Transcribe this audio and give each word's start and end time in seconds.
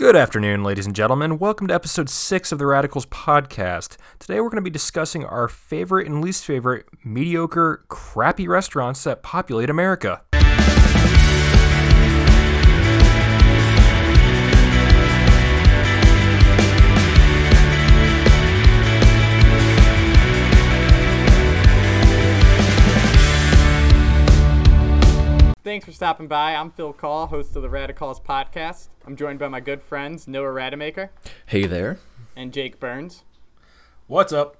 Good 0.00 0.16
afternoon, 0.16 0.64
ladies 0.64 0.86
and 0.86 0.96
gentlemen. 0.96 1.38
Welcome 1.38 1.66
to 1.66 1.74
episode 1.74 2.08
six 2.08 2.52
of 2.52 2.58
the 2.58 2.64
Radicals 2.64 3.04
podcast. 3.04 3.98
Today 4.18 4.40
we're 4.40 4.48
going 4.48 4.56
to 4.56 4.62
be 4.62 4.70
discussing 4.70 5.26
our 5.26 5.46
favorite 5.46 6.06
and 6.06 6.22
least 6.24 6.42
favorite 6.42 6.86
mediocre, 7.04 7.84
crappy 7.88 8.48
restaurants 8.48 9.04
that 9.04 9.22
populate 9.22 9.68
America. 9.68 10.22
Stopping 26.00 26.28
by. 26.28 26.54
I'm 26.54 26.70
Phil 26.70 26.94
Call, 26.94 27.26
host 27.26 27.54
of 27.56 27.60
the 27.60 27.68
Radicals 27.68 28.18
podcast. 28.20 28.88
I'm 29.06 29.16
joined 29.16 29.38
by 29.38 29.48
my 29.48 29.60
good 29.60 29.82
friends 29.82 30.26
Noah 30.26 30.50
Rademacher 30.50 31.10
Hey 31.44 31.66
there. 31.66 31.98
and 32.34 32.54
Jake 32.54 32.80
Burns. 32.80 33.22
What's 34.06 34.32
up? 34.32 34.56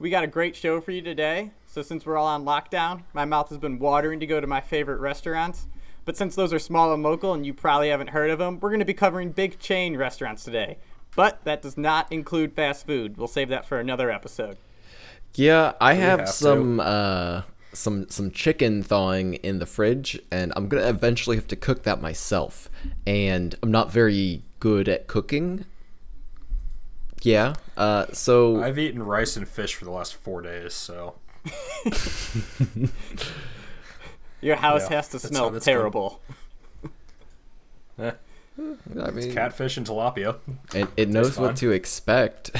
We 0.00 0.10
got 0.10 0.24
a 0.24 0.26
great 0.26 0.56
show 0.56 0.80
for 0.80 0.90
you 0.90 1.00
today. 1.00 1.52
So 1.68 1.80
since 1.80 2.04
we're 2.04 2.16
all 2.16 2.26
on 2.26 2.44
lockdown, 2.44 3.04
my 3.12 3.24
mouth 3.24 3.50
has 3.50 3.58
been 3.58 3.78
watering 3.78 4.18
to 4.18 4.26
go 4.26 4.40
to 4.40 4.46
my 4.48 4.60
favorite 4.60 4.98
restaurants. 4.98 5.68
But 6.04 6.16
since 6.16 6.34
those 6.34 6.52
are 6.52 6.58
small 6.58 6.92
and 6.92 7.04
local 7.04 7.32
and 7.34 7.46
you 7.46 7.54
probably 7.54 7.90
haven't 7.90 8.10
heard 8.10 8.30
of 8.30 8.40
them, 8.40 8.58
we're 8.58 8.70
going 8.70 8.80
to 8.80 8.84
be 8.84 8.94
covering 8.94 9.30
big 9.30 9.60
chain 9.60 9.96
restaurants 9.96 10.42
today. 10.42 10.78
But 11.14 11.44
that 11.44 11.62
does 11.62 11.76
not 11.78 12.10
include 12.10 12.56
fast 12.56 12.84
food. 12.84 13.16
We'll 13.16 13.28
save 13.28 13.48
that 13.50 13.64
for 13.64 13.78
another 13.78 14.10
episode. 14.10 14.56
Yeah, 15.36 15.74
I 15.80 15.94
have, 15.94 16.18
have 16.18 16.28
to? 16.28 16.34
some 16.34 16.80
uh 16.80 17.42
some 17.72 18.08
some 18.08 18.30
chicken 18.30 18.82
thawing 18.82 19.34
in 19.34 19.58
the 19.58 19.66
fridge 19.66 20.20
and 20.30 20.52
I'm 20.56 20.68
going 20.68 20.82
to 20.82 20.88
eventually 20.88 21.36
have 21.36 21.46
to 21.48 21.56
cook 21.56 21.82
that 21.84 22.00
myself. 22.02 22.68
And 23.06 23.54
I'm 23.62 23.70
not 23.70 23.90
very 23.90 24.42
good 24.60 24.88
at 24.88 25.06
cooking. 25.06 25.64
Yeah. 27.22 27.54
Uh 27.76 28.06
so 28.12 28.62
I've 28.62 28.78
eaten 28.78 29.02
rice 29.02 29.36
and 29.36 29.48
fish 29.48 29.74
for 29.74 29.84
the 29.84 29.90
last 29.90 30.14
four 30.14 30.42
days, 30.42 30.74
so. 30.74 31.14
Your 34.40 34.56
house 34.56 34.88
Yeah, 34.90 34.96
has 34.96 35.08
to 35.08 35.18
smell 35.20 35.50
that's 35.50 35.64
done. 35.64 35.74
terrible. 35.74 36.20
I 38.58 39.10
mean 39.10 39.32
catfish 39.32 39.76
and 39.76 39.86
tilapia. 39.86 40.36
it, 40.74 40.88
it 40.96 41.08
knows 41.08 41.38
what 41.38 41.56
to 41.56 41.70
expect. 41.70 42.50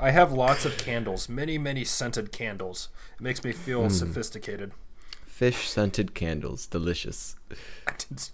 I 0.00 0.10
have 0.10 0.32
lots 0.32 0.64
of 0.64 0.76
candles, 0.76 1.28
many, 1.28 1.56
many 1.56 1.84
scented 1.84 2.32
candles. 2.32 2.88
It 3.14 3.22
makes 3.22 3.44
me 3.44 3.52
feel 3.52 3.88
sophisticated. 3.90 4.72
Fish 5.24 5.68
scented 5.68 6.14
candles, 6.14 6.66
delicious. 6.66 7.36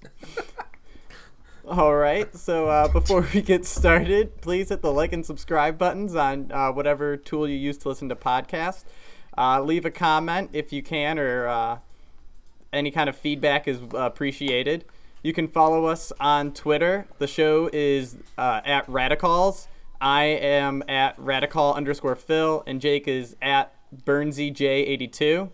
All 1.68 1.94
right. 1.94 2.34
So 2.34 2.68
uh, 2.68 2.88
before 2.88 3.26
we 3.32 3.42
get 3.42 3.64
started, 3.64 4.40
please 4.40 4.70
hit 4.70 4.82
the 4.82 4.92
like 4.92 5.12
and 5.12 5.24
subscribe 5.24 5.78
buttons 5.78 6.16
on 6.16 6.50
uh, 6.50 6.72
whatever 6.72 7.16
tool 7.16 7.48
you 7.48 7.56
use 7.56 7.78
to 7.78 7.88
listen 7.88 8.08
to 8.08 8.16
podcasts. 8.16 8.84
Uh, 9.38 9.62
leave 9.62 9.84
a 9.84 9.90
comment 9.90 10.50
if 10.52 10.72
you 10.72 10.82
can, 10.82 11.18
or 11.18 11.46
uh, 11.46 11.78
any 12.72 12.90
kind 12.90 13.08
of 13.08 13.16
feedback 13.16 13.68
is 13.68 13.78
uh, 13.94 13.98
appreciated. 13.98 14.84
You 15.22 15.32
can 15.34 15.48
follow 15.48 15.84
us 15.84 16.12
on 16.18 16.52
Twitter. 16.52 17.06
The 17.18 17.26
show 17.26 17.68
is 17.72 18.16
uh, 18.38 18.62
at 18.64 18.88
Radicals. 18.88 19.68
I 20.00 20.24
am 20.24 20.82
at 20.88 21.14
Radical 21.18 21.74
underscore 21.74 22.16
Phil, 22.16 22.62
and 22.66 22.80
Jake 22.80 23.06
is 23.06 23.36
at 23.42 23.74
BurnseyJ82. 24.04 25.50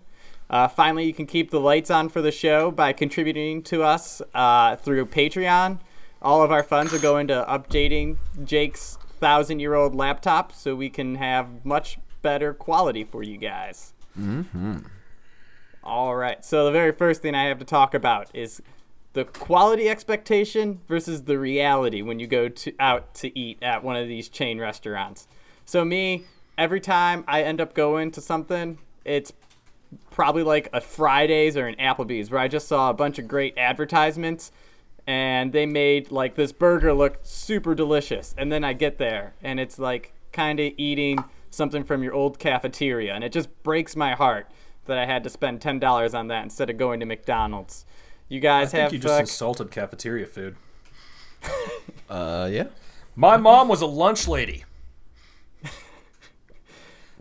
Uh, 0.48 0.68
finally, 0.68 1.04
you 1.04 1.12
can 1.12 1.26
keep 1.26 1.50
the 1.50 1.58
lights 1.58 1.90
on 1.90 2.08
for 2.08 2.22
the 2.22 2.30
show 2.30 2.70
by 2.70 2.92
contributing 2.92 3.60
to 3.64 3.82
us 3.82 4.22
uh, 4.34 4.76
through 4.76 5.06
Patreon. 5.06 5.80
All 6.22 6.42
of 6.42 6.52
our 6.52 6.62
funds 6.62 6.94
are 6.94 7.00
going 7.00 7.26
to 7.28 7.44
updating 7.48 8.18
Jake's 8.44 8.98
thousand 9.18 9.58
year 9.58 9.74
old 9.74 9.96
laptop 9.96 10.52
so 10.52 10.76
we 10.76 10.90
can 10.90 11.16
have 11.16 11.64
much 11.64 11.98
better 12.22 12.54
quality 12.54 13.02
for 13.02 13.24
you 13.24 13.36
guys. 13.36 13.94
Mm-hmm. 14.18 14.78
All 15.82 16.14
right. 16.14 16.44
So, 16.44 16.64
the 16.64 16.72
very 16.72 16.92
first 16.92 17.22
thing 17.22 17.34
I 17.34 17.44
have 17.44 17.58
to 17.58 17.64
talk 17.64 17.94
about 17.94 18.30
is 18.32 18.62
the 19.16 19.24
quality 19.24 19.88
expectation 19.88 20.78
versus 20.86 21.22
the 21.22 21.38
reality 21.38 22.02
when 22.02 22.20
you 22.20 22.26
go 22.26 22.50
to 22.50 22.70
out 22.78 23.14
to 23.14 23.36
eat 23.36 23.56
at 23.62 23.82
one 23.82 23.96
of 23.96 24.06
these 24.06 24.28
chain 24.28 24.58
restaurants. 24.58 25.26
So 25.64 25.86
me, 25.86 26.24
every 26.58 26.80
time 26.80 27.24
I 27.26 27.42
end 27.42 27.58
up 27.58 27.72
going 27.72 28.10
to 28.10 28.20
something, 28.20 28.76
it's 29.06 29.32
probably 30.10 30.42
like 30.42 30.68
a 30.74 30.82
Fridays 30.82 31.56
or 31.56 31.66
an 31.66 31.76
Applebee's 31.76 32.30
where 32.30 32.40
I 32.40 32.46
just 32.46 32.68
saw 32.68 32.90
a 32.90 32.92
bunch 32.92 33.18
of 33.18 33.26
great 33.26 33.56
advertisements 33.56 34.52
and 35.06 35.50
they 35.50 35.64
made 35.64 36.10
like 36.10 36.34
this 36.34 36.52
burger 36.52 36.92
look 36.92 37.20
super 37.22 37.74
delicious 37.74 38.34
and 38.36 38.52
then 38.52 38.64
I 38.64 38.74
get 38.74 38.98
there 38.98 39.32
and 39.42 39.58
it's 39.58 39.78
like 39.78 40.12
kind 40.30 40.60
of 40.60 40.74
eating 40.76 41.24
something 41.48 41.84
from 41.84 42.02
your 42.02 42.12
old 42.12 42.38
cafeteria 42.38 43.14
and 43.14 43.24
it 43.24 43.32
just 43.32 43.62
breaks 43.62 43.96
my 43.96 44.12
heart 44.12 44.50
that 44.84 44.98
I 44.98 45.06
had 45.06 45.24
to 45.24 45.30
spend 45.30 45.62
$10 45.62 46.14
on 46.14 46.28
that 46.28 46.42
instead 46.42 46.68
of 46.68 46.76
going 46.76 47.00
to 47.00 47.06
McDonald's. 47.06 47.86
You 48.28 48.38
I 48.38 48.40
guys 48.40 48.70
think 48.72 48.82
have 48.82 48.92
you 48.92 48.98
just 48.98 49.14
uh, 49.14 49.20
insulted 49.20 49.70
cafeteria 49.70 50.26
food. 50.26 50.56
Uh 52.08 52.48
yeah. 52.52 52.66
My 53.16 53.36
mom 53.36 53.66
was 53.68 53.80
a 53.80 53.86
lunch 53.86 54.28
lady. 54.28 54.64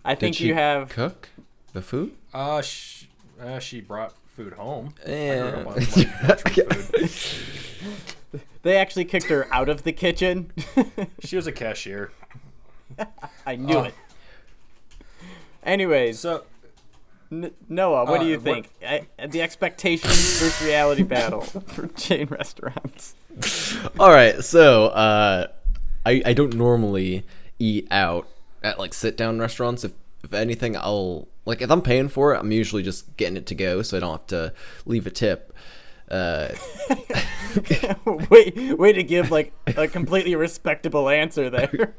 I 0.04 0.12
Did 0.14 0.20
think 0.20 0.36
she 0.36 0.48
you 0.48 0.54
have 0.54 0.90
cook 0.90 1.30
the 1.74 1.82
food? 1.82 2.14
Uh, 2.34 2.62
sh- 2.62 3.06
uh 3.42 3.58
she 3.60 3.82
brought 3.82 4.14
food 4.28 4.54
home. 4.54 4.94
Yeah. 5.08 5.36
know 5.52 5.62
about 5.62 5.78
lunch- 5.78 5.98
lunch 6.28 7.50
food. 8.32 8.42
they 8.62 8.78
actually 8.78 9.06
kicked 9.06 9.26
her 9.30 9.48
out 9.52 9.70
of 9.70 9.82
the 9.84 9.92
kitchen. 9.92 10.52
She 11.24 11.36
was 11.36 11.48
a 11.48 11.52
cashier. 11.52 12.12
I 13.48 13.56
knew 13.56 13.78
Oh. 13.78 13.84
it. 13.84 13.96
Anyways, 15.64 16.20
So, 16.20 16.44
N- 17.32 17.52
Noah, 17.70 18.06
what 18.06 18.20
Uh, 18.20 18.24
do 18.24 18.30
you 18.30 18.36
what- 18.36 18.44
think? 18.44 18.70
I, 19.20 19.28
the 19.28 19.42
expectation 19.42 20.10
versus 20.10 20.62
reality 20.64 21.04
battle 21.16 21.42
for 21.42 21.88
chain 21.88 22.28
restaurants. 22.30 23.16
All 24.00 24.10
right, 24.12 24.44
so 24.44 24.88
uh, 24.88 25.48
I 26.06 26.22
I 26.26 26.34
don't 26.34 26.54
normally 26.56 27.26
eat 27.60 27.88
out 27.92 28.28
at 28.64 28.80
like 28.80 28.94
sit 28.94 29.18
down 29.18 29.40
restaurants. 29.40 29.84
If 29.84 29.92
if 30.24 30.34
anything, 30.34 30.78
I'll 30.78 31.28
like 31.46 31.62
if 31.62 31.70
I'm 31.70 31.82
paying 31.82 32.08
for 32.10 32.34
it, 32.34 32.40
I'm 32.40 32.52
usually 32.52 32.84
just 32.84 33.18
getting 33.18 33.36
it 33.38 33.46
to 33.48 33.56
go, 33.56 33.82
so 33.82 33.98
I 33.98 34.00
don't 34.00 34.12
have 34.12 34.28
to 34.28 34.54
leave 34.86 35.06
a 35.08 35.12
tip. 35.12 35.54
Uh, 36.10 36.50
wait, 38.30 38.78
way 38.78 38.94
to 38.94 39.02
give 39.04 39.32
like 39.32 39.52
a 39.76 39.88
completely 39.88 40.36
respectable 40.36 41.10
answer 41.10 41.50
there. 41.50 41.94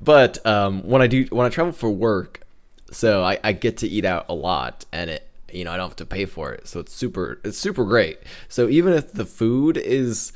but 0.00 0.44
um, 0.46 0.82
when 0.86 1.02
I 1.02 1.06
do 1.06 1.26
when 1.30 1.46
I 1.46 1.48
travel 1.50 1.72
for 1.72 1.90
work, 1.90 2.40
so 2.90 3.22
I, 3.22 3.38
I 3.44 3.52
get 3.52 3.78
to 3.78 3.88
eat 3.88 4.04
out 4.04 4.26
a 4.28 4.34
lot, 4.34 4.84
and 4.92 5.10
it 5.10 5.28
you 5.52 5.64
know 5.64 5.72
I 5.72 5.76
don't 5.76 5.88
have 5.88 5.96
to 5.96 6.06
pay 6.06 6.24
for 6.24 6.52
it, 6.52 6.66
so 6.68 6.80
it's 6.80 6.92
super 6.92 7.40
it's 7.44 7.58
super 7.58 7.84
great. 7.84 8.18
So 8.48 8.68
even 8.68 8.92
if 8.92 9.12
the 9.12 9.24
food 9.24 9.76
is 9.76 10.32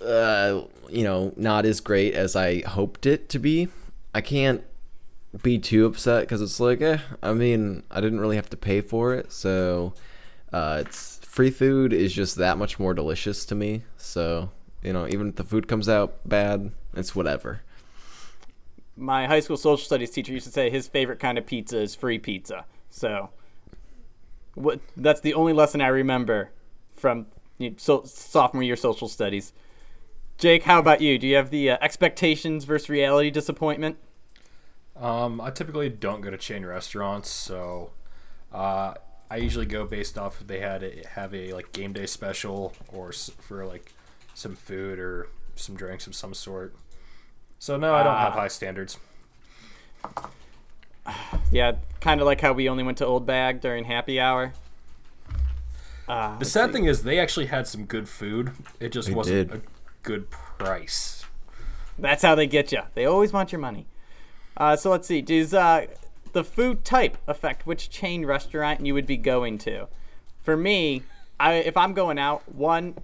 uh, 0.00 0.62
you 0.88 1.04
know 1.04 1.32
not 1.36 1.66
as 1.66 1.80
great 1.80 2.14
as 2.14 2.36
I 2.36 2.60
hoped 2.62 3.06
it 3.06 3.28
to 3.30 3.38
be, 3.38 3.68
I 4.14 4.20
can't 4.20 4.62
be 5.42 5.58
too 5.58 5.86
upset 5.86 6.22
because 6.22 6.40
it's 6.40 6.60
like 6.60 6.80
eh, 6.80 6.98
I 7.22 7.32
mean 7.32 7.82
I 7.90 8.00
didn't 8.00 8.20
really 8.20 8.36
have 8.36 8.50
to 8.50 8.56
pay 8.56 8.80
for 8.80 9.14
it, 9.14 9.32
so 9.32 9.94
uh, 10.52 10.82
it's 10.86 11.18
free 11.18 11.50
food 11.50 11.92
is 11.92 12.12
just 12.12 12.36
that 12.36 12.58
much 12.58 12.78
more 12.78 12.94
delicious 12.94 13.44
to 13.46 13.54
me. 13.54 13.82
So 13.96 14.50
you 14.82 14.92
know 14.92 15.06
even 15.08 15.28
if 15.30 15.36
the 15.36 15.44
food 15.44 15.68
comes 15.68 15.88
out 15.88 16.26
bad, 16.28 16.72
it's 16.94 17.14
whatever. 17.14 17.60
My 18.96 19.26
high 19.26 19.40
school 19.40 19.56
social 19.56 19.84
studies 19.84 20.10
teacher 20.10 20.32
used 20.32 20.46
to 20.46 20.52
say 20.52 20.70
his 20.70 20.86
favorite 20.86 21.18
kind 21.18 21.36
of 21.38 21.46
pizza 21.46 21.78
is 21.78 21.94
free 21.94 22.18
pizza. 22.18 22.64
So, 22.90 23.30
what? 24.54 24.80
That's 24.96 25.20
the 25.20 25.34
only 25.34 25.52
lesson 25.52 25.80
I 25.80 25.88
remember 25.88 26.50
from 26.94 27.26
you 27.58 27.70
know, 27.70 27.76
so, 27.78 28.02
sophomore 28.04 28.62
year 28.62 28.76
social 28.76 29.08
studies. 29.08 29.52
Jake, 30.38 30.64
how 30.64 30.78
about 30.78 31.00
you? 31.00 31.18
Do 31.18 31.26
you 31.26 31.36
have 31.36 31.50
the 31.50 31.70
uh, 31.70 31.78
expectations 31.80 32.64
versus 32.64 32.88
reality 32.88 33.30
disappointment? 33.30 33.98
um, 34.96 35.40
I 35.40 35.50
typically 35.50 35.88
don't 35.88 36.20
go 36.20 36.30
to 36.30 36.38
chain 36.38 36.64
restaurants, 36.64 37.28
so 37.28 37.90
uh, 38.52 38.94
I 39.30 39.36
usually 39.36 39.66
go 39.66 39.84
based 39.84 40.16
off 40.16 40.40
if 40.40 40.46
they 40.46 40.60
had 40.60 40.82
a, 40.82 41.02
have 41.10 41.34
a 41.34 41.52
like 41.52 41.72
game 41.72 41.92
day 41.92 42.06
special 42.06 42.72
or 42.88 43.12
for 43.12 43.66
like 43.66 43.92
some 44.34 44.54
food 44.54 44.98
or 44.98 45.28
some 45.56 45.74
drinks 45.74 46.06
of 46.06 46.14
some 46.14 46.34
sort. 46.34 46.74
So 47.64 47.78
no, 47.78 47.94
I 47.94 48.02
don't 48.02 48.14
have 48.14 48.34
Ah. 48.34 48.40
high 48.40 48.48
standards. 48.48 48.98
Yeah, 51.50 51.72
kind 51.98 52.20
of 52.20 52.26
like 52.26 52.42
how 52.42 52.52
we 52.52 52.68
only 52.68 52.82
went 52.84 52.98
to 52.98 53.06
Old 53.06 53.24
Bag 53.24 53.62
during 53.62 53.84
happy 53.84 54.20
hour. 54.20 54.52
Uh, 56.06 56.36
The 56.38 56.44
sad 56.44 56.72
thing 56.72 56.84
is 56.84 57.04
they 57.04 57.18
actually 57.18 57.46
had 57.46 57.66
some 57.66 57.86
good 57.86 58.06
food. 58.06 58.52
It 58.80 58.90
just 58.92 59.08
They 59.08 59.14
wasn't 59.14 59.48
did. 59.50 59.60
a 59.60 59.62
good 60.02 60.30
price. 60.30 61.24
That's 61.98 62.22
how 62.22 62.34
they 62.34 62.46
get 62.46 62.70
you. 62.70 62.82
They 62.92 63.06
always 63.06 63.32
want 63.32 63.50
your 63.50 63.62
money. 63.62 63.86
Uh, 64.58 64.76
so 64.76 64.90
let's 64.90 65.08
see. 65.08 65.22
Does 65.22 65.54
uh, 65.54 65.86
the 66.34 66.44
food 66.44 66.84
type 66.84 67.16
affect 67.26 67.66
which 67.66 67.88
chain 67.88 68.26
restaurant 68.26 68.84
you 68.84 68.92
would 68.92 69.06
be 69.06 69.16
going 69.16 69.56
to? 69.60 69.88
For 70.42 70.54
me, 70.54 71.04
I, 71.40 71.54
if 71.54 71.78
I'm 71.78 71.94
going 71.94 72.18
out, 72.18 72.42
one, 72.54 72.98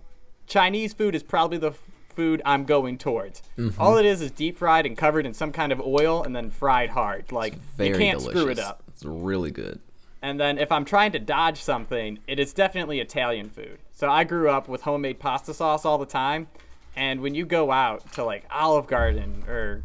Chinese 0.46 0.92
food 0.92 1.14
is 1.14 1.22
probably 1.22 1.56
the 1.56 1.70
f- 1.70 1.78
food 2.12 2.42
I'm 2.44 2.64
going 2.64 2.98
towards. 2.98 3.42
Mm-hmm. 3.58 3.80
All 3.80 3.96
it 3.96 4.06
is 4.06 4.20
is 4.20 4.30
deep 4.30 4.58
fried 4.58 4.86
and 4.86 4.96
covered 4.96 5.26
in 5.26 5.34
some 5.34 5.52
kind 5.52 5.72
of 5.72 5.80
oil 5.80 6.22
and 6.22 6.34
then 6.34 6.50
fried 6.50 6.90
hard. 6.90 7.32
Like 7.32 7.54
you 7.78 7.94
can't 7.96 8.18
delicious. 8.18 8.40
screw 8.40 8.50
it 8.50 8.58
up. 8.58 8.82
It's 8.88 9.04
really 9.04 9.50
good. 9.50 9.80
And 10.22 10.38
then 10.38 10.58
if 10.58 10.70
I'm 10.70 10.84
trying 10.84 11.12
to 11.12 11.18
dodge 11.18 11.62
something, 11.62 12.18
it 12.26 12.38
is 12.38 12.52
definitely 12.52 13.00
Italian 13.00 13.48
food. 13.48 13.78
So 13.92 14.08
I 14.10 14.24
grew 14.24 14.50
up 14.50 14.68
with 14.68 14.82
homemade 14.82 15.18
pasta 15.18 15.54
sauce 15.54 15.84
all 15.84 15.98
the 15.98 16.06
time. 16.06 16.48
And 16.96 17.20
when 17.20 17.34
you 17.34 17.46
go 17.46 17.70
out 17.70 18.12
to 18.12 18.24
like 18.24 18.44
Olive 18.50 18.86
Garden 18.86 19.44
or 19.48 19.82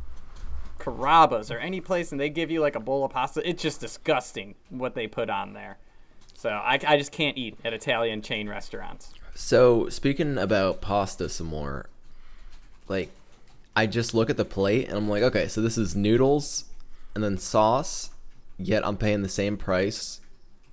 Carrabba's 0.80 1.52
or 1.52 1.58
any 1.60 1.80
place 1.80 2.12
and 2.12 2.20
they 2.20 2.30
give 2.30 2.52
you 2.52 2.60
like 2.60 2.76
a 2.76 2.80
bowl 2.80 3.06
of 3.06 3.12
pasta, 3.12 3.48
it's 3.48 3.62
just 3.62 3.80
disgusting 3.80 4.56
what 4.70 4.96
they 4.96 5.08
put 5.08 5.30
on 5.30 5.54
there. 5.54 5.78
So 6.34 6.50
I, 6.50 6.80
I 6.86 6.98
just 6.98 7.12
can't 7.12 7.38
eat 7.38 7.58
at 7.64 7.74
Italian 7.74 8.22
chain 8.22 8.50
restaurants. 8.50 9.14
So 9.34 9.90
speaking 9.90 10.38
about 10.38 10.82
pasta 10.82 11.30
some 11.30 11.48
more, 11.48 11.90
like 12.88 13.12
I 13.76 13.88
just 13.88 14.14
look 14.14 14.30
at 14.30 14.38
the 14.38 14.46
plate 14.46 14.88
and 14.88 14.98
I'm 14.98 15.10
like, 15.10 15.24
okay, 15.24 15.48
so 15.48 15.62
this 15.62 15.78
is 15.78 15.96
noodles 15.96 16.66
and 17.14 17.24
then 17.24 17.38
sauce, 17.38 18.12
yet 18.58 18.86
I'm 18.86 18.98
paying 18.98 19.22
the 19.22 19.30
same 19.30 19.58
price 19.58 20.22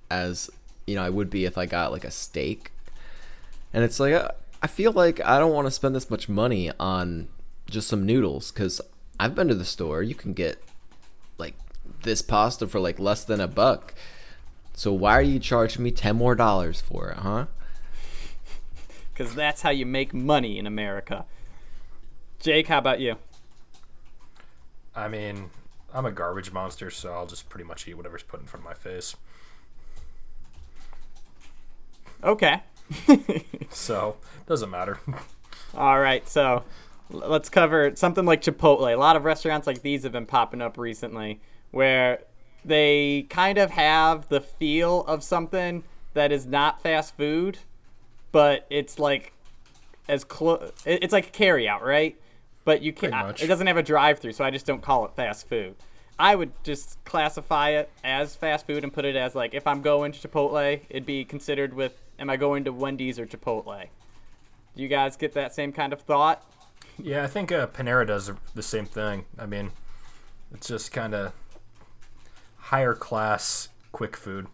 as 0.09 0.49
you 0.85 0.95
know 0.95 1.03
I 1.03 1.09
would 1.09 1.29
be 1.29 1.45
if 1.45 1.57
I 1.57 1.65
got 1.65 1.91
like 1.91 2.05
a 2.05 2.11
steak. 2.11 2.71
And 3.73 3.83
it's 3.83 3.99
like 3.99 4.13
uh, 4.13 4.29
I 4.61 4.67
feel 4.67 4.91
like 4.91 5.23
I 5.25 5.39
don't 5.39 5.53
want 5.53 5.67
to 5.67 5.71
spend 5.71 5.95
this 5.95 6.09
much 6.09 6.29
money 6.29 6.71
on 6.79 7.27
just 7.69 7.87
some 7.87 8.05
noodles 8.05 8.51
cuz 8.51 8.79
I've 9.19 9.35
been 9.35 9.47
to 9.47 9.55
the 9.55 9.65
store, 9.65 10.03
you 10.03 10.15
can 10.15 10.33
get 10.33 10.61
like 11.37 11.55
this 12.03 12.21
pasta 12.21 12.67
for 12.67 12.79
like 12.79 12.99
less 12.99 13.23
than 13.23 13.39
a 13.39 13.47
buck. 13.47 13.93
So 14.75 14.91
why 14.91 15.13
are 15.13 15.21
you 15.21 15.39
charging 15.39 15.83
me 15.83 15.91
10 15.91 16.15
more 16.15 16.35
dollars 16.35 16.81
for 16.81 17.09
it, 17.09 17.17
huh? 17.17 17.45
Because 19.13 19.35
that's 19.35 19.61
how 19.61 19.69
you 19.69 19.85
make 19.85 20.11
money 20.11 20.57
in 20.57 20.65
America. 20.65 21.25
Jake, 22.43 22.67
how 22.67 22.77
about 22.77 22.99
you? 22.99 23.15
I 24.93 25.07
mean, 25.07 25.49
I'm 25.93 26.05
a 26.05 26.11
garbage 26.11 26.51
monster, 26.51 26.91
so 26.91 27.13
I'll 27.13 27.25
just 27.25 27.47
pretty 27.47 27.63
much 27.63 27.87
eat 27.87 27.93
whatever's 27.93 28.21
put 28.21 28.41
in 28.41 28.47
front 28.47 28.65
of 28.65 28.69
my 28.69 28.73
face. 28.73 29.15
Okay. 32.23 32.61
So 33.69 34.17
doesn't 34.45 34.69
matter. 34.69 34.99
All 35.73 35.99
right, 35.99 36.27
so 36.29 36.63
let's 37.09 37.49
cover 37.49 37.95
something 37.95 38.23
like 38.23 38.43
Chipotle. 38.43 38.93
A 38.93 38.97
lot 38.97 39.15
of 39.15 39.23
restaurants 39.23 39.65
like 39.65 39.81
these 39.81 40.03
have 40.03 40.11
been 40.11 40.27
popping 40.27 40.61
up 40.61 40.77
recently 40.77 41.39
where 41.71 42.19
they 42.63 43.25
kind 43.29 43.57
of 43.57 43.71
have 43.71 44.29
the 44.29 44.41
feel 44.41 45.01
of 45.05 45.23
something 45.23 45.83
that 46.13 46.31
is 46.31 46.45
not 46.45 46.83
fast 46.83 47.17
food, 47.17 47.57
but 48.31 48.67
it's 48.69 48.99
like 48.99 49.33
as 50.07 50.23
close 50.23 50.71
it's 50.85 51.13
like 51.13 51.31
carry 51.31 51.67
out, 51.67 51.83
right? 51.83 52.15
But 52.65 52.81
you 52.81 52.93
can't 52.93 53.41
it 53.41 53.47
doesn't 53.47 53.67
have 53.67 53.77
a 53.77 53.83
drive-through, 53.83 54.33
so 54.33 54.43
I 54.43 54.51
just 54.51 54.65
don't 54.65 54.81
call 54.81 55.05
it 55.05 55.11
fast 55.15 55.47
food. 55.47 55.75
I 56.17 56.35
would 56.35 56.51
just 56.63 57.03
classify 57.05 57.71
it 57.71 57.89
as 58.03 58.35
fast 58.35 58.67
food 58.67 58.83
and 58.83 58.93
put 58.93 59.03
it 59.03 59.15
as 59.15 59.35
like 59.35 59.53
if 59.53 59.67
I'm 59.67 59.81
going 59.81 60.11
to 60.11 60.27
Chipotle, 60.27 60.79
it'd 60.89 61.05
be 61.05 61.25
considered 61.25 61.73
with 61.73 61.99
am 62.19 62.29
I 62.29 62.37
going 62.37 62.63
to 62.65 62.71
Wendy's 62.71 63.19
or 63.19 63.25
Chipotle? 63.25 63.87
Do 64.75 64.81
you 64.81 64.87
guys 64.87 65.17
get 65.17 65.33
that 65.33 65.53
same 65.53 65.71
kind 65.73 65.93
of 65.93 66.01
thought? 66.01 66.43
yeah, 67.01 67.23
I 67.23 67.27
think 67.27 67.51
uh, 67.51 67.67
Panera 67.67 68.05
does 68.05 68.31
the 68.53 68.63
same 68.63 68.85
thing. 68.85 69.25
I 69.37 69.45
mean, 69.45 69.71
it's 70.53 70.67
just 70.67 70.91
kind 70.91 71.13
of 71.13 71.33
higher 72.57 72.93
class 72.93 73.69
quick 73.91 74.15
food. 74.15 74.47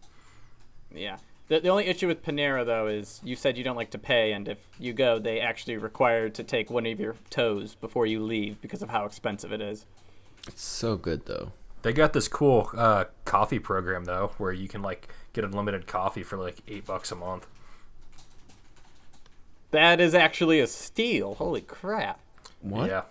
Yeah. 0.93 1.17
The, 1.49 1.59
the 1.59 1.69
only 1.69 1.87
issue 1.87 2.07
with 2.07 2.23
Panera 2.23 2.65
though 2.65 2.87
is 2.87 3.19
you 3.23 3.35
said 3.35 3.57
you 3.57 3.63
don't 3.63 3.75
like 3.75 3.91
to 3.91 3.97
pay, 3.97 4.31
and 4.31 4.47
if 4.47 4.59
you 4.79 4.93
go, 4.93 5.19
they 5.19 5.39
actually 5.41 5.77
require 5.77 6.29
to 6.29 6.43
take 6.43 6.69
one 6.69 6.85
of 6.85 6.99
your 6.99 7.15
toes 7.29 7.75
before 7.75 8.05
you 8.05 8.21
leave 8.23 8.61
because 8.61 8.81
of 8.81 8.89
how 8.89 9.05
expensive 9.05 9.51
it 9.51 9.59
is. 9.61 9.85
It's 10.47 10.63
so 10.63 10.95
good 10.95 11.25
though. 11.25 11.51
They 11.81 11.91
got 11.93 12.13
this 12.13 12.27
cool 12.27 12.69
uh, 12.75 13.05
coffee 13.25 13.59
program 13.59 14.05
though, 14.05 14.31
where 14.37 14.51
you 14.51 14.67
can 14.67 14.81
like 14.81 15.07
get 15.33 15.43
unlimited 15.43 15.87
coffee 15.87 16.23
for 16.23 16.37
like 16.37 16.57
eight 16.67 16.85
bucks 16.85 17.11
a 17.11 17.15
month. 17.15 17.47
That 19.71 19.99
is 19.99 20.13
actually 20.15 20.59
a 20.59 20.67
steal. 20.67 21.35
Holy 21.35 21.61
crap! 21.61 22.19
What? 22.61 22.89
Yeah. 22.89 23.03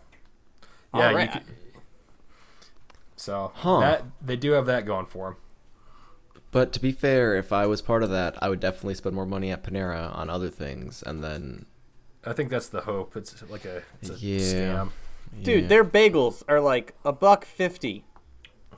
Yeah. 0.95 1.09
Alright. 1.09 1.35
You 1.35 1.41
could, 1.41 1.55
so 3.17 3.53
Huh. 3.55 3.81
that 3.81 4.05
they 4.25 4.37
do 4.37 4.53
have 4.53 4.67
that 4.67 4.87
going 4.87 5.07
for 5.07 5.31
them. 5.31 5.37
But 6.51 6.73
to 6.73 6.81
be 6.81 6.93
fair, 6.93 7.37
if 7.37 7.53
I 7.53 7.67
was 7.67 7.83
part 7.83 8.03
of 8.03 8.11
that, 8.11 8.37
I 8.43 8.49
would 8.49 8.61
definitely 8.61 8.95
spend 8.95 9.15
more 9.15 9.27
money 9.27 9.51
at 9.51 9.63
Panera 9.63 10.15
on 10.17 10.31
other 10.31 10.49
things, 10.49 11.03
and 11.05 11.23
then 11.23 11.67
I 12.25 12.33
think 12.33 12.49
that's 12.51 12.69
the 12.69 12.81
hope. 12.83 13.17
It's 13.17 13.43
like 13.51 13.65
a, 13.65 13.83
it's 14.01 14.11
a 14.11 14.15
Yeah. 14.15 14.39
scam. 14.39 14.91
Dude, 15.43 15.63
yeah. 15.65 15.69
their 15.69 15.85
bagels 15.85 16.43
are 16.49 16.61
like 16.61 16.95
a 17.05 17.13
buck 17.13 17.45
fifty 17.45 18.05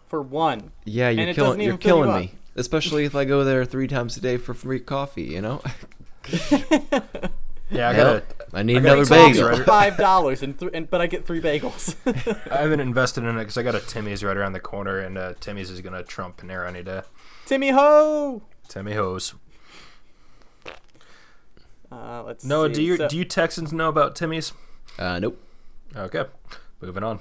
for 0.09 0.21
one. 0.21 0.73
yeah, 0.85 1.09
you're 1.11 1.33
killing 1.33 1.61
you're 1.61 1.69
even 1.69 1.75
you 1.75 1.79
killing 1.79 2.13
me. 2.13 2.33
Especially 2.57 3.05
if 3.05 3.15
I 3.15 3.25
go 3.25 3.45
there 3.45 3.65
three 3.65 3.87
times 3.87 4.17
a 4.17 4.21
day 4.21 4.37
for 4.37 4.53
free 4.53 4.81
coffee, 4.81 5.23
you 5.23 5.41
know. 5.41 5.63
Yeah, 7.73 7.89
I 7.91 7.95
gotta. 7.95 8.23
I 8.53 8.65
need 8.65 8.79
I 8.79 8.81
another 8.81 9.05
talk 9.05 9.17
Coffee 9.17 9.33
bagel. 9.35 9.47
her. 9.49 9.57
for 9.59 9.63
five 9.65 9.97
dollars, 9.97 10.43
and 10.43 10.59
th- 10.59 10.73
and 10.75 10.91
but 10.91 11.01
I 11.01 11.07
get 11.07 11.25
three 11.25 11.41
bagels. 11.41 11.95
I 12.51 12.57
haven't 12.63 12.81
invested 12.91 13.23
in 13.23 13.37
it 13.37 13.39
because 13.39 13.57
I 13.57 13.63
got 13.63 13.77
a 13.77 13.81
Timmy's 13.81 14.25
right 14.25 14.37
around 14.37 14.55
the 14.55 14.61
corner, 14.61 14.99
and 14.99 15.17
uh, 15.17 15.35
Timmy's 15.39 15.71
is 15.71 15.81
gonna 15.81 16.03
trump 16.03 16.39
Panera 16.39 16.67
any 16.67 16.83
day. 16.83 17.03
Timmy 17.51 17.71
ho! 17.71 18.43
Timmy 18.69 18.93
Hose. 18.95 19.35
Uh, 21.91 22.23
let's 22.25 22.45
Noah, 22.45 22.69
see. 22.69 22.75
do 22.75 22.83
you 22.85 22.97
So- 22.97 23.09
do 23.09 23.17
you 23.17 23.25
Texans 23.25 23.73
know 23.73 23.89
about 23.89 24.15
Timmy's? 24.15 24.53
Uh, 24.97 25.19
nope. 25.19 25.37
Okay, 25.97 26.27
moving 26.81 27.03
on. 27.03 27.19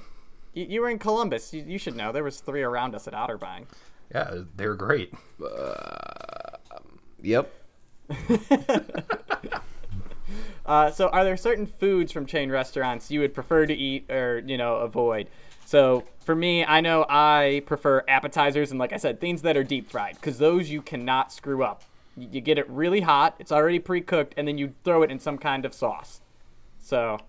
you, 0.54 0.66
you 0.66 0.80
were 0.82 0.88
in 0.88 1.00
Columbus. 1.00 1.52
You, 1.52 1.64
you 1.66 1.78
should 1.78 1.96
know. 1.96 2.12
There 2.12 2.22
was 2.22 2.38
three 2.38 2.62
around 2.62 2.94
us 2.94 3.08
at 3.08 3.12
Otterbein. 3.12 3.64
Yeah, 4.14 4.42
they're 4.54 4.76
great. 4.76 5.12
Yep. 7.20 7.52
Uh, 10.64 10.88
so, 10.88 11.08
are 11.08 11.24
there 11.24 11.36
certain 11.36 11.66
foods 11.66 12.12
from 12.12 12.24
chain 12.26 12.48
restaurants 12.52 13.10
you 13.10 13.18
would 13.18 13.34
prefer 13.34 13.66
to 13.66 13.74
eat 13.74 14.08
or 14.08 14.38
you 14.46 14.56
know 14.56 14.76
avoid? 14.76 15.26
So, 15.70 16.02
for 16.24 16.34
me, 16.34 16.64
I 16.64 16.80
know 16.80 17.06
I 17.08 17.62
prefer 17.64 18.02
appetizers 18.08 18.72
and, 18.72 18.80
like 18.80 18.92
I 18.92 18.96
said, 18.96 19.20
things 19.20 19.42
that 19.42 19.56
are 19.56 19.62
deep 19.62 19.88
fried 19.88 20.16
because 20.16 20.38
those 20.38 20.68
you 20.68 20.82
cannot 20.82 21.32
screw 21.32 21.62
up. 21.62 21.84
You, 22.16 22.26
you 22.32 22.40
get 22.40 22.58
it 22.58 22.68
really 22.68 23.02
hot, 23.02 23.36
it's 23.38 23.52
already 23.52 23.78
pre 23.78 24.00
cooked, 24.00 24.34
and 24.36 24.48
then 24.48 24.58
you 24.58 24.74
throw 24.82 25.04
it 25.04 25.12
in 25.12 25.20
some 25.20 25.38
kind 25.38 25.64
of 25.64 25.72
sauce. 25.72 26.22
So, 26.82 27.20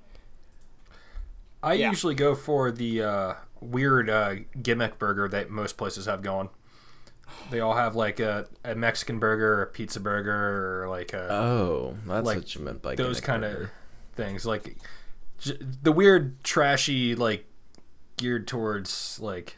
I 1.61 1.73
Yeah. 1.75 1.89
usually 1.91 2.15
go 2.15 2.33
for 2.33 2.71
the 2.71 3.03
uh, 3.03 3.33
weird 3.59 4.09
uh, 4.09 4.33
gimmick 4.59 4.97
burger 4.97 5.27
that 5.29 5.51
most 5.51 5.77
places 5.77 6.07
have 6.07 6.23
going. 6.23 6.49
They 7.51 7.59
all 7.59 7.75
have 7.75 7.95
like 7.95 8.19
a, 8.19 8.47
a 8.63 8.73
Mexican 8.73 9.19
burger, 9.19 9.59
or 9.59 9.61
a 9.61 9.67
pizza 9.67 9.99
burger, 9.99 10.81
or 10.83 10.89
like 10.89 11.13
a, 11.13 11.31
Oh, 11.31 11.95
that's 12.07 12.25
Like, 12.25 12.37
what 12.37 12.55
you 12.55 12.61
meant 12.61 12.81
by 12.81 12.95
those 12.95 13.21
gimmick 13.21 13.23
kind 13.23 13.45
of 13.45 13.69
things. 14.15 14.47
Like 14.47 14.77
j- 15.37 15.59
the 15.59 15.91
weird, 15.91 16.43
trashy, 16.43 17.13
like 17.13 17.45
geared 18.21 18.47
towards 18.47 19.19
like 19.19 19.57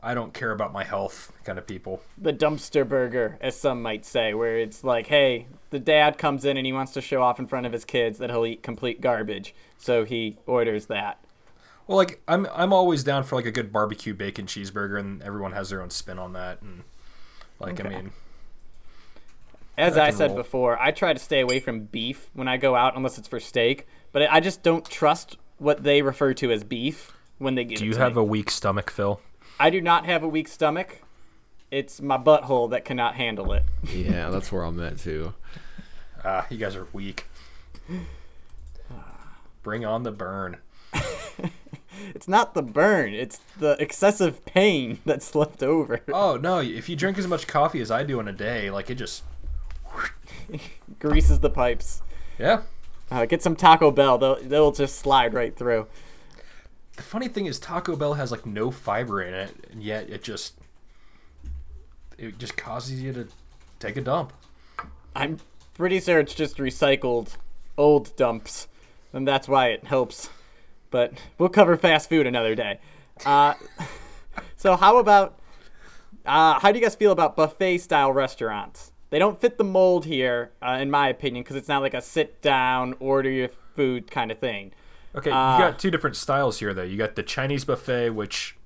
I 0.00 0.14
don't 0.14 0.32
care 0.32 0.52
about 0.52 0.72
my 0.72 0.84
health 0.84 1.32
kind 1.42 1.58
of 1.58 1.66
people. 1.66 2.00
the 2.16 2.32
dumpster 2.32 2.88
burger, 2.88 3.36
as 3.40 3.58
some 3.58 3.82
might 3.82 4.04
say, 4.06 4.32
where 4.32 4.56
it's 4.56 4.84
like, 4.84 5.08
hey, 5.08 5.48
the 5.70 5.80
dad 5.80 6.16
comes 6.18 6.44
in 6.44 6.56
and 6.56 6.64
he 6.64 6.72
wants 6.72 6.92
to 6.92 7.00
show 7.00 7.20
off 7.20 7.40
in 7.40 7.48
front 7.48 7.66
of 7.66 7.72
his 7.72 7.84
kids 7.84 8.18
that 8.18 8.30
he'll 8.30 8.46
eat 8.46 8.62
complete 8.62 9.00
garbage. 9.00 9.56
So 9.76 10.04
he 10.04 10.36
orders 10.46 10.86
that. 10.86 11.18
Well, 11.88 11.98
like 11.98 12.22
I'm 12.28 12.46
I'm 12.54 12.72
always 12.72 13.02
down 13.02 13.24
for 13.24 13.34
like 13.34 13.46
a 13.46 13.50
good 13.50 13.72
barbecue 13.72 14.14
bacon 14.14 14.46
cheeseburger, 14.46 15.00
and 15.00 15.20
everyone 15.22 15.52
has 15.52 15.70
their 15.70 15.82
own 15.82 15.90
spin 15.90 16.18
on 16.20 16.32
that. 16.34 16.62
And 16.62 16.84
like 17.58 17.84
I 17.84 17.88
mean, 17.88 18.12
As 19.76 19.98
I 19.98 20.10
said 20.10 20.30
roll. 20.30 20.36
before, 20.36 20.80
I 20.80 20.92
try 20.92 21.12
to 21.12 21.18
stay 21.18 21.40
away 21.40 21.58
from 21.58 21.80
beef 21.80 22.30
when 22.34 22.46
I 22.46 22.56
go 22.56 22.76
out 22.76 22.96
unless 22.96 23.18
it's 23.18 23.26
for 23.26 23.40
steak. 23.40 23.86
But 24.12 24.30
I 24.30 24.38
just 24.38 24.62
don't 24.62 24.88
trust 24.88 25.38
what 25.58 25.82
they 25.82 26.02
refer 26.02 26.34
to 26.34 26.52
as 26.52 26.62
beef 26.62 27.12
when 27.38 27.54
they 27.54 27.64
give 27.64 27.78
do 27.78 27.84
it 27.84 27.86
you 27.88 27.92
to 27.94 27.98
have 28.00 28.16
me. 28.16 28.20
a 28.22 28.24
weak 28.24 28.50
stomach, 28.50 28.90
Phil? 28.90 29.20
I 29.60 29.70
do 29.70 29.80
not 29.80 30.04
have 30.06 30.22
a 30.22 30.28
weak 30.28 30.48
stomach. 30.48 31.02
It's 31.70 32.00
my 32.00 32.16
butthole 32.18 32.70
that 32.70 32.84
cannot 32.84 33.14
handle 33.16 33.52
it. 33.52 33.62
Yeah, 33.92 34.30
that's 34.30 34.50
where 34.52 34.62
I'm 34.62 34.80
at 34.80 34.98
too. 34.98 35.34
Ah, 36.24 36.46
you 36.50 36.56
guys 36.58 36.74
are 36.76 36.86
weak. 36.92 37.26
Bring 39.62 39.84
on 39.84 40.02
the 40.02 40.12
burn. 40.12 40.58
It's 42.14 42.28
not 42.28 42.54
the 42.54 42.62
burn; 42.62 43.12
it's 43.12 43.38
the 43.58 43.72
excessive 43.80 44.44
pain 44.44 45.00
that's 45.04 45.34
left 45.34 45.64
over. 45.64 46.00
Oh 46.12 46.36
no! 46.40 46.60
If 46.60 46.88
you 46.88 46.94
drink 46.94 47.18
as 47.18 47.26
much 47.26 47.48
coffee 47.48 47.80
as 47.80 47.90
I 47.90 48.04
do 48.04 48.20
in 48.20 48.28
a 48.28 48.32
day, 48.32 48.70
like 48.70 48.88
it 48.88 48.94
just 48.94 49.24
Greases 51.00 51.40
the 51.40 51.50
pipes. 51.50 52.02
yeah. 52.38 52.62
Uh, 53.10 53.26
get 53.26 53.42
some 53.42 53.56
Taco 53.56 53.90
Bell; 53.90 54.16
they'll 54.16 54.36
they'll 54.40 54.70
just 54.70 54.96
slide 55.00 55.34
right 55.34 55.56
through. 55.56 55.88
The 56.98 57.04
funny 57.04 57.28
thing 57.28 57.46
is 57.46 57.60
Taco 57.60 57.94
Bell 57.94 58.14
has 58.14 58.32
like 58.32 58.44
no 58.44 58.72
fiber 58.72 59.22
in 59.22 59.32
it, 59.32 59.54
and 59.70 59.84
yet 59.84 60.10
it 60.10 60.20
just 60.20 60.54
it 62.18 62.38
just 62.38 62.56
causes 62.56 63.00
you 63.00 63.12
to 63.12 63.28
take 63.78 63.96
a 63.96 64.00
dump. 64.00 64.32
I'm 65.14 65.38
pretty 65.74 66.00
sure 66.00 66.18
it's 66.18 66.34
just 66.34 66.56
recycled 66.56 67.36
old 67.76 68.16
dumps, 68.16 68.66
and 69.12 69.28
that's 69.28 69.46
why 69.46 69.68
it 69.68 69.84
helps. 69.84 70.28
But 70.90 71.12
we'll 71.38 71.50
cover 71.50 71.76
fast 71.76 72.08
food 72.08 72.26
another 72.26 72.56
day. 72.56 72.80
Uh, 73.24 73.54
so 74.56 74.74
how 74.74 74.98
about 74.98 75.38
uh, 76.26 76.58
how 76.58 76.72
do 76.72 76.80
you 76.80 76.84
guys 76.84 76.96
feel 76.96 77.12
about 77.12 77.36
buffet 77.36 77.78
style 77.78 78.12
restaurants? 78.12 78.90
They 79.10 79.20
don't 79.20 79.40
fit 79.40 79.56
the 79.56 79.62
mold 79.64 80.04
here, 80.04 80.50
uh, 80.60 80.78
in 80.80 80.90
my 80.90 81.08
opinion, 81.08 81.44
because 81.44 81.54
it's 81.54 81.68
not 81.68 81.80
like 81.80 81.94
a 81.94 82.02
sit 82.02 82.42
down, 82.42 82.96
order 82.98 83.30
your 83.30 83.50
food 83.76 84.10
kind 84.10 84.32
of 84.32 84.40
thing. 84.40 84.72
Okay, 85.14 85.30
Uh, 85.30 85.54
you 85.58 85.64
got 85.64 85.78
two 85.78 85.90
different 85.90 86.16
styles 86.16 86.58
here, 86.58 86.74
though. 86.74 86.82
You 86.82 86.96
got 86.96 87.16
the 87.16 87.22
Chinese 87.22 87.64
buffet, 87.64 88.10
which 88.10 88.56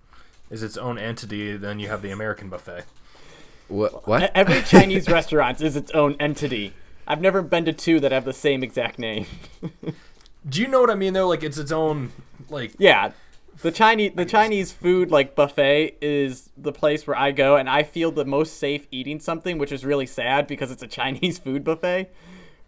is 0.51 0.63
its 0.63 0.77
own 0.77 0.99
entity. 0.99 1.57
Then 1.57 1.79
you 1.81 1.89
have 1.89 2.03
the 2.03 2.11
American 2.11 2.49
buffet. 2.49 2.85
What? 3.69 4.07
What? 4.07 4.31
Every 4.35 4.61
Chinese 4.63 5.09
restaurant 5.09 5.61
is 5.61 5.77
its 5.77 5.91
own 5.93 6.17
entity. 6.21 6.75
I've 7.07 7.21
never 7.21 7.43
been 7.43 7.65
to 7.65 7.73
two 7.73 8.01
that 8.01 8.13
have 8.13 8.25
the 8.25 8.33
same 8.33 8.63
exact 8.63 8.99
name. 8.99 9.27
Do 10.49 10.61
you 10.61 10.69
know 10.69 10.81
what 10.81 10.91
I 10.91 10.95
mean, 10.95 11.13
though? 11.15 11.29
Like 11.29 11.43
it's 11.43 11.59
its 11.59 11.73
own 11.73 12.11
like 12.51 12.73
Yeah, 12.79 13.13
the 13.63 13.71
Chinese 13.71 14.13
the 14.15 14.25
Chinese 14.25 14.73
food 14.73 15.11
like 15.11 15.35
buffet 15.35 15.97
is 16.01 16.51
the 16.57 16.73
place 16.73 17.07
where 17.07 17.17
I 17.17 17.31
go, 17.33 17.57
and 17.57 17.69
I 17.69 17.83
feel 17.85 18.11
the 18.11 18.25
most 18.25 18.59
safe 18.59 18.87
eating 18.91 19.21
something, 19.21 19.57
which 19.59 19.73
is 19.73 19.85
really 19.85 20.07
sad 20.07 20.47
because 20.47 20.71
it's 20.71 20.83
a 20.83 20.89
Chinese 20.89 21.39
food 21.45 21.65
buffet. 21.65 22.11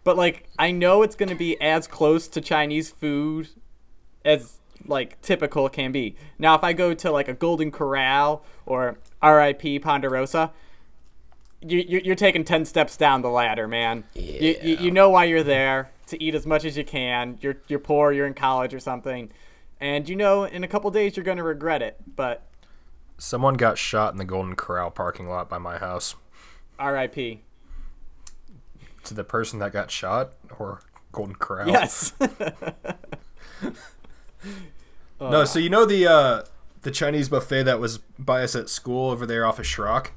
But 0.03 0.17
like, 0.17 0.47
I 0.57 0.71
know 0.71 1.01
it's 1.03 1.15
gonna 1.15 1.35
be 1.35 1.59
as 1.61 1.87
close 1.87 2.27
to 2.29 2.41
Chinese 2.41 2.89
food 2.89 3.49
as 4.25 4.59
like 4.85 5.21
typical 5.21 5.69
can 5.69 5.91
be. 5.93 6.15
Now, 6.37 6.55
if 6.55 6.63
I 6.63 6.73
go 6.73 6.93
to 6.93 7.11
like 7.11 7.27
a 7.29 7.33
Golden 7.33 7.71
Corral 7.71 8.43
or 8.65 8.97
R.I.P. 9.21 9.79
Ponderosa. 9.79 10.51
You, 11.61 11.79
you- 11.87 12.01
you're 12.03 12.15
taking 12.15 12.43
10 12.43 12.65
steps 12.65 12.95
down 12.97 13.21
the 13.21 13.29
ladder, 13.29 13.67
man. 13.67 14.03
You, 14.13 14.21
you, 14.23 14.55
Yeah. 14.61 14.79
you 14.81 14.91
know 14.91 15.09
why 15.09 15.23
you're 15.25 15.41
there 15.43 15.89
to 16.07 16.21
eat 16.23 16.35
as 16.35 16.45
much 16.45 16.63
as 16.65 16.77
you 16.77 16.83
can. 16.83 17.37
You're, 17.41 17.57
you're 17.67 17.79
poor, 17.79 18.11
you're 18.11 18.27
in 18.27 18.33
college 18.35 18.73
or 18.73 18.79
something. 18.79 19.31
And 19.79 20.07
you 20.07 20.15
know, 20.15 20.43
in 20.43 20.63
a 20.63 20.67
couple 20.67 20.91
days, 20.91 21.17
you're 21.17 21.23
going 21.23 21.37
to 21.37 21.43
regret 21.43 21.81
it. 21.81 21.97
But 22.15 22.43
someone 23.17 23.55
got 23.55 23.77
shot 23.79 24.11
in 24.13 24.17
the 24.19 24.25
Golden 24.25 24.55
Corral 24.55 24.91
parking 24.91 25.27
lot 25.27 25.49
by 25.49 25.57
my 25.57 25.77
house. 25.79 26.15
RIP. 26.79 27.39
To 29.05 29.13
the 29.13 29.23
person 29.23 29.57
that 29.59 29.71
got 29.73 29.89
shot 29.89 30.33
or 30.59 30.81
Golden 31.11 31.35
Corral. 31.35 31.69
Yes. 31.69 32.13
No, 35.17 35.45
so 35.45 35.59
you 35.59 35.69
know 35.69 35.85
the 35.85 36.05
uh, 36.05 36.43
the 36.81 36.91
Chinese 36.91 37.29
buffet 37.29 37.63
that 37.63 37.79
was 37.79 37.99
by 38.19 38.43
us 38.43 38.53
at 38.53 38.67
school 38.67 39.11
over 39.11 39.25
there 39.25 39.45
off 39.45 39.59
of 39.59 39.65
Schrock? 39.65 40.07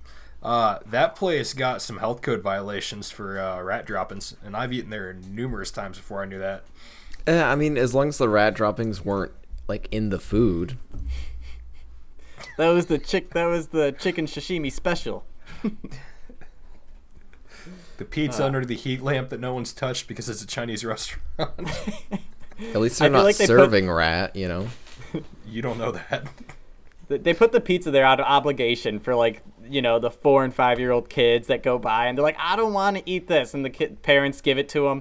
Uh, 0.42 0.78
that 0.84 1.14
place 1.14 1.54
got 1.54 1.80
some 1.80 1.98
health 1.98 2.20
code 2.20 2.42
violations 2.42 3.08
for 3.08 3.38
uh, 3.38 3.62
rat 3.62 3.86
droppings, 3.86 4.36
and 4.44 4.56
I've 4.56 4.72
eaten 4.72 4.90
there 4.90 5.12
numerous 5.12 5.70
times 5.70 5.98
before 5.98 6.20
I 6.22 6.26
knew 6.26 6.40
that. 6.40 6.64
Eh, 7.28 7.42
I 7.42 7.54
mean, 7.54 7.78
as 7.78 7.94
long 7.94 8.08
as 8.08 8.18
the 8.18 8.28
rat 8.28 8.54
droppings 8.54 9.04
weren't 9.04 9.32
like 9.68 9.86
in 9.92 10.10
the 10.10 10.18
food. 10.18 10.76
that 12.56 12.68
was 12.70 12.86
the 12.86 12.98
chick. 12.98 13.34
That 13.34 13.46
was 13.46 13.68
the 13.68 13.92
chicken 13.92 14.26
sashimi 14.26 14.72
special. 14.72 15.24
The 17.98 18.04
pizza 18.04 18.44
under 18.44 18.64
the 18.64 18.76
heat 18.76 19.02
lamp 19.02 19.28
that 19.30 19.40
no 19.40 19.52
one's 19.52 19.72
touched 19.72 20.06
because 20.06 20.28
it's 20.28 20.42
a 20.42 20.46
Chinese 20.46 20.84
restaurant. 20.84 21.20
At 22.60 22.80
least 22.80 22.98
they're 22.98 23.10
not 23.10 23.24
like 23.24 23.36
they 23.36 23.46
put- 23.46 23.56
serving 23.56 23.90
rat, 23.90 24.34
you 24.34 24.48
know. 24.48 24.68
you 25.46 25.62
don't 25.62 25.78
know 25.78 25.92
that. 25.92 26.26
They 27.10 27.32
put 27.32 27.52
the 27.52 27.60
pizza 27.62 27.90
there 27.90 28.04
out 28.04 28.20
of 28.20 28.26
obligation 28.26 29.00
for 29.00 29.14
like 29.14 29.40
you 29.66 29.80
know 29.80 29.98
the 29.98 30.10
four 30.10 30.44
and 30.44 30.54
five 30.54 30.78
year 30.78 30.90
old 30.90 31.08
kids 31.08 31.46
that 31.46 31.62
go 31.62 31.78
by 31.78 32.04
and 32.04 32.18
they're 32.18 32.22
like, 32.22 32.36
I 32.38 32.54
don't 32.54 32.74
want 32.74 32.98
to 32.98 33.02
eat 33.10 33.28
this, 33.28 33.54
and 33.54 33.64
the 33.64 33.70
kid 33.70 34.02
parents 34.02 34.42
give 34.42 34.58
it 34.58 34.68
to 34.70 34.82
them. 34.82 35.00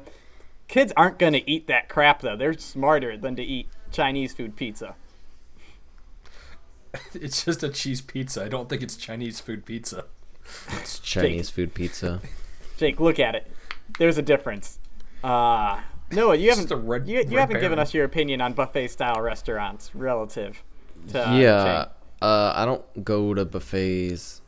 Kids 0.69 0.93
aren't 0.95 1.19
gonna 1.19 1.41
eat 1.45 1.67
that 1.67 1.89
crap 1.89 2.21
though. 2.21 2.37
They're 2.37 2.57
smarter 2.57 3.17
than 3.17 3.35
to 3.35 3.43
eat 3.43 3.67
Chinese 3.91 4.33
food 4.33 4.55
pizza. 4.55 4.95
It's 7.13 7.43
just 7.43 7.61
a 7.61 7.69
cheese 7.69 7.99
pizza. 7.99 8.43
I 8.43 8.47
don't 8.47 8.69
think 8.69 8.81
it's 8.81 8.95
Chinese 8.95 9.41
food 9.41 9.65
pizza. 9.65 10.05
It's 10.79 10.99
Chinese 10.99 11.49
food 11.49 11.73
pizza. 11.73 12.21
Jake, 12.77 13.01
look 13.01 13.19
at 13.19 13.35
it. 13.35 13.51
There's 13.99 14.17
a 14.17 14.21
difference. 14.21 14.79
Uh 15.21 15.81
Noah, 16.11 16.35
you 16.35 16.49
haven't 16.49 16.71
red- 16.85 17.07
you, 17.07 17.17
you 17.17 17.23
red 17.23 17.31
haven't 17.39 17.59
given 17.61 17.79
us 17.79 17.93
your 17.93 18.05
opinion 18.05 18.41
on 18.41 18.53
buffet 18.53 18.87
style 18.87 19.21
restaurants 19.21 19.93
relative 19.93 20.63
to 21.09 21.29
uh, 21.29 21.33
yeah. 21.35 21.85
Uh, 22.21 22.53
I 22.55 22.65
don't 22.65 23.03
go 23.03 23.33
to 23.33 23.45
buffets. 23.45 24.41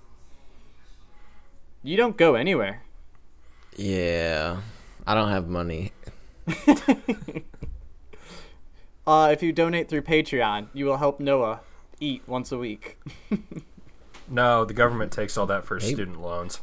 You 1.84 1.98
don't 1.98 2.18
go 2.18 2.36
anywhere. 2.36 2.84
Yeah. 3.76 4.62
I 5.06 5.14
don't 5.16 5.30
have 5.30 5.48
money. 5.48 5.92
Uh, 9.08 9.30
if 9.32 9.42
you 9.42 9.52
donate 9.52 9.90
through 9.90 10.04
Patreon, 10.04 10.68
you 10.72 10.86
will 10.86 10.98
help 10.98 11.20
Noah 11.20 11.62
eat 12.00 12.22
once 12.28 12.52
a 12.52 12.58
week. 12.60 13.00
No, 14.32 14.64
the 14.64 14.76
government 14.76 15.12
takes 15.12 15.36
all 15.38 15.48
that 15.48 15.66
for 15.66 15.80
Hey. 15.80 15.92
student 15.92 16.22
loans. 16.22 16.62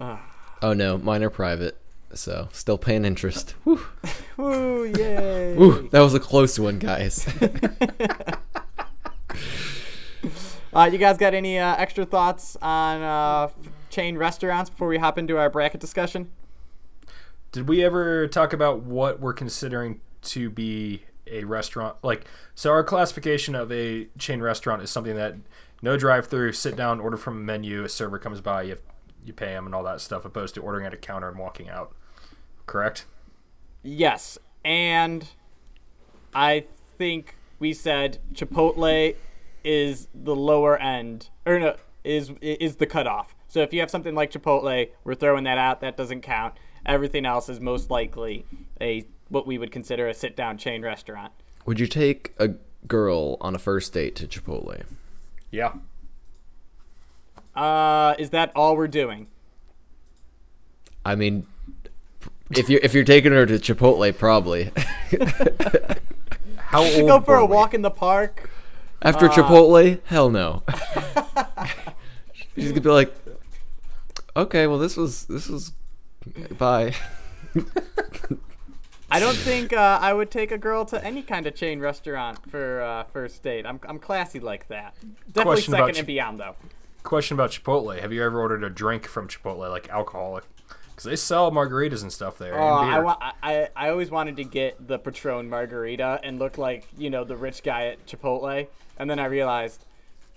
Oh 0.00 0.72
no, 0.72 0.98
mine 0.98 1.24
are 1.24 1.30
private. 1.30 1.76
So, 2.14 2.48
still 2.52 2.78
paying 2.78 3.04
interest. 3.04 3.50
Whew. 3.64 3.80
Woo, 4.36 4.84
yay! 4.84 5.54
Whew, 5.56 5.88
that 5.90 6.00
was 6.00 6.14
a 6.14 6.20
close 6.20 6.58
one, 6.58 6.78
guys. 6.78 7.26
Uh, 10.76 10.84
you 10.84 10.98
guys 10.98 11.16
got 11.16 11.32
any 11.32 11.58
uh, 11.58 11.74
extra 11.76 12.04
thoughts 12.04 12.54
on 12.60 13.00
uh, 13.00 13.48
chain 13.88 14.18
restaurants 14.18 14.68
before 14.68 14.88
we 14.88 14.98
hop 14.98 15.16
into 15.16 15.38
our 15.38 15.48
bracket 15.48 15.80
discussion? 15.80 16.30
Did 17.50 17.66
we 17.66 17.82
ever 17.82 18.28
talk 18.28 18.52
about 18.52 18.82
what 18.82 19.18
we're 19.18 19.32
considering 19.32 20.02
to 20.24 20.50
be 20.50 21.04
a 21.26 21.44
restaurant? 21.44 21.96
Like, 22.02 22.26
so 22.54 22.72
our 22.72 22.84
classification 22.84 23.54
of 23.54 23.72
a 23.72 24.08
chain 24.18 24.42
restaurant 24.42 24.82
is 24.82 24.90
something 24.90 25.16
that 25.16 25.36
no 25.80 25.96
drive-through, 25.96 26.52
sit 26.52 26.76
down, 26.76 27.00
order 27.00 27.16
from 27.16 27.38
a 27.38 27.40
menu, 27.40 27.82
a 27.82 27.88
server 27.88 28.18
comes 28.18 28.42
by, 28.42 28.64
you 28.64 28.76
you 29.26 29.32
pay 29.32 29.52
them 29.52 29.66
and 29.66 29.74
all 29.74 29.82
that 29.84 30.00
stuff, 30.00 30.24
opposed 30.24 30.54
to 30.54 30.62
ordering 30.62 30.86
at 30.86 30.94
a 30.94 30.96
counter 30.96 31.28
and 31.28 31.38
walking 31.38 31.68
out. 31.68 31.94
Correct? 32.66 33.06
Yes, 33.82 34.38
and 34.64 35.26
I 36.34 36.64
think 36.98 37.36
we 37.58 37.72
said 37.72 38.18
Chipotle 38.34 39.14
is 39.64 40.08
the 40.14 40.34
lower 40.34 40.76
end, 40.78 41.30
or 41.44 41.58
no, 41.58 41.76
is 42.04 42.32
is 42.40 42.76
the 42.76 42.86
cutoff. 42.86 43.34
So 43.48 43.60
if 43.60 43.72
you 43.72 43.80
have 43.80 43.90
something 43.90 44.14
like 44.14 44.30
Chipotle, 44.32 44.90
we're 45.04 45.14
throwing 45.14 45.44
that 45.44 45.58
out. 45.58 45.80
That 45.80 45.96
doesn't 45.96 46.22
count. 46.22 46.54
Everything 46.84 47.24
else 47.24 47.48
is 47.48 47.60
most 47.60 47.90
likely 47.90 48.44
a 48.80 49.06
what 49.28 49.46
we 49.46 49.58
would 49.58 49.72
consider 49.72 50.08
a 50.08 50.14
sit-down 50.14 50.56
chain 50.58 50.82
restaurant. 50.82 51.32
Would 51.64 51.80
you 51.80 51.86
take 51.86 52.32
a 52.38 52.50
girl 52.86 53.36
on 53.40 53.54
a 53.54 53.58
first 53.58 53.92
date 53.92 54.14
to 54.16 54.26
Chipotle? 54.26 54.84
Yeah. 55.50 55.74
Uh, 57.56 58.14
is 58.18 58.30
that 58.30 58.52
all 58.54 58.76
we're 58.76 58.88
doing? 58.88 59.28
I 61.04 61.14
mean, 61.14 61.46
if 62.50 62.68
you're 62.68 62.80
if 62.82 62.94
you're 62.94 63.04
taking 63.04 63.32
her 63.32 63.46
to 63.46 63.54
Chipotle, 63.54 64.16
probably 64.16 64.72
How 66.58 66.82
old 66.84 67.06
Go 67.06 67.20
for 67.20 67.36
a 67.36 67.46
we? 67.46 67.54
walk 67.54 67.74
in 67.74 67.82
the 67.82 67.90
park. 67.90 68.50
after 69.02 69.28
Chipotle, 69.28 70.00
hell 70.04 70.30
no. 70.30 70.62
She's 72.54 72.70
gonna 72.70 72.80
be 72.80 72.90
like, 72.90 73.14
okay, 74.36 74.66
well 74.66 74.78
this 74.78 74.96
was 74.96 75.24
this 75.26 75.48
was, 75.48 75.72
bye. 76.58 76.94
I 79.10 79.20
don't 79.20 79.36
think 79.36 79.72
uh, 79.72 79.98
I 80.02 80.12
would 80.12 80.32
take 80.32 80.50
a 80.50 80.58
girl 80.58 80.84
to 80.86 81.02
any 81.04 81.22
kind 81.22 81.46
of 81.46 81.54
chain 81.54 81.78
restaurant 81.78 82.38
for 82.50 82.82
uh, 82.82 83.04
first 83.04 83.40
date. 83.42 83.64
I'm, 83.64 83.78
I'm 83.88 84.00
classy 84.00 84.40
like 84.40 84.66
that. 84.68 84.96
Definitely 85.28 85.44
Question 85.44 85.72
second 85.72 85.96
and 85.98 86.06
beyond 86.06 86.40
though. 86.40 86.56
Question 87.06 87.36
about 87.36 87.50
Chipotle. 87.52 87.98
Have 88.00 88.12
you 88.12 88.22
ever 88.24 88.40
ordered 88.40 88.64
a 88.64 88.68
drink 88.68 89.06
from 89.06 89.28
Chipotle, 89.28 89.70
like 89.70 89.88
alcoholic? 89.88 90.44
Because 90.90 91.04
they 91.04 91.14
sell 91.16 91.52
margaritas 91.52 92.02
and 92.02 92.12
stuff 92.12 92.36
there. 92.36 92.58
Oh, 92.58 92.78
and 92.82 92.90
I, 92.90 92.98
wa- 93.00 93.16
I, 93.20 93.32
I 93.42 93.68
I 93.76 93.88
always 93.90 94.10
wanted 94.10 94.36
to 94.38 94.44
get 94.44 94.88
the 94.88 94.98
Patron 94.98 95.48
margarita 95.48 96.20
and 96.24 96.38
look 96.38 96.58
like 96.58 96.86
you 96.98 97.10
know 97.10 97.22
the 97.22 97.36
rich 97.36 97.62
guy 97.62 97.86
at 97.86 98.04
Chipotle, 98.06 98.66
and 98.98 99.08
then 99.08 99.18
I 99.20 99.26
realized 99.26 99.84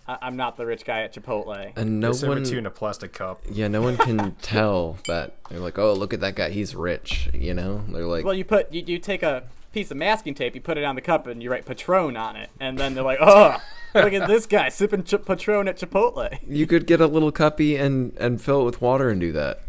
I, 0.08 0.18
I'm 0.22 0.36
not 0.36 0.58
the 0.58 0.66
rich 0.68 0.86
guy 0.86 1.02
at 1.02 1.14
Chipotle. 1.14 1.72
And 1.76 2.00
no 2.00 2.12
They 2.12 2.18
serve 2.20 2.30
one, 2.30 2.38
it 2.40 2.46
to 2.46 2.52
you 2.52 2.58
in 2.60 2.66
a 2.68 2.72
plastic 2.72 3.14
cup. 3.14 3.42
yeah, 3.50 3.68
no 3.68 3.82
one 3.82 3.98
can 3.98 4.36
tell 4.42 4.98
that. 5.08 5.34
They're 5.50 5.60
like, 5.60 5.80
oh, 5.80 5.94
look 5.94 6.14
at 6.14 6.20
that 6.20 6.36
guy, 6.36 6.50
he's 6.52 6.76
rich. 6.76 7.30
You 7.34 7.54
know, 7.56 7.84
they're 7.90 8.06
like, 8.06 8.26
Well, 8.26 8.34
you 8.36 8.46
put 8.46 8.72
you, 8.72 8.84
you 8.86 9.00
take 9.00 9.24
a 9.24 9.44
piece 9.72 9.92
of 9.92 9.98
masking 9.98 10.34
tape, 10.34 10.56
you 10.56 10.62
put 10.62 10.78
it 10.78 10.84
on 10.84 10.96
the 10.96 11.02
cup, 11.02 11.28
and 11.28 11.42
you 11.44 11.52
write 11.52 11.66
Patron 11.66 12.18
on 12.18 12.36
it, 12.36 12.50
and 12.60 12.78
then 12.78 12.94
they're 12.96 13.04
like, 13.04 13.20
oh, 13.22 13.62
look 13.94 14.14
at 14.14 14.28
this 14.28 14.46
guy 14.46 14.70
sipping 14.70 15.04
Ch- 15.04 15.24
Patron 15.26 15.68
at 15.68 15.78
Chipotle. 15.78 16.38
you 16.48 16.66
could 16.68 16.86
get 16.88 17.02
a 17.02 17.08
little 17.08 17.32
cuppy 17.32 17.80
and 17.80 18.16
and 18.18 18.42
fill 18.42 18.62
it 18.62 18.66
with 18.66 18.82
water 18.82 19.10
and 19.10 19.20
do 19.22 19.32
that. 19.32 19.62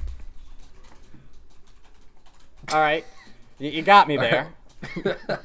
All 2.73 2.81
right, 2.81 3.05
you, 3.59 3.71
you 3.71 3.83
got 3.83 4.09
me 4.09 4.17
there. 4.17 4.53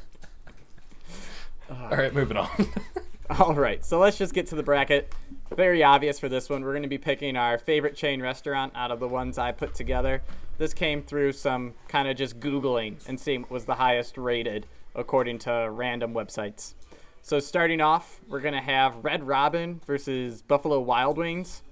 All 1.69 1.89
right, 1.89 2.13
moving 2.13 2.37
on. 2.37 2.49
All 3.39 3.55
right, 3.55 3.83
so 3.83 3.97
let's 3.99 4.17
just 4.17 4.33
get 4.33 4.47
to 4.47 4.55
the 4.55 4.63
bracket. 4.63 5.11
Very 5.55 5.83
obvious 5.83 6.19
for 6.19 6.29
this 6.29 6.49
one. 6.49 6.63
We're 6.63 6.73
going 6.73 6.83
to 6.83 6.89
be 6.89 6.97
picking 6.99 7.35
our 7.35 7.57
favorite 7.57 7.95
chain 7.95 8.21
restaurant 8.21 8.73
out 8.75 8.91
of 8.91 8.99
the 8.99 9.07
ones 9.07 9.37
I 9.37 9.51
put 9.51 9.73
together. 9.73 10.21
This 10.57 10.73
came 10.73 11.01
through 11.03 11.33
some 11.33 11.73
kind 11.87 12.07
of 12.07 12.15
just 12.17 12.39
Googling 12.39 12.97
and 13.07 13.19
seeing 13.19 13.41
what 13.41 13.51
was 13.51 13.65
the 13.65 13.75
highest 13.75 14.17
rated 14.17 14.67
according 14.93 15.39
to 15.39 15.69
random 15.71 16.13
websites. 16.13 16.73
So 17.21 17.39
starting 17.39 17.81
off, 17.81 18.21
we're 18.27 18.39
gonna 18.39 18.61
have 18.61 19.03
Red 19.03 19.27
Robin 19.27 19.81
versus 19.85 20.41
Buffalo 20.41 20.79
Wild 20.79 21.17
Wings. 21.17 21.63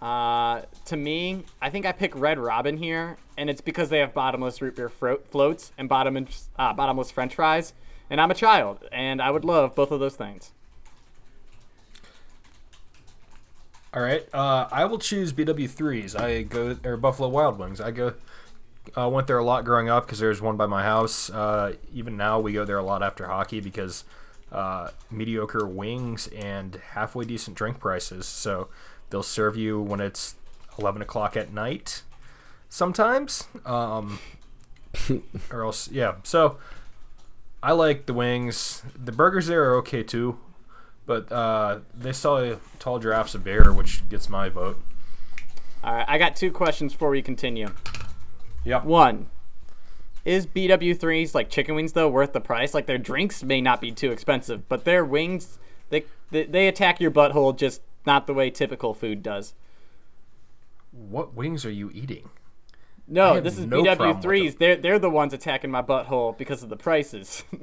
Uh, 0.00 0.62
to 0.86 0.96
me, 0.96 1.44
I 1.60 1.70
think 1.70 1.86
I 1.86 1.92
pick 1.92 2.16
Red 2.16 2.38
Robin 2.38 2.76
here, 2.76 3.18
and 3.36 3.48
it's 3.48 3.60
because 3.60 3.88
they 3.88 3.98
have 3.98 4.12
bottomless 4.12 4.60
root 4.60 4.74
beer 4.74 4.88
fro- 4.88 5.18
floats 5.18 5.72
and 5.78 5.88
bottomless, 5.88 6.48
uh, 6.58 6.72
bottomless 6.72 7.12
French 7.12 7.36
fries. 7.36 7.72
And 8.10 8.20
I'm 8.20 8.30
a 8.30 8.34
child, 8.34 8.84
and 8.90 9.22
I 9.22 9.30
would 9.30 9.44
love 9.44 9.76
both 9.76 9.92
of 9.92 10.00
those 10.00 10.16
things. 10.16 10.52
All 13.94 14.02
right. 14.02 14.26
Uh, 14.32 14.68
I 14.72 14.84
will 14.86 14.98
choose 14.98 15.32
BW3s. 15.32 16.18
I 16.18 16.42
go 16.42 16.76
or 16.84 16.96
Buffalo 16.96 17.28
Wild 17.28 17.58
Wings. 17.58 17.80
I 17.80 17.90
go. 17.90 18.14
uh, 18.96 19.08
went 19.08 19.26
there 19.26 19.38
a 19.38 19.44
lot 19.44 19.64
growing 19.64 19.88
up 19.88 20.06
because 20.06 20.18
there's 20.18 20.40
one 20.40 20.56
by 20.56 20.66
my 20.66 20.82
house. 20.82 21.30
Uh, 21.30 21.74
even 21.94 22.16
now, 22.16 22.40
we 22.40 22.52
go 22.52 22.64
there 22.64 22.78
a 22.78 22.82
lot 22.82 23.02
after 23.02 23.26
hockey 23.26 23.60
because 23.60 24.04
uh, 24.50 24.90
mediocre 25.10 25.66
wings 25.66 26.26
and 26.28 26.76
halfway 26.92 27.24
decent 27.24 27.56
drink 27.56 27.78
prices. 27.78 28.26
So 28.26 28.68
they'll 29.10 29.22
serve 29.22 29.56
you 29.56 29.80
when 29.80 30.00
it's 30.00 30.36
11 30.78 31.02
o'clock 31.02 31.36
at 31.36 31.52
night 31.52 32.02
sometimes. 32.68 33.44
Um, 33.66 34.18
or 35.50 35.64
else, 35.64 35.90
yeah. 35.90 36.14
So 36.22 36.56
I 37.62 37.72
like 37.72 38.06
the 38.06 38.14
wings. 38.14 38.82
The 39.02 39.12
burgers 39.12 39.46
there 39.48 39.64
are 39.70 39.76
okay 39.76 40.02
too. 40.02 40.38
But 41.04 41.30
uh, 41.32 41.80
they 41.94 42.12
sell 42.12 42.58
tall 42.78 42.98
giraffes 42.98 43.34
of 43.34 43.42
beer, 43.42 43.72
which 43.72 44.08
gets 44.08 44.28
my 44.28 44.48
vote. 44.48 44.78
All 45.82 45.94
right, 45.94 46.04
I 46.06 46.18
got 46.18 46.36
two 46.36 46.52
questions 46.52 46.92
before 46.92 47.10
we 47.10 47.22
continue. 47.22 47.68
Yep. 48.64 48.84
One, 48.84 49.28
is 50.24 50.46
BW3s 50.46 51.34
like 51.34 51.50
chicken 51.50 51.74
wings 51.74 51.92
though 51.92 52.08
worth 52.08 52.32
the 52.32 52.40
price? 52.40 52.74
Like 52.74 52.86
their 52.86 52.98
drinks 52.98 53.42
may 53.42 53.60
not 53.60 53.80
be 53.80 53.90
too 53.90 54.12
expensive, 54.12 54.68
but 54.68 54.84
their 54.84 55.04
wings 55.04 55.58
they 55.90 56.04
they, 56.30 56.44
they 56.44 56.68
attack 56.68 57.00
your 57.00 57.10
butthole 57.10 57.56
just 57.56 57.82
not 58.06 58.26
the 58.26 58.34
way 58.34 58.50
typical 58.50 58.94
food 58.94 59.22
does. 59.22 59.54
What 60.92 61.34
wings 61.34 61.64
are 61.64 61.70
you 61.70 61.90
eating? 61.92 62.30
No, 63.08 63.40
this 63.40 63.58
is 63.58 63.66
no 63.66 63.82
BW3s. 63.82 64.58
They're 64.58 64.76
they're 64.76 64.98
the 65.00 65.10
ones 65.10 65.34
attacking 65.34 65.70
my 65.72 65.82
butthole 65.82 66.38
because 66.38 66.62
of 66.62 66.68
the 66.68 66.76
prices. 66.76 67.44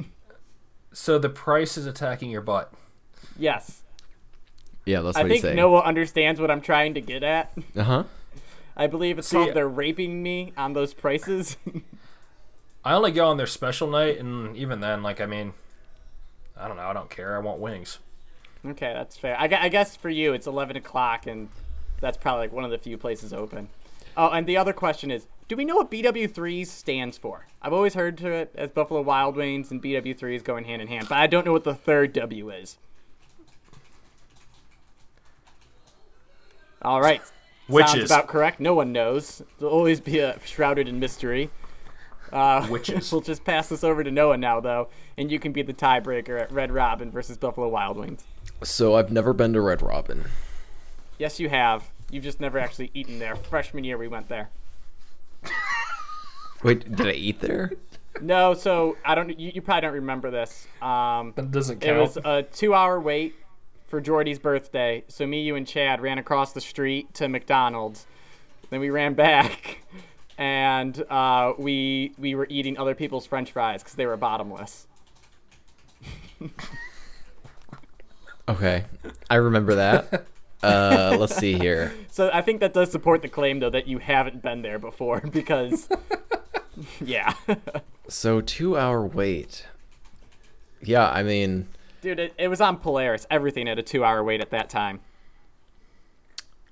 So 0.91 1.19
the 1.19 1.29
price 1.29 1.77
is 1.77 1.85
attacking 1.85 2.31
your 2.31 2.41
butt. 2.41 2.73
Yes. 3.37 3.81
Yeah, 4.85 5.01
that's 5.01 5.17
I 5.17 5.21
what 5.23 5.27
you 5.27 5.33
think 5.35 5.41
say. 5.43 5.55
Noah 5.55 5.81
understands 5.81 6.39
what 6.39 6.49
I'm 6.49 6.61
trying 6.61 6.93
to 6.95 7.01
get 7.01 7.23
at. 7.23 7.51
Uh 7.75 7.83
huh. 7.83 8.03
I 8.75 8.87
believe 8.87 9.19
it's 9.19 9.27
See- 9.27 9.37
called 9.37 9.53
they're 9.53 9.67
raping 9.67 10.23
me 10.23 10.53
on 10.57 10.73
those 10.73 10.93
prices. 10.93 11.57
I 12.85 12.93
only 12.93 13.11
go 13.11 13.27
on 13.27 13.37
their 13.37 13.47
special 13.47 13.89
night, 13.89 14.19
and 14.19 14.55
even 14.55 14.79
then, 14.79 15.03
like, 15.03 15.19
I 15.19 15.25
mean, 15.25 15.53
I 16.57 16.67
don't 16.67 16.77
know. 16.77 16.87
I 16.87 16.93
don't 16.93 17.09
care. 17.09 17.35
I 17.35 17.39
want 17.39 17.59
wings. 17.59 17.99
Okay, 18.65 18.93
that's 18.93 19.17
fair. 19.17 19.37
I, 19.37 19.45
I 19.45 19.69
guess 19.69 19.95
for 19.95 20.09
you, 20.09 20.33
it's 20.33 20.47
11 20.47 20.77
o'clock, 20.77 21.27
and 21.27 21.49
that's 21.99 22.17
probably 22.17 22.45
like 22.45 22.53
one 22.53 22.63
of 22.63 22.71
the 22.71 22.77
few 22.77 22.97
places 22.97 23.33
open. 23.33 23.69
Oh, 24.15 24.29
and 24.29 24.47
the 24.47 24.57
other 24.57 24.73
question 24.73 25.11
is 25.11 25.27
do 25.47 25.55
we 25.55 25.65
know 25.65 25.75
what 25.75 25.89
BW3 25.89 26.65
stands 26.67 27.17
for? 27.17 27.47
I've 27.61 27.73
always 27.73 27.95
heard 27.95 28.17
to 28.19 28.31
it 28.31 28.51
as 28.55 28.69
Buffalo 28.69 29.01
Wild 29.01 29.35
Wings 29.35 29.71
and 29.71 29.81
BW3s 29.81 30.43
going 30.43 30.65
hand 30.65 30.81
in 30.81 30.87
hand, 30.87 31.07
but 31.09 31.17
I 31.17 31.25
don't 31.25 31.45
know 31.45 31.53
what 31.53 31.63
the 31.63 31.73
third 31.73 32.13
W 32.13 32.51
is. 32.51 32.77
All 36.81 37.01
right. 37.01 37.21
Sounds 37.69 38.05
about 38.05 38.27
correct. 38.27 38.59
No 38.59 38.73
one 38.73 38.91
knows. 38.91 39.43
There'll 39.59 39.73
always 39.73 39.99
be 39.99 40.19
a 40.19 40.39
shrouded 40.45 40.87
in 40.87 40.99
mystery. 40.99 41.51
Uh, 42.31 42.67
Witches. 42.69 43.11
we'll 43.11 43.21
just 43.21 43.43
pass 43.43 43.69
this 43.69 43.83
over 43.83 44.03
to 44.03 44.11
Noah 44.11 44.37
now, 44.37 44.59
though, 44.59 44.89
and 45.17 45.31
you 45.31 45.39
can 45.39 45.51
be 45.51 45.61
the 45.61 45.73
tiebreaker 45.73 46.39
at 46.39 46.51
Red 46.51 46.71
Robin 46.71 47.11
versus 47.11 47.37
Buffalo 47.37 47.67
Wild 47.67 47.97
Wings. 47.97 48.23
So 48.63 48.95
I've 48.95 49.11
never 49.11 49.33
been 49.33 49.53
to 49.53 49.61
Red 49.61 49.81
Robin. 49.81 50.25
Yes, 51.17 51.39
you 51.39 51.49
have. 51.49 51.89
You've 52.11 52.23
just 52.23 52.39
never 52.39 52.57
actually 52.59 52.91
eaten 52.93 53.19
there. 53.19 53.35
Freshman 53.35 53.83
year, 53.83 53.97
we 53.97 54.07
went 54.07 54.29
there. 54.29 54.49
Wait, 56.63 56.95
did 56.95 57.07
I 57.07 57.11
eat 57.11 57.39
there? 57.39 57.71
No, 58.21 58.53
so 58.53 58.97
I 59.05 59.15
don't. 59.15 59.39
You, 59.39 59.51
you 59.53 59.61
probably 59.61 59.81
don't 59.81 59.93
remember 59.93 60.31
this. 60.31 60.67
Um, 60.81 61.33
That 61.35 61.51
doesn't 61.51 61.79
count. 61.79 61.97
it 61.97 62.01
was 62.01 62.17
a 62.17 62.43
two-hour 62.43 62.99
wait 62.99 63.35
for 63.89 63.99
Jordy's 63.99 64.39
birthday. 64.39 65.03
So 65.07 65.25
me, 65.25 65.41
you, 65.41 65.55
and 65.55 65.67
Chad 65.67 65.99
ran 66.01 66.17
across 66.17 66.53
the 66.53 66.61
street 66.61 67.13
to 67.15 67.27
McDonald's. 67.27 68.05
Then 68.69 68.79
we 68.79 68.89
ran 68.89 69.15
back, 69.15 69.83
and 70.37 71.03
uh, 71.09 71.53
we 71.57 72.13
we 72.17 72.35
were 72.35 72.47
eating 72.49 72.77
other 72.77 72.95
people's 72.95 73.25
French 73.25 73.51
fries 73.51 73.81
because 73.83 73.95
they 73.95 74.05
were 74.05 74.17
bottomless. 74.17 74.87
Okay, 78.47 78.85
I 79.29 79.35
remember 79.35 79.75
that. 79.75 80.25
Uh, 80.61 81.15
let's 81.17 81.37
see 81.37 81.53
here. 81.57 81.93
So 82.11 82.29
I 82.33 82.41
think 82.41 82.59
that 82.59 82.73
does 82.73 82.91
support 82.91 83.21
the 83.21 83.29
claim, 83.29 83.61
though, 83.61 83.69
that 83.69 83.87
you 83.87 83.99
haven't 83.99 84.41
been 84.41 84.61
there 84.61 84.77
before 84.77 85.21
because, 85.31 85.87
yeah, 86.99 87.33
So 88.09 88.41
two 88.41 88.77
hour 88.77 89.05
wait. 89.05 89.67
Yeah, 90.81 91.07
I 91.09 91.23
mean, 91.23 91.69
dude, 92.01 92.19
it, 92.19 92.33
it 92.37 92.47
was 92.47 92.61
on 92.61 92.77
Polaris. 92.77 93.25
Everything 93.29 93.67
had 93.67 93.79
a 93.79 93.83
two-hour 93.83 94.23
wait 94.23 94.41
at 94.41 94.49
that 94.51 94.69
time. 94.69 94.99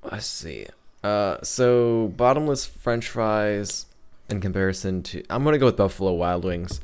let's 0.03 0.25
see. 0.25 0.67
Uh, 1.03 1.37
so 1.43 2.11
bottomless 2.15 2.65
French 2.65 3.07
fries 3.09 3.85
in 4.29 4.41
comparison 4.41 5.03
to, 5.03 5.23
I'm 5.29 5.43
gonna 5.43 5.57
go 5.57 5.65
with 5.67 5.77
Buffalo 5.77 6.13
Wild 6.13 6.43
Wings. 6.43 6.81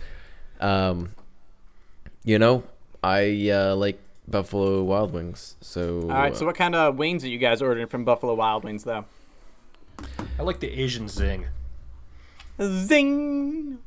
Um, 0.62 1.14
you 2.24 2.40
know, 2.40 2.64
I 3.04 3.50
uh, 3.50 3.76
like 3.76 4.00
Buffalo 4.28 4.84
Wild 4.84 5.12
Wings. 5.14 5.56
So 5.62 6.04
All 6.04 6.08
right. 6.10 6.36
So 6.36 6.46
what 6.46 6.56
kind 6.56 6.76
of 6.76 6.98
wings 6.98 7.26
are 7.26 7.30
you 7.30 7.38
guys 7.38 7.62
ordering 7.62 7.88
from 7.88 8.06
Buffalo 8.06 8.34
Wild 8.34 8.64
Wings, 8.64 8.84
though? 8.84 9.06
I 10.40 10.44
like 10.44 10.60
the 10.60 10.70
Asian 10.70 11.08
zing. 11.08 11.48
Zing. 12.62 13.80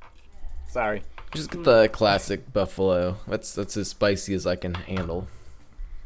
Sorry. 0.68 1.02
Just 1.36 1.50
get 1.50 1.64
the 1.64 1.88
classic 1.88 2.52
buffalo. 2.52 3.16
That's 3.28 3.54
that's 3.54 3.76
as 3.76 3.88
spicy 3.88 4.34
as 4.34 4.46
I 4.46 4.56
can 4.56 4.74
handle. 4.74 5.28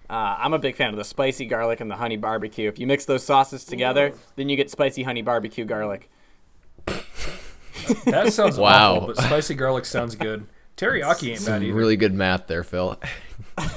Uh, 0.09 0.37
I'm 0.39 0.53
a 0.53 0.59
big 0.59 0.75
fan 0.77 0.91
of 0.91 0.97
the 0.97 1.05
spicy 1.05 1.47
garlic 1.47 1.81
and 1.81 1.91
the 1.91 1.97
honey 1.97 2.17
barbecue. 2.17 2.69
If 2.69 2.79
you 2.81 2.87
mix 2.87 3.05
those 3.05 3.23
sauces 3.23 3.65
together, 3.65 4.13
then 4.37 4.49
you 4.49 4.57
get 4.57 4.69
spicy 4.71 5.05
honey 5.05 5.23
barbecue 5.23 5.65
garlic. 5.65 6.11
That 8.07 8.33
sounds 8.33 8.59
Wow. 8.59 8.97
awful, 8.97 9.07
but 9.09 9.19
spicy 9.19 9.55
garlic 9.55 9.85
sounds 9.85 10.17
good. 10.17 10.47
Teriyaki 10.77 11.33
ain't 11.33 11.47
bad 11.47 11.63
either. 11.63 11.75
Really 11.75 11.97
good 11.97 12.13
math 12.15 12.47
there, 12.47 12.65
Phil. 12.65 12.99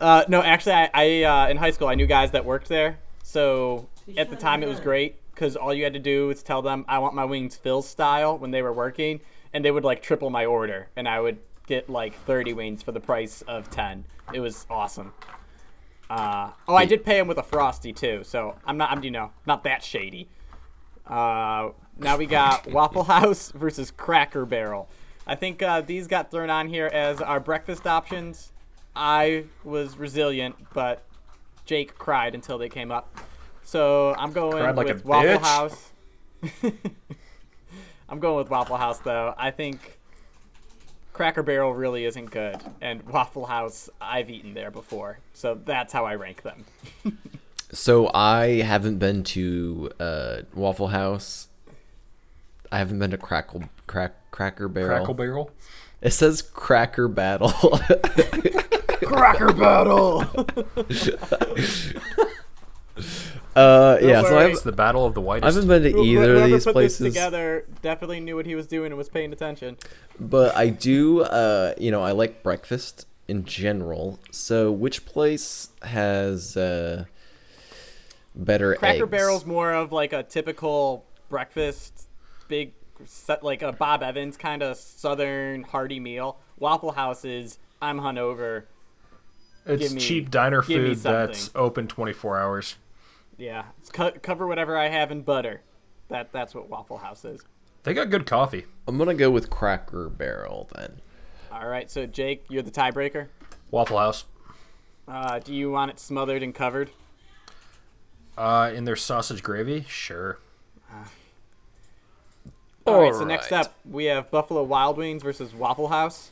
Uh, 0.00 0.24
no, 0.26 0.42
actually, 0.42 0.72
I, 0.72 0.90
I 0.92 1.22
uh, 1.22 1.48
in 1.48 1.56
high 1.56 1.70
school 1.70 1.86
I 1.86 1.94
knew 1.94 2.06
guys 2.06 2.32
that 2.32 2.44
worked 2.44 2.68
there. 2.68 2.98
So 3.22 3.86
at 4.16 4.30
the 4.30 4.36
time 4.36 4.64
it 4.64 4.68
was 4.68 4.80
great 4.80 5.14
because 5.32 5.54
all 5.54 5.72
you 5.72 5.84
had 5.84 5.92
to 5.92 6.00
do 6.00 6.26
was 6.26 6.42
tell 6.42 6.60
them 6.60 6.84
I 6.88 6.98
want 6.98 7.14
my 7.14 7.24
wings 7.24 7.54
Phil 7.56 7.82
style 7.82 8.36
when 8.36 8.50
they 8.50 8.62
were 8.62 8.72
working, 8.72 9.20
and 9.52 9.64
they 9.64 9.70
would 9.70 9.84
like 9.84 10.02
triple 10.02 10.30
my 10.30 10.44
order, 10.44 10.88
and 10.96 11.08
I 11.08 11.20
would 11.20 11.38
get 11.66 11.88
like 11.88 12.14
30 12.24 12.52
wings 12.54 12.82
for 12.82 12.92
the 12.92 13.00
price 13.00 13.42
of 13.42 13.70
10. 13.70 14.04
It 14.32 14.40
was 14.40 14.66
awesome. 14.68 15.12
Uh, 16.10 16.50
oh, 16.68 16.74
I 16.74 16.84
did 16.84 17.04
pay 17.04 17.18
him 17.18 17.26
with 17.26 17.38
a 17.38 17.42
frosty 17.42 17.92
too, 17.92 18.22
so 18.22 18.56
I'm 18.66 18.76
not 18.76 18.90
I'm 18.90 19.02
you 19.02 19.10
know 19.10 19.30
not 19.46 19.64
that 19.64 19.82
shady. 19.82 20.28
Uh, 21.06 21.70
now 21.98 22.16
we 22.16 22.26
got 22.26 22.66
Waffle 22.70 23.04
House 23.04 23.50
versus 23.52 23.90
Cracker 23.90 24.44
Barrel. 24.44 24.88
I 25.26 25.36
think 25.36 25.62
uh, 25.62 25.80
these 25.80 26.06
got 26.08 26.30
thrown 26.30 26.50
on 26.50 26.68
here 26.68 26.86
as 26.86 27.20
our 27.20 27.40
breakfast 27.40 27.86
options. 27.86 28.52
I 28.94 29.44
was 29.64 29.96
resilient, 29.96 30.56
but 30.74 31.02
Jake 31.64 31.96
cried 31.96 32.34
until 32.34 32.58
they 32.58 32.68
came 32.68 32.90
up. 32.90 33.16
So 33.62 34.14
I'm 34.18 34.32
going 34.32 34.62
Cried 34.62 34.76
like 34.76 34.86
with 34.88 35.04
Waffle 35.04 35.38
bitch. 35.38 35.40
House. 35.40 35.92
I'm 38.12 38.20
going 38.20 38.36
with 38.36 38.50
Waffle 38.50 38.76
House 38.76 38.98
though. 38.98 39.34
I 39.38 39.50
think 39.50 39.98
Cracker 41.14 41.42
Barrel 41.42 41.72
really 41.72 42.04
isn't 42.04 42.30
good, 42.30 42.58
and 42.82 43.02
Waffle 43.04 43.46
House 43.46 43.88
I've 44.02 44.28
eaten 44.28 44.52
there 44.52 44.70
before, 44.70 45.18
so 45.32 45.58
that's 45.64 45.94
how 45.94 46.04
I 46.04 46.14
rank 46.14 46.42
them. 46.42 46.64
So 47.74 48.10
I 48.12 48.60
haven't 48.60 48.98
been 48.98 49.24
to 49.24 49.90
uh, 49.98 50.42
Waffle 50.54 50.88
House. 50.88 51.48
I 52.70 52.76
haven't 52.76 52.98
been 52.98 53.12
to 53.12 53.16
Crackle 53.16 53.64
Crack 53.86 54.12
Cracker 54.30 54.68
Barrel. 54.68 54.98
Crackle 54.98 55.14
barrel. 55.14 55.50
It 56.02 56.10
says 56.10 56.42
Cracker 56.42 57.08
Battle. 57.08 57.48
Cracker 59.06 59.54
Battle. 59.54 60.26
uh, 63.54 63.98
yeah. 64.00 64.22
So 64.22 64.28
I 64.28 64.30
worry. 64.32 64.42
have, 64.42 64.50
It's 64.52 64.62
the 64.62 64.72
battle 64.72 65.04
of 65.04 65.14
the 65.14 65.20
I 65.20 65.46
haven't 65.46 65.68
been 65.68 65.82
to 65.82 66.00
either 66.00 66.36
of 66.36 66.50
these 66.50 66.64
put 66.64 66.72
places, 66.72 66.98
this 66.98 67.14
together 67.14 67.64
definitely 67.82 68.20
knew 68.20 68.36
what 68.36 68.46
he 68.46 68.54
was 68.54 68.66
doing 68.66 68.86
and 68.86 68.96
was 68.96 69.08
paying 69.08 69.32
attention. 69.32 69.76
but 70.18 70.54
I 70.56 70.68
do. 70.68 71.22
Uh, 71.22 71.74
you 71.78 71.90
know, 71.90 72.02
I 72.02 72.12
like 72.12 72.42
breakfast 72.42 73.06
in 73.28 73.44
general. 73.44 74.18
So 74.30 74.70
which 74.72 75.04
place 75.04 75.68
has 75.82 76.56
uh, 76.56 77.04
better 78.34 78.74
Cracker 78.74 79.04
eggs? 79.04 79.10
Barrel's 79.10 79.46
more 79.46 79.72
of 79.72 79.92
like 79.92 80.12
a 80.12 80.22
typical 80.22 81.04
breakfast 81.28 82.08
big, 82.48 82.72
set 83.04 83.42
like 83.42 83.62
a 83.62 83.72
Bob 83.72 84.02
Evans 84.02 84.36
kind 84.36 84.62
of 84.62 84.76
southern 84.76 85.62
hearty 85.64 86.00
meal. 86.00 86.38
Waffle 86.58 86.92
House 86.92 87.24
is 87.24 87.58
I'm 87.80 87.98
hungover. 88.00 88.64
It's 89.64 89.92
me- 89.94 90.00
cheap 90.00 90.30
diner 90.30 90.62
food 90.62 90.98
that's 90.98 91.50
open 91.54 91.86
24 91.86 92.38
hours. 92.40 92.76
Yeah, 93.42 93.64
it's 93.80 93.90
co- 93.90 94.12
cover 94.22 94.46
whatever 94.46 94.78
I 94.78 94.86
have 94.86 95.10
in 95.10 95.22
butter. 95.22 95.62
That 96.10 96.30
that's 96.30 96.54
what 96.54 96.68
Waffle 96.68 96.98
House 96.98 97.24
is. 97.24 97.42
They 97.82 97.92
got 97.92 98.08
good 98.08 98.24
coffee. 98.24 98.66
I'm 98.86 98.96
gonna 98.96 99.14
go 99.14 99.32
with 99.32 99.50
Cracker 99.50 100.08
Barrel 100.08 100.68
then. 100.76 101.00
All 101.50 101.66
right, 101.66 101.90
so 101.90 102.06
Jake, 102.06 102.44
you're 102.48 102.62
the 102.62 102.70
tiebreaker. 102.70 103.26
Waffle 103.72 103.98
House. 103.98 104.26
Uh, 105.08 105.40
do 105.40 105.52
you 105.52 105.72
want 105.72 105.90
it 105.90 105.98
smothered 105.98 106.44
and 106.44 106.54
covered? 106.54 106.90
Uh, 108.38 108.70
in 108.72 108.84
their 108.84 108.94
sausage 108.94 109.42
gravy, 109.42 109.84
sure. 109.88 110.38
All 112.86 113.00
right. 113.00 113.12
So 113.12 113.24
next 113.24 113.50
up, 113.50 113.74
we 113.84 114.04
have 114.04 114.30
Buffalo 114.30 114.62
Wild 114.62 114.98
Wings 114.98 115.20
versus 115.20 115.52
Waffle 115.52 115.88
House. 115.88 116.30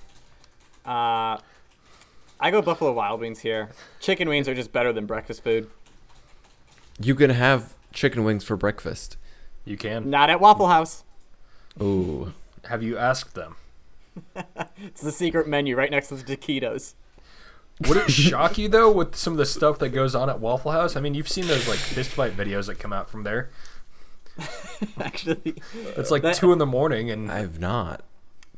Uh, 0.87 1.39
I 2.39 2.53
go 2.53 2.63
Buffalo 2.63 2.93
Wild 2.93 3.19
Wings 3.19 3.41
here. 3.41 3.71
Chicken 3.99 4.29
wings 4.29 4.47
are 4.47 4.55
just 4.55 4.73
better 4.73 4.93
than 4.93 5.07
breakfast 5.07 5.43
food. 5.43 5.69
You 7.01 7.15
can 7.15 7.31
have 7.31 7.75
chicken 7.93 8.25
wings 8.25 8.45
for 8.45 8.57
breakfast. 8.57 9.17
You 9.65 9.77
can. 9.77 10.11
Not 10.11 10.31
at 10.31 10.41
Waffle 10.41 10.69
House. 10.69 11.05
Ooh. 11.81 12.33
Have 12.67 12.83
you 12.83 12.99
asked 12.99 13.35
them? 13.35 13.57
It's 14.83 15.03
the 15.03 15.13
secret 15.13 15.47
menu 15.47 15.77
right 15.77 15.91
next 15.91 16.09
to 16.09 16.15
the 16.17 16.37
taquitos. 16.37 16.95
Would 17.87 17.97
it 17.97 18.11
shock 18.11 18.59
you 18.59 18.69
though 18.69 18.91
with 18.91 19.15
some 19.15 19.33
of 19.35 19.39
the 19.39 19.47
stuff 19.47 19.79
that 19.79 19.91
goes 19.91 20.15
on 20.15 20.29
at 20.29 20.41
Waffle 20.41 20.73
House? 20.73 20.97
I 20.97 21.01
mean, 21.01 21.15
you've 21.15 21.29
seen 21.29 21.47
those 21.47 21.69
like 21.69 21.79
fist 21.79 22.11
fight 22.11 22.37
videos 22.37 22.67
that 22.67 22.79
come 22.79 22.93
out 22.93 23.09
from 23.09 23.23
there. 23.23 23.51
Actually, 25.01 25.55
It's 25.97 26.11
like 26.11 26.23
That- 26.23 26.35
two 26.37 26.53
in 26.53 26.59
the 26.59 26.67
morning, 26.67 27.11
and 27.11 27.31
I've 27.31 27.59
not. 27.61 28.03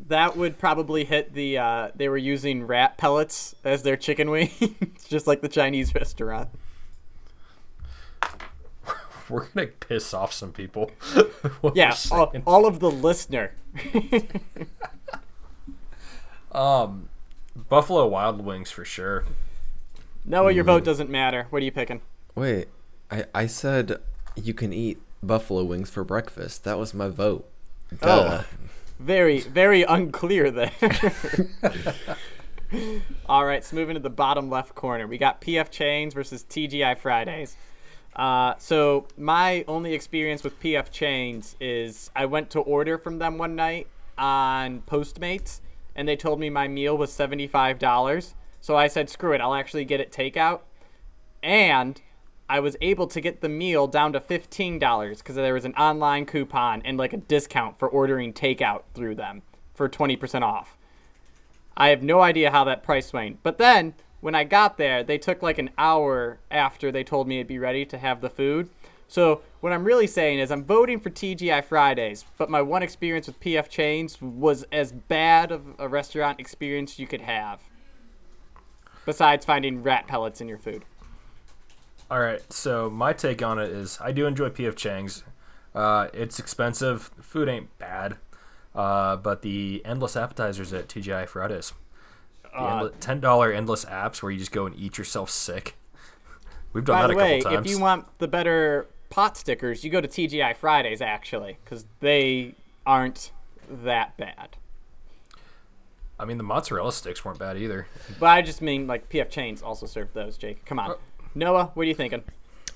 that 0.08 0.36
would 0.36 0.58
probably 0.58 1.04
hit 1.04 1.34
the. 1.34 1.58
Uh, 1.58 1.88
they 1.94 2.08
were 2.08 2.16
using 2.18 2.66
rat 2.66 2.96
pellets 2.98 3.54
as 3.64 3.82
their 3.82 3.96
chicken 3.96 4.30
wings, 4.30 4.52
just 5.08 5.26
like 5.26 5.40
the 5.42 5.48
Chinese 5.48 5.94
restaurant. 5.94 6.48
We're 9.32 9.46
gonna 9.46 9.66
piss 9.68 10.12
off 10.12 10.32
some 10.32 10.52
people. 10.52 10.90
What 11.60 11.74
Yeah, 11.74 11.94
all, 12.10 12.32
all 12.46 12.66
of 12.66 12.78
the 12.80 12.90
listener. 12.90 13.54
Um, 16.52 17.08
Buffalo 17.70 18.06
Wild 18.06 18.44
Wings 18.44 18.70
for 18.70 18.84
sure. 18.84 19.24
Noah, 20.26 20.52
your 20.52 20.64
vote 20.64 20.84
doesn't 20.84 21.08
matter. 21.08 21.46
What 21.48 21.62
are 21.62 21.64
you 21.64 21.72
picking? 21.72 22.02
Wait, 22.34 22.68
I 23.10 23.24
I 23.34 23.46
said 23.46 24.00
you 24.36 24.52
can 24.52 24.70
eat 24.70 25.00
buffalo 25.22 25.64
wings 25.64 25.88
for 25.88 26.04
breakfast. 26.04 26.64
That 26.64 26.78
was 26.78 26.92
my 26.92 27.08
vote. 27.08 27.48
Duh. 28.00 28.42
Oh. 28.42 28.44
Very, 28.98 29.40
very 29.40 29.82
unclear 29.82 30.50
there. 30.50 30.72
All 33.26 33.44
right, 33.44 33.64
so 33.64 33.74
moving 33.74 33.94
to 33.94 34.00
the 34.00 34.10
bottom 34.10 34.48
left 34.50 34.74
corner, 34.74 35.06
we 35.06 35.18
got 35.18 35.40
PF 35.40 35.70
Chang's 35.70 36.14
versus 36.14 36.44
TGI 36.48 36.98
Fridays. 36.98 37.56
Uh, 38.14 38.54
so 38.58 39.06
my 39.16 39.64
only 39.66 39.94
experience 39.94 40.44
with 40.44 40.60
PF 40.60 40.90
Chang's 40.90 41.56
is 41.60 42.10
I 42.14 42.26
went 42.26 42.50
to 42.50 42.60
order 42.60 42.98
from 42.98 43.18
them 43.18 43.38
one 43.38 43.56
night 43.56 43.88
on 44.18 44.82
Postmates, 44.82 45.60
and 45.96 46.06
they 46.06 46.16
told 46.16 46.38
me 46.38 46.50
my 46.50 46.68
meal 46.68 46.96
was 46.96 47.12
seventy-five 47.12 47.78
dollars. 47.78 48.34
So 48.60 48.76
I 48.76 48.88
said, 48.88 49.08
"Screw 49.08 49.32
it, 49.32 49.40
I'll 49.40 49.54
actually 49.54 49.84
get 49.84 50.00
it 50.00 50.12
takeout." 50.12 50.60
And 51.42 52.00
I 52.48 52.60
was 52.60 52.76
able 52.82 53.06
to 53.06 53.20
get 53.20 53.40
the 53.40 53.48
meal 53.48 53.86
down 53.86 54.12
to 54.12 54.20
fifteen 54.20 54.78
dollars 54.78 55.18
because 55.18 55.36
there 55.36 55.54
was 55.54 55.64
an 55.64 55.74
online 55.74 56.26
coupon 56.26 56.82
and 56.84 56.98
like 56.98 57.14
a 57.14 57.16
discount 57.18 57.78
for 57.78 57.88
ordering 57.88 58.32
takeout 58.34 58.82
through 58.94 59.14
them 59.14 59.42
for 59.74 59.88
twenty 59.88 60.16
percent 60.16 60.44
off. 60.44 60.76
I 61.76 61.88
have 61.88 62.02
no 62.02 62.20
idea 62.20 62.50
how 62.50 62.64
that 62.64 62.82
price 62.82 63.14
went. 63.14 63.42
But 63.42 63.56
then 63.56 63.94
when 64.22 64.36
I 64.36 64.44
got 64.44 64.78
there, 64.78 65.02
they 65.02 65.18
took 65.18 65.42
like 65.42 65.58
an 65.58 65.70
hour 65.76 66.38
after 66.50 66.90
they 66.90 67.02
told 67.04 67.26
me 67.26 67.38
it'd 67.38 67.48
be 67.48 67.58
ready 67.58 67.84
to 67.84 67.98
have 67.98 68.20
the 68.20 68.30
food. 68.30 68.70
So 69.08 69.42
what 69.60 69.72
I'm 69.72 69.84
really 69.84 70.06
saying 70.06 70.38
is 70.38 70.50
I'm 70.50 70.64
voting 70.64 71.00
for 71.00 71.10
TGI 71.10 71.62
Fridays, 71.64 72.24
but 72.38 72.48
my 72.48 72.62
one 72.62 72.84
experience 72.84 73.26
with 73.26 73.38
PF 73.40 73.68
Chang's 73.68 74.22
was 74.22 74.64
as 74.72 74.92
bad 74.92 75.50
of 75.50 75.74
a 75.78 75.88
restaurant 75.88 76.40
experience 76.40 77.00
you 77.00 77.06
could 77.06 77.22
have. 77.22 77.60
Besides 79.04 79.44
finding 79.44 79.82
rat 79.82 80.06
pellets 80.06 80.40
in 80.40 80.48
your 80.48 80.56
food. 80.56 80.84
All 82.08 82.20
right, 82.20 82.40
so 82.52 82.88
my 82.88 83.12
take 83.12 83.42
on 83.42 83.58
it 83.58 83.70
is 83.70 83.98
I 84.00 84.12
do 84.12 84.26
enjoy 84.26 84.50
PF 84.50 84.76
Chang's. 84.76 85.24
Uh, 85.74 86.08
it's 86.14 86.38
expensive. 86.38 87.10
Food 87.20 87.48
ain't 87.48 87.76
bad, 87.78 88.18
uh, 88.72 89.16
but 89.16 89.42
the 89.42 89.82
endless 89.84 90.16
appetizers 90.16 90.72
at 90.72 90.86
TGI 90.86 91.26
Fridays, 91.26 91.72
the 91.72 91.81
Uh, 92.54 92.90
ten 93.00 93.20
dollar 93.20 93.52
endless 93.52 93.84
apps 93.86 94.22
where 94.22 94.30
you 94.30 94.38
just 94.38 94.52
go 94.52 94.66
and 94.66 94.78
eat 94.78 94.98
yourself 94.98 95.30
sick. 95.30 95.74
We've 96.72 96.84
done 96.84 96.96
By 96.96 97.02
that 97.02 97.14
the 97.14 97.14
a 97.14 97.22
way, 97.22 97.40
couple 97.42 97.58
if 97.58 97.66
you 97.66 97.78
want 97.78 98.06
the 98.18 98.28
better 98.28 98.86
pot 99.10 99.36
stickers, 99.36 99.84
you 99.84 99.90
go 99.90 100.00
to 100.00 100.08
TGI 100.08 100.56
Fridays 100.56 101.00
actually, 101.00 101.58
because 101.64 101.86
they 102.00 102.54
aren't 102.86 103.30
that 103.68 104.16
bad. 104.16 104.56
I 106.18 106.24
mean, 106.24 106.36
the 106.36 106.44
mozzarella 106.44 106.92
sticks 106.92 107.24
weren't 107.24 107.38
bad 107.38 107.56
either. 107.56 107.88
But 108.20 108.26
I 108.26 108.42
just 108.42 108.62
mean 108.62 108.86
like 108.86 109.08
PF 109.08 109.28
Chang's 109.28 109.62
also 109.62 109.86
serve 109.86 110.12
those. 110.12 110.36
Jake, 110.36 110.64
come 110.64 110.78
on, 110.78 110.94
Noah, 111.34 111.70
what 111.74 111.82
are 111.82 111.86
you 111.86 111.94
thinking? 111.94 112.22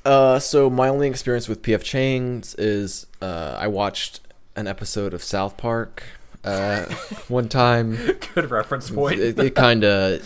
Uh, 0.04 0.38
so 0.38 0.70
my 0.70 0.88
only 0.88 1.08
experience 1.08 1.48
with 1.48 1.62
PF 1.62 1.82
Chang's 1.82 2.54
is 2.56 3.06
uh, 3.20 3.56
I 3.58 3.66
watched 3.66 4.20
an 4.54 4.66
episode 4.66 5.12
of 5.12 5.22
South 5.22 5.56
Park 5.56 6.02
uh, 6.46 6.84
one 7.28 7.48
time. 7.48 7.96
Good 8.34 8.50
reference 8.50 8.88
point. 8.90 9.20
It, 9.20 9.38
it 9.38 9.54
kind 9.54 9.84
of 9.84 10.22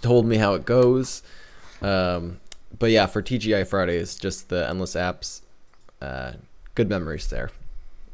told 0.00 0.24
me 0.26 0.36
how 0.36 0.54
it 0.54 0.64
goes. 0.64 1.22
Um, 1.82 2.40
but 2.78 2.90
yeah, 2.90 3.06
for 3.06 3.20
TGI 3.22 3.66
Fridays, 3.66 4.16
just 4.16 4.48
the 4.48 4.68
endless 4.68 4.94
apps. 4.94 5.42
Uh, 6.00 6.32
good 6.74 6.88
memories 6.88 7.26
there. 7.28 7.50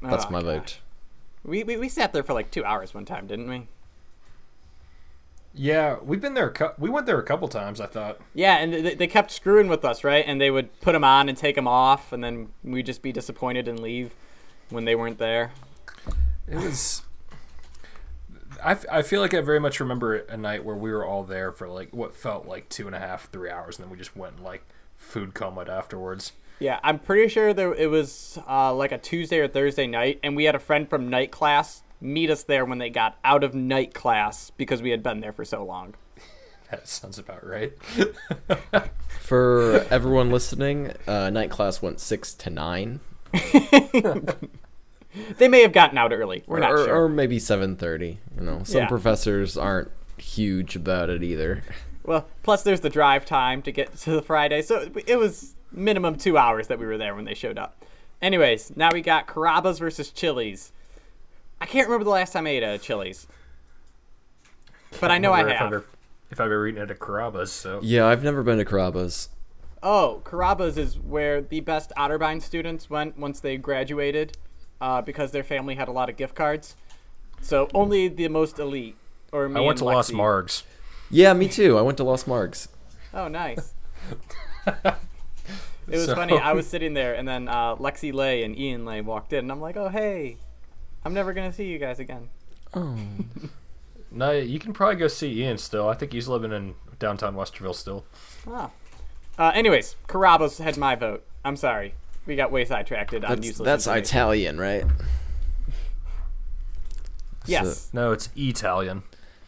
That's 0.03 0.25
Oh, 0.27 0.31
my 0.31 0.41
gosh. 0.41 0.45
vote. 0.45 0.79
We, 1.45 1.63
we 1.65 1.77
we 1.77 1.89
sat 1.91 2.13
there 2.15 2.23
for 2.23 2.33
like 2.33 2.51
two 2.51 2.65
hours 2.65 2.95
one 2.95 3.05
time, 3.05 3.27
didn't 3.27 3.49
we? 3.49 3.67
yeah, 5.57 5.99
we've 6.03 6.21
been 6.21 6.35
there. 6.35 6.49
a 6.49 6.53
cou- 6.53 6.73
We 6.79 6.91
went 6.91 7.07
there 7.07 7.19
a 7.19 7.23
couple 7.23 7.47
times. 7.49 7.81
I 7.81 7.87
thought. 7.87 8.19
Yeah, 8.35 8.57
and 8.57 8.73
they, 8.73 8.95
they 8.95 9.07
kept 9.07 9.31
screwing 9.31 9.69
with 9.69 9.85
us, 9.85 10.03
right? 10.03 10.25
And 10.27 10.41
they 10.41 10.51
would 10.51 10.79
put 10.81 10.93
them 10.93 11.05
on 11.05 11.29
and 11.29 11.39
take 11.39 11.55
them 11.55 11.69
off, 11.69 12.13
and 12.13 12.25
then 12.25 12.49
we'd 12.65 12.87
just 12.87 13.03
be 13.03 13.13
disappointed 13.13 13.69
and 13.69 13.79
leave 13.81 14.13
when 14.71 14.85
they 14.85 14.95
weren't 14.95 15.19
there. 15.19 15.53
It 16.49 16.57
was. 16.57 17.03
I, 18.65 18.73
f- 18.73 18.87
I 18.91 19.03
feel 19.03 19.21
like 19.21 19.35
I 19.35 19.41
very 19.43 19.61
much 19.61 19.79
remember 19.79 20.17
a 20.17 20.37
night 20.37 20.65
where 20.65 20.77
we 20.77 20.91
were 20.91 21.05
all 21.05 21.23
there 21.23 21.53
for 21.53 21.69
like 21.69 21.93
what 21.93 22.17
felt 22.17 22.47
like 22.47 22.69
two 22.69 22.87
and 22.87 22.97
a 22.97 22.99
half, 22.99 23.31
three 23.31 23.51
hours, 23.51 23.77
and 23.77 23.85
then 23.85 23.91
we 23.91 23.99
just 23.99 24.17
went 24.17 24.39
in, 24.39 24.43
like 24.43 24.65
food 24.97 25.35
coma 25.35 25.65
afterwards. 25.69 26.33
Yeah, 26.61 26.81
I'm 26.83 26.99
pretty 26.99 27.29
sure 27.29 27.53
there 27.53 27.75
it 27.75 27.91
was 27.91 28.39
uh, 28.49 28.73
like 28.75 28.93
a 28.93 28.99
Tuesday 28.99 29.39
or 29.39 29.49
Thursday 29.49 29.87
night, 29.87 30.21
and 30.23 30.35
we 30.35 30.45
had 30.45 30.55
a 30.55 30.61
friend 30.61 30.89
from 30.89 31.11
night 31.11 31.31
class 31.31 31.83
meet 32.01 32.31
us 32.31 32.43
there 32.43 32.65
when 32.65 32.79
they 32.79 32.91
got 32.91 33.19
out 33.25 33.43
of 33.43 33.55
night 33.55 33.95
class 33.95 34.51
because 34.51 34.83
we 34.83 34.91
had 34.91 35.03
been 35.03 35.21
there 35.21 35.33
for 35.33 35.45
so 35.45 35.65
long. 35.65 35.95
That 36.71 36.89
sounds 36.89 37.19
about 37.19 37.47
right. 37.47 37.73
For 39.21 39.87
everyone 39.91 40.31
listening, 40.31 40.93
uh, 41.07 41.31
night 41.31 41.51
class 41.51 41.81
went 41.81 42.01
six 42.01 42.35
to 42.35 42.51
nine, 42.51 42.99
They 45.39 45.49
may 45.49 45.63
have 45.63 45.73
gotten 45.73 45.97
out 45.99 46.13
early. 46.13 46.43
We're 46.47 46.59
not 46.61 46.73
or, 46.73 46.85
sure. 46.85 47.05
or 47.05 47.09
maybe 47.09 47.39
seven 47.39 47.77
thirty. 47.77 48.19
You 48.37 48.45
know, 48.45 48.63
some 48.65 48.83
Yeah. 48.83 48.89
professors 48.89 49.57
aren't 49.57 49.91
huge 50.17 50.77
about 50.77 51.11
it 51.11 51.23
either. 51.23 51.63
Well, 52.05 52.27
plus 52.43 52.63
there's 52.63 52.81
the 52.81 52.91
drive 52.91 53.25
time 53.25 53.63
to 53.63 53.73
get 53.73 53.97
to 53.99 54.11
the 54.11 54.23
Friday, 54.23 54.61
so 54.63 54.91
it 55.07 55.17
was 55.19 55.55
minimum 55.73 56.17
two 56.17 56.37
hours 56.37 56.69
that 56.69 56.79
we 56.79 56.87
were 56.87 56.99
there 56.99 57.15
when 57.15 57.25
they 57.25 57.35
showed 57.35 57.59
up. 57.59 57.83
Anyways, 58.21 58.77
now 58.77 58.91
we 58.93 59.01
got 59.03 59.27
Carrabba's 59.27 59.79
versus 59.79 60.11
Chili's. 60.11 60.73
I 61.61 61.67
can't 61.67 61.87
remember 61.89 62.05
the 62.05 62.11
last 62.11 62.33
time 62.33 62.47
I 62.47 62.51
ate 62.51 62.63
a 62.63 62.79
Chili's, 62.79 63.27
but 65.01 65.11
I 65.11 65.19
know 65.19 65.33
I 65.33 65.41
Remember 65.41 65.53
if 65.55 65.59
have. 65.59 65.67
I've 65.69 65.73
ever, 65.75 65.85
if 66.31 66.41
I've 66.41 66.47
ever 66.53 66.69
eaten 66.69 66.83
at 66.83 66.91
a 66.91 66.95
Carrabba's, 66.95 67.53
so 67.53 67.81
Yeah, 67.83 68.07
I've 68.07 68.23
never 68.25 68.43
been 68.43 68.59
to 68.59 68.65
Carrabba's. 68.65 69.29
Oh, 69.83 70.23
Carrabba's 70.25 70.79
is 70.79 70.99
where 70.99 71.41
the 71.43 71.61
best 71.61 71.93
Otterbein 71.97 72.41
students 72.43 72.89
went 72.89 73.19
once 73.19 73.41
they 73.41 73.57
graduated, 73.57 74.37
uh, 74.81 75.01
because 75.03 75.31
their 75.33 75.45
family 75.45 75.75
had 75.75 75.89
a 75.89 75.93
lot 75.93 76.09
of 76.09 76.17
gift 76.17 76.35
cards. 76.35 76.77
So 77.41 77.69
only 77.75 78.09
the 78.09 78.29
most 78.29 78.59
elite, 78.59 78.97
or 79.33 79.49
me 79.49 79.57
I 79.61 79.61
went 79.61 79.71
and 79.73 79.79
to 79.79 79.85
Lost 79.85 80.13
Margs. 80.13 80.63
Yeah, 81.11 81.33
me 81.35 81.49
too. 81.49 81.77
I 81.79 81.83
went 81.83 81.99
to 81.99 82.05
Lost 82.05 82.27
Margs. 82.27 82.69
Oh, 83.13 83.29
nice. 83.29 83.75
It 85.87 85.97
was 85.97 86.07
So- 86.07 86.15
funny. 86.15 86.39
I 86.39 86.53
was 86.53 86.67
sitting 86.67 86.95
there, 86.95 87.15
and 87.15 87.29
then 87.29 87.47
uh, 87.47 87.77
Lexi 87.77 88.11
Lay 88.13 88.43
and 88.43 88.59
Ian 88.59 88.87
Lay 88.87 89.03
walked 89.03 89.35
in, 89.35 89.41
and 89.41 89.53
I'm 89.53 89.61
like, 89.61 89.77
"Oh, 89.77 89.89
hey, 89.89 90.39
I'm 91.05 91.13
never 91.13 91.35
gonna 91.35 91.53
see 91.53 91.67
you 91.67 91.79
guys 91.79 91.99
again." 91.99 92.31
Oh. 92.73 92.97
No, 94.11 94.31
you 94.31 94.59
can 94.59 94.73
probably 94.73 94.97
go 94.97 95.09
see 95.09 95.43
Ian 95.43 95.59
still. 95.59 95.89
I 95.89 95.95
think 95.95 96.13
he's 96.13 96.27
living 96.29 96.53
in 96.53 96.75
downtown 96.99 97.35
Westerville 97.35 97.75
still. 97.75 98.05
Ah. 98.49 98.71
Uh, 99.39 99.51
anyways, 99.55 99.97
Carrabba's 100.09 100.57
had 100.59 100.79
my 100.79 100.95
vote. 100.95 101.23
I'm 101.45 101.57
sorry, 101.57 101.95
we 102.27 102.37
got 102.37 102.51
way 102.53 102.65
sidetracked 102.65 103.15
on 103.15 103.21
That's, 103.23 103.47
useless. 103.47 103.85
that's. 103.85 103.87
Italian, 103.87 104.59
right? 104.59 104.85
Yes. 107.47 107.91
No, 107.93 108.13
it's 108.13 108.31
Italian. 108.37 109.03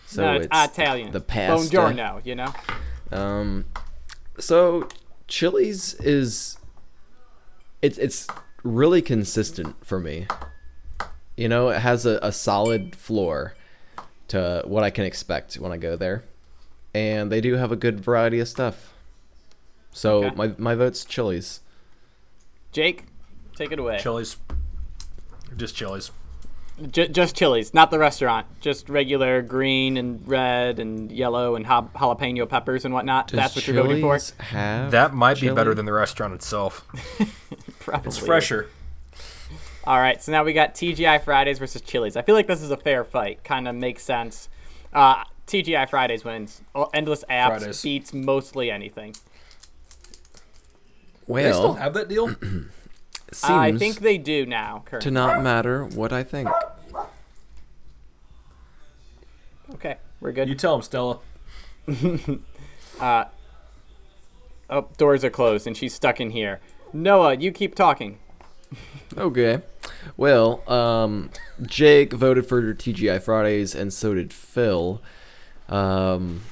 So 0.07 0.23
no, 0.23 0.35
it's, 0.35 0.47
it's 0.53 0.79
Italian. 0.79 1.12
The 1.12 1.21
pasta. 1.21 1.75
Buongiorno, 1.77 2.25
you 2.27 2.35
know? 2.35 2.53
Um, 3.11 3.65
so 4.39 4.87
Chili's 5.29 5.95
is 5.95 6.59
it's 7.83 7.97
it's 7.99 8.27
really 8.62 9.01
consistent 9.03 9.85
for 9.85 9.99
me. 9.99 10.27
You 11.37 11.49
know, 11.49 11.69
it 11.71 11.79
has 11.81 12.05
a, 12.07 12.19
a 12.23 12.33
solid 12.33 12.95
floor 12.95 13.55
to 14.29 14.62
what 14.67 14.83
I 14.85 14.91
can 14.91 15.05
expect 15.05 15.55
when 15.55 15.73
I 15.73 15.77
go 15.77 15.97
there, 15.97 16.25
and 16.95 17.31
they 17.33 17.41
do 17.41 17.55
have 17.55 17.73
a 17.73 17.77
good 17.77 18.01
variety 18.01 18.41
of 18.41 18.49
stuff. 18.49 18.93
So 19.91 20.25
Okay. 20.25 20.35
my 20.37 20.55
my 20.59 20.75
vote's 20.75 21.05
Chili's. 21.05 21.61
Jake, 22.77 23.05
take 23.55 23.73
it 23.73 23.79
away. 23.79 23.99
Chili's. 23.99 24.37
Just 25.57 25.75
Chili's. 25.75 26.11
J- 26.91 27.09
just 27.09 27.35
Chili's, 27.35 27.73
not 27.73 27.91
the 27.91 27.99
restaurant. 27.99 28.47
Just 28.61 28.91
regular 28.91 29.41
green 29.41 29.97
and 29.97 30.29
red 30.29 30.79
and 30.79 31.11
yellow 31.11 31.57
and 31.57 31.65
ha- 31.65 31.89
jalapeno 31.95 32.47
peppers 32.47 32.85
and 32.85 32.93
whatnot. 32.93 33.29
Does 33.29 33.37
That's 33.39 33.57
what 33.57 33.67
you're 33.67 33.83
voting 33.83 34.03
for? 34.03 34.19
Have 34.45 34.91
That 34.91 35.15
might 35.15 35.41
be 35.41 35.49
better 35.49 35.73
than 35.73 35.87
the 35.87 35.93
restaurant 35.95 36.35
itself. 36.35 36.87
Probably. 37.79 38.09
It's 38.09 38.19
fresher. 38.19 38.69
All 39.85 39.99
right, 39.99 40.23
so 40.23 40.31
now 40.31 40.45
we 40.45 40.53
got 40.53 40.75
TGI 40.75 41.25
Fridays 41.25 41.59
versus 41.59 41.81
Chili's. 41.81 42.15
I 42.15 42.21
feel 42.21 42.35
like 42.35 42.47
this 42.47 42.61
is 42.61 42.71
a 42.71 42.77
fair 42.77 43.05
fight. 43.05 43.43
Kind 43.43 43.69
of 43.69 43.75
makes 43.75 44.03
sense. 44.03 44.51
Uh, 44.93 45.25
TGI 45.47 45.89
Fridays 45.89 46.27
wins. 46.27 46.61
Endless 46.93 47.25
apps 47.31 47.47
Fridays. 47.59 47.83
beats 47.83 48.12
mostly 48.12 48.71
anything. 48.71 49.15
They 51.29 51.53
still 51.53 51.75
have 51.75 51.95
that 51.95 52.09
deal. 52.09 52.29
seems 53.33 53.51
I 53.51 53.73
think 53.77 54.01
they 54.01 54.19
do 54.19 54.47
now. 54.47 54.85
to 55.01 55.11
not 55.11 55.43
matter 55.43 55.85
what 55.85 56.12
I 56.12 56.23
think. 56.23 56.49
Okay, 59.75 59.97
we're 60.21 60.33
good. 60.33 60.49
you 60.49 60.55
tell 60.55 60.75
them, 60.75 60.83
Stella. 60.83 61.19
uh, 63.01 63.25
oh, 64.71 64.89
doors 64.97 65.25
are 65.25 65.31
closed 65.31 65.67
and 65.67 65.77
she's 65.77 65.95
stuck 65.95 66.21
in 66.21 66.31
here. 66.31 66.61
Noah, 66.93 67.35
you 67.35 67.53
keep 67.53 67.75
talking. 67.75 68.19
Okay. 69.17 69.62
Well, 70.17 70.69
um, 70.71 71.31
Jake 71.62 72.12
voted 72.12 72.47
for 72.47 72.75
TGI 72.75 73.23
Fridays, 73.23 73.75
and 73.75 73.93
so 73.93 74.15
did 74.15 74.33
Phil. 74.33 75.01
Um, 75.69 76.43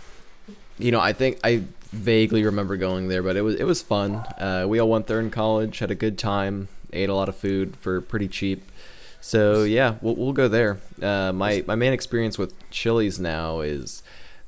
you 0.79 0.91
know, 0.93 1.01
I 1.01 1.13
think 1.13 1.41
I 1.45 1.65
vaguely 1.95 2.45
remember 2.45 2.77
going 2.77 3.09
there, 3.09 3.23
but 3.23 3.37
it 3.37 3.43
was 3.43 3.55
it 3.57 3.65
was 3.65 3.81
fun. 3.81 4.17
Uh, 4.39 4.67
we 4.69 4.79
all 4.79 4.89
went 4.89 5.07
there 5.07 5.21
in 5.21 5.31
college, 5.31 5.79
had 5.79 5.91
a 5.91 5.95
good 5.95 6.19
time, 6.19 6.69
ate 6.93 7.09
a 7.09 7.15
lot 7.15 7.29
of 7.29 7.37
food 7.37 7.77
for 7.77 8.01
pretty 8.01 8.29
cheap. 8.29 8.71
So 9.21 9.63
yeah, 9.63 9.97
we'll 10.03 10.17
we'll 10.17 10.33
go 10.33 10.49
there. 10.49 10.79
Uh, 11.01 11.33
my 11.33 11.65
my 11.67 11.75
main 11.75 11.93
experience 11.93 12.37
with 12.37 12.55
Chili's 12.71 13.19
now 13.19 13.61
is 13.61 14.03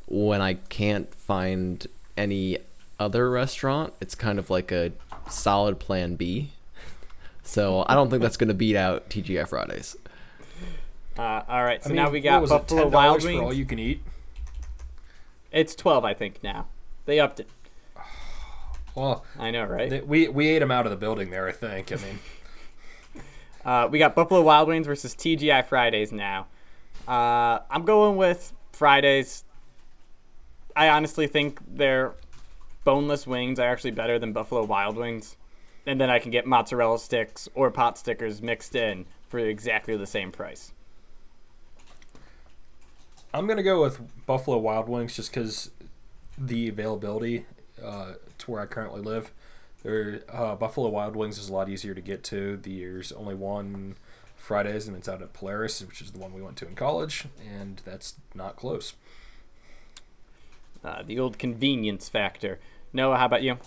when 0.07 0.41
I 0.41 0.55
can't 0.55 1.13
find 1.15 1.87
any 2.17 2.59
other 2.99 3.31
restaurant. 3.31 3.95
It's 4.01 4.15
kind 4.15 4.39
of 4.39 4.51
like 4.51 4.73
a 4.73 4.93
solid 5.31 5.79
plan 5.79 6.17
B. 6.17 6.51
So 7.49 7.85
I 7.89 7.95
don't 7.95 8.11
think 8.11 8.23
that's 8.23 8.37
going 8.37 8.49
to 8.49 8.55
beat 8.55 8.75
out 8.75 9.09
TGI 9.09 9.47
Fridays. 9.47 9.97
Uh, 11.17 11.43
all 11.49 11.63
right, 11.63 11.81
so 11.81 11.91
I 11.91 11.93
mean, 11.93 12.03
now 12.03 12.11
we 12.11 12.21
got 12.21 12.43
what 12.43 12.43
was 12.43 12.51
it, 12.51 12.55
Buffalo 12.55 12.91
$10 12.91 12.91
Wild 12.91 13.23
for 13.23 13.31
all 13.41 13.53
you 13.53 13.65
can 13.65 13.79
eat. 13.79 14.03
It's 15.53 15.77
twelve, 15.77 16.05
I 16.05 16.13
think. 16.13 16.43
Now 16.43 16.67
they 17.07 17.21
upped 17.21 17.41
it. 17.41 17.49
Well, 18.95 19.27
I 19.39 19.51
know, 19.51 19.65
right? 19.65 19.91
they, 19.91 20.01
we 20.01 20.27
we 20.29 20.49
ate 20.49 20.61
them 20.61 20.71
out 20.71 20.87
of 20.87 20.91
the 20.91 20.97
building 20.97 21.29
there. 21.29 21.47
I 21.47 21.53
think. 21.53 21.93
I 21.93 21.97
mean, 21.97 22.19
Uh, 23.67 23.89
we 23.91 23.99
got 23.99 24.15
Buffalo 24.15 24.43
Wild 24.43 24.69
Wings 24.69 24.87
versus 24.87 25.13
TGI 25.17 25.67
Fridays 25.67 26.13
now. 26.13 26.47
Uh, 27.09 27.59
I'm 27.69 27.85
going 27.85 28.17
with 28.17 28.53
Fridays. 28.73 29.43
I 30.77 30.89
honestly 30.89 31.27
think 31.27 31.59
their 31.67 32.15
boneless 32.85 33.27
wings 33.27 33.59
are 33.59 33.69
actually 33.69 33.91
better 33.91 34.21
than 34.21 34.33
Buffalo 34.33 34.65
Wild 34.65 34.97
Wings. 34.97 35.37
And 35.85 36.01
then 36.01 36.11
I 36.11 36.21
can 36.21 36.31
get 36.31 36.47
mozzarella 36.47 37.01
sticks 37.01 37.49
or 37.57 37.73
pot 37.73 37.99
stickers 37.99 38.41
mixed 38.41 38.77
in 38.77 39.05
for 39.29 39.41
exactly 39.41 39.97
the 39.97 40.07
same 40.07 40.31
price. 40.31 40.73
I'm 43.35 43.49
gonna 43.49 43.65
go 43.65 43.83
with 43.83 43.99
Buffalo 44.27 44.59
Wild 44.59 44.89
Wings 44.89 45.17
just 45.17 45.33
because 45.33 45.73
the 46.39 46.69
availability 46.69 47.47
uh, 47.83 48.15
to 48.39 48.51
where 48.51 48.61
I 48.61 48.67
currently 48.67 49.01
live. 49.01 49.31
There, 49.83 50.23
uh, 50.33 50.57
Buffalo 50.57 50.89
Wild 50.89 51.15
Wings 51.17 51.39
is 51.39 51.49
a 51.49 51.53
lot 51.53 51.69
easier 51.69 51.95
to 51.95 52.01
get 52.01 52.25
to. 52.25 52.57
There's 52.57 53.13
only 53.13 53.35
one 53.35 53.97
Fridays, 54.37 54.87
and 54.87 54.97
it's 54.97 55.09
out 55.09 55.23
at 55.23 55.33
Polaris, 55.33 55.81
which 55.85 56.01
is 56.01 56.13
the 56.13 56.19
one 56.19 56.33
we 56.33 56.43
went 56.43 56.57
to 56.59 56.67
in 56.67 56.75
college, 56.75 57.27
and 57.45 57.81
that's 57.85 58.15
not 58.35 58.57
close. 58.57 58.95
Uh, 60.85 61.03
the 61.03 61.19
old 61.19 61.39
convenience 61.39 62.09
factor. 62.09 62.59
Noah, 62.93 63.17
how 63.19 63.27
about 63.27 63.43
you? 63.43 63.59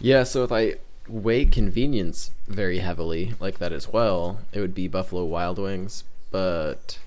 Yeah, 0.00 0.22
so 0.24 0.44
if 0.44 0.52
I 0.52 0.76
weigh 1.08 1.44
convenience 1.44 2.32
very 2.48 2.78
heavily 2.78 3.34
like 3.40 3.58
that 3.58 3.72
as 3.72 3.92
well, 3.92 4.40
it 4.52 4.60
would 4.60 4.74
be 4.74 4.88
Buffalo 4.88 5.24
Wild 5.24 5.58
Wings, 5.58 6.04
but 6.30 6.98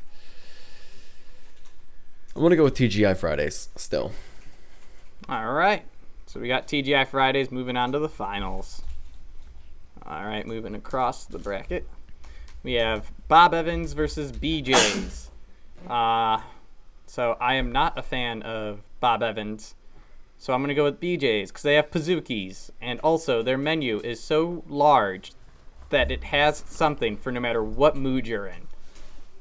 I'm 2.36 2.42
going 2.42 2.52
to 2.52 2.58
go 2.58 2.64
with 2.66 2.76
TGI 2.76 3.18
Fridays 3.18 3.70
still. 3.76 4.12
All 5.28 5.52
right. 5.52 5.84
So 6.26 6.40
we 6.40 6.48
got 6.48 6.68
TGI 6.68 7.08
Fridays 7.08 7.52
moving 7.52 7.76
on 7.76 7.92
to 7.92 8.00
the 8.00 8.10
finals. 8.10 8.84
All 10.06 10.26
right, 10.26 10.46
moving 10.46 10.76
across 10.76 11.26
the 11.26 11.40
bracket. 11.40 11.88
We 12.64 12.74
have 12.74 13.12
Bob 13.28 13.54
Evans 13.54 13.94
versus 13.94 14.32
BJ's. 14.32 15.26
Uh, 15.88 16.42
so 17.06 17.38
I 17.40 17.56
am 17.56 17.72
not 17.72 17.98
a 17.98 18.02
fan 18.02 18.42
of 18.42 18.82
Bob 19.00 19.24
Evans. 19.24 19.76
So 20.38 20.54
I'm 20.54 20.60
going 20.60 20.68
to 20.68 20.76
go 20.76 20.84
with 20.84 21.00
BJ's 21.00 21.52
because 21.52 21.64
they 21.64 21.76
have 21.76 21.90
Pizookies. 21.90 22.70
And 22.82 23.00
also, 23.00 23.42
their 23.42 23.58
menu 23.58 24.02
is 24.04 24.20
so 24.20 24.66
large 24.68 25.32
that 25.90 26.12
it 26.12 26.26
has 26.26 26.66
something 26.68 27.16
for 27.16 27.32
no 27.32 27.40
matter 27.40 27.64
what 27.64 27.96
mood 27.96 28.28
you're 28.28 28.46
in. 28.46 28.68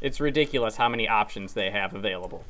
It's 0.01 0.21
ridiculous 0.21 0.77
how 0.77 0.89
many 0.89 1.09
options 1.09 1.55
they 1.55 1.71
have 1.71 1.93
available. 1.93 2.45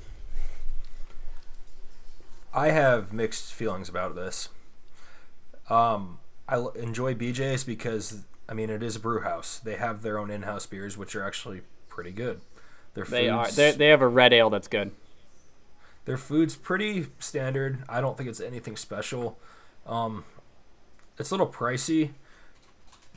I 2.52 2.70
have 2.70 3.12
mixed 3.12 3.52
feelings 3.52 3.88
about 3.88 4.14
this. 4.14 4.48
Um, 5.68 6.18
I 6.48 6.54
l- 6.54 6.70
enjoy 6.70 7.14
BJ's 7.14 7.64
because 7.64 8.22
I 8.48 8.54
mean 8.54 8.70
it 8.70 8.82
is 8.82 8.96
a 8.96 9.00
brew 9.00 9.20
house. 9.20 9.58
They 9.58 9.76
have 9.76 10.02
their 10.02 10.18
own 10.18 10.30
in-house 10.30 10.66
beers, 10.66 10.96
which 10.96 11.14
are 11.14 11.24
actually 11.24 11.60
pretty 11.88 12.10
good. 12.10 12.40
Their 12.94 13.04
They 13.04 13.28
are. 13.28 13.44
food's- 13.44 13.56
They 13.56 13.72
they 13.72 13.86
have 13.88 14.02
a 14.02 14.08
red 14.08 14.32
ale 14.32 14.50
that's 14.50 14.68
good. 14.68 14.92
Their 16.06 16.16
food's 16.16 16.56
pretty 16.56 17.08
standard. 17.18 17.80
I 17.88 18.00
don't 18.00 18.16
think 18.16 18.30
it's 18.30 18.40
anything 18.40 18.76
special. 18.76 19.38
Um, 19.86 20.24
it's 21.18 21.30
a 21.30 21.34
little 21.34 21.46
pricey. 21.52 22.12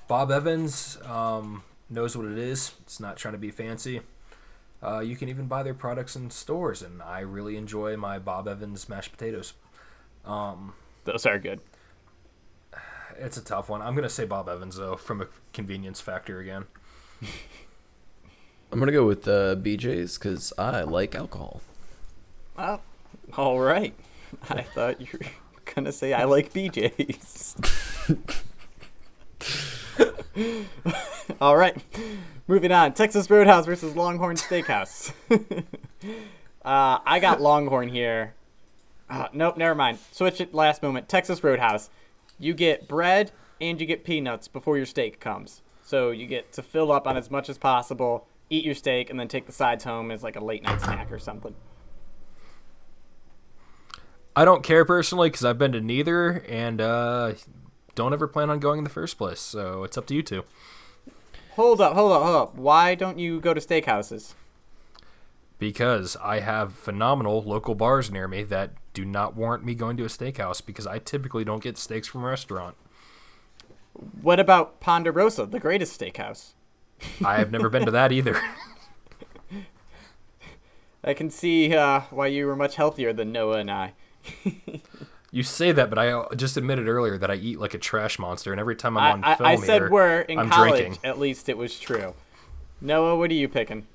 Bob 0.09 0.29
Evans 0.29 0.97
um, 1.05 1.63
knows 1.89 2.17
what 2.17 2.25
it 2.25 2.37
is. 2.37 2.73
It's 2.81 2.99
not 2.99 3.15
trying 3.15 3.33
to 3.33 3.37
be 3.37 3.49
fancy. 3.49 4.01
Uh, 4.83 4.99
you 4.99 5.15
can 5.15 5.29
even 5.29 5.47
buy 5.47 5.63
their 5.63 5.73
products 5.73 6.15
in 6.15 6.29
stores, 6.31 6.81
and 6.81 7.01
I 7.01 7.19
really 7.19 7.55
enjoy 7.55 7.97
my 7.97 8.17
Bob 8.17 8.47
Evans 8.47 8.89
mashed 8.89 9.11
potatoes. 9.11 9.53
Um, 10.25 10.73
Those 11.03 11.25
are 11.25 11.37
good. 11.37 11.61
it's 13.17 13.37
a 13.37 13.43
tough 13.43 13.69
one. 13.69 13.81
I'm 13.81 13.93
gonna 13.95 14.09
say 14.09 14.25
Bob 14.25 14.49
Evans 14.49 14.77
though, 14.77 14.95
from 14.95 15.21
a 15.21 15.27
convenience 15.53 16.01
factor 16.01 16.39
again. 16.39 16.65
I'm 18.71 18.79
going 18.79 18.87
to 18.87 18.93
go 18.93 19.05
with 19.05 19.27
uh, 19.27 19.55
BJ's 19.57 20.17
because 20.17 20.53
I 20.57 20.83
like 20.83 21.13
alcohol. 21.13 21.61
Oh, 22.57 22.79
all 23.37 23.59
right. 23.59 23.93
I 24.49 24.61
thought 24.61 25.01
you 25.01 25.07
were 25.11 25.19
gonna 25.75 25.91
say 25.91 26.13
I 26.13 26.23
like 26.23 26.53
BJ's. 26.53 27.57
all 31.41 31.57
right, 31.57 31.75
moving 32.51 32.71
on. 32.73 32.93
Texas 32.93 33.29
Roadhouse 33.29 33.65
versus 33.65 33.95
Longhorn 33.95 34.35
Steakhouse. 34.35 35.13
uh, 36.65 36.99
I 37.05 37.19
got 37.21 37.39
Longhorn 37.39 37.87
here. 37.87 38.33
Uh, 39.09 39.29
nope, 39.31 39.55
never 39.55 39.73
mind. 39.73 39.99
Switch 40.11 40.41
it 40.41 40.53
last 40.53 40.83
moment. 40.83 41.07
Texas 41.07 41.45
Roadhouse. 41.45 41.89
You 42.37 42.53
get 42.53 42.89
bread 42.89 43.31
and 43.61 43.79
you 43.79 43.87
get 43.87 44.03
peanuts 44.03 44.49
before 44.49 44.75
your 44.75 44.85
steak 44.85 45.21
comes. 45.21 45.61
So 45.81 46.11
you 46.11 46.27
get 46.27 46.51
to 46.51 46.61
fill 46.61 46.91
up 46.91 47.07
on 47.07 47.15
as 47.15 47.31
much 47.31 47.47
as 47.47 47.57
possible, 47.57 48.27
eat 48.49 48.65
your 48.65 48.75
steak, 48.75 49.09
and 49.09 49.17
then 49.17 49.29
take 49.29 49.45
the 49.45 49.53
sides 49.53 49.85
home 49.85 50.11
as 50.11 50.21
like 50.21 50.35
a 50.35 50.43
late 50.43 50.61
night 50.61 50.81
snack 50.81 51.09
or 51.09 51.19
something. 51.19 51.55
I 54.35 54.43
don't 54.43 54.63
care 54.63 54.83
personally 54.83 55.29
because 55.29 55.45
I've 55.45 55.57
been 55.57 55.71
to 55.71 55.79
neither, 55.79 56.43
and 56.49 56.81
uh, 56.81 57.33
don't 57.95 58.11
ever 58.11 58.27
plan 58.27 58.49
on 58.49 58.59
going 58.59 58.79
in 58.79 58.83
the 58.83 58.89
first 58.89 59.17
place. 59.17 59.39
So 59.39 59.85
it's 59.85 59.97
up 59.97 60.05
to 60.07 60.13
you 60.13 60.21
two. 60.21 60.43
Hold 61.55 61.81
up, 61.81 61.93
hold 61.93 62.11
up, 62.11 62.23
hold 62.23 62.35
up. 62.35 62.55
Why 62.55 62.95
don't 62.95 63.19
you 63.19 63.39
go 63.39 63.53
to 63.53 63.61
steakhouses? 63.61 64.33
because 65.61 66.17
I 66.23 66.39
have 66.39 66.73
phenomenal 66.73 67.43
local 67.43 67.75
bars 67.75 68.09
near 68.09 68.27
me 68.27 68.41
that 68.45 68.71
do 68.95 69.05
not 69.05 69.35
warrant 69.35 69.63
me 69.63 69.75
going 69.75 69.95
to 69.97 70.03
a 70.03 70.07
steakhouse 70.07 70.65
because 70.65 70.87
I 70.87 70.97
typically 70.97 71.43
don't 71.43 71.61
get 71.61 71.77
steaks 71.77 72.07
from 72.07 72.23
a 72.23 72.27
restaurant. 72.27 72.75
What 74.23 74.39
about 74.39 74.79
Ponderosa, 74.79 75.45
the 75.45 75.59
greatest 75.59 76.01
steakhouse? 76.01 76.53
I 77.23 77.37
have 77.37 77.51
never 77.51 77.69
been 77.69 77.85
to 77.85 77.91
that 77.91 78.11
either. 78.11 78.41
I 81.03 81.13
can 81.13 81.29
see 81.29 81.75
uh, 81.75 82.01
why 82.09 82.25
you 82.25 82.47
were 82.47 82.55
much 82.55 82.75
healthier 82.75 83.13
than 83.13 83.31
Noah 83.31 83.59
and 83.59 83.69
I. 83.69 83.93
You 85.33 85.43
say 85.43 85.71
that, 85.71 85.89
but 85.89 85.97
I 85.97 86.11
uh, 86.11 86.35
just 86.35 86.57
admitted 86.57 86.89
earlier 86.89 87.17
that 87.17 87.31
I 87.31 87.35
eat 87.35 87.59
like 87.59 87.73
a 87.73 87.77
trash 87.77 88.19
monster, 88.19 88.51
and 88.51 88.59
every 88.59 88.75
time 88.75 88.97
I'm 88.97 89.13
on 89.13 89.23
I, 89.23 89.35
film 89.35 89.47
I, 89.47 89.53
I 89.53 89.55
said 89.55 89.81
here, 89.81 89.89
we're 89.89 90.21
in 90.21 90.37
I'm 90.37 90.49
college. 90.49 90.81
drinking. 90.81 90.99
At 91.05 91.19
least 91.19 91.47
it 91.47 91.57
was 91.57 91.79
true. 91.79 92.13
Noah, 92.81 93.15
what 93.15 93.31
are 93.31 93.35
you 93.35 93.47
picking? 93.47 93.87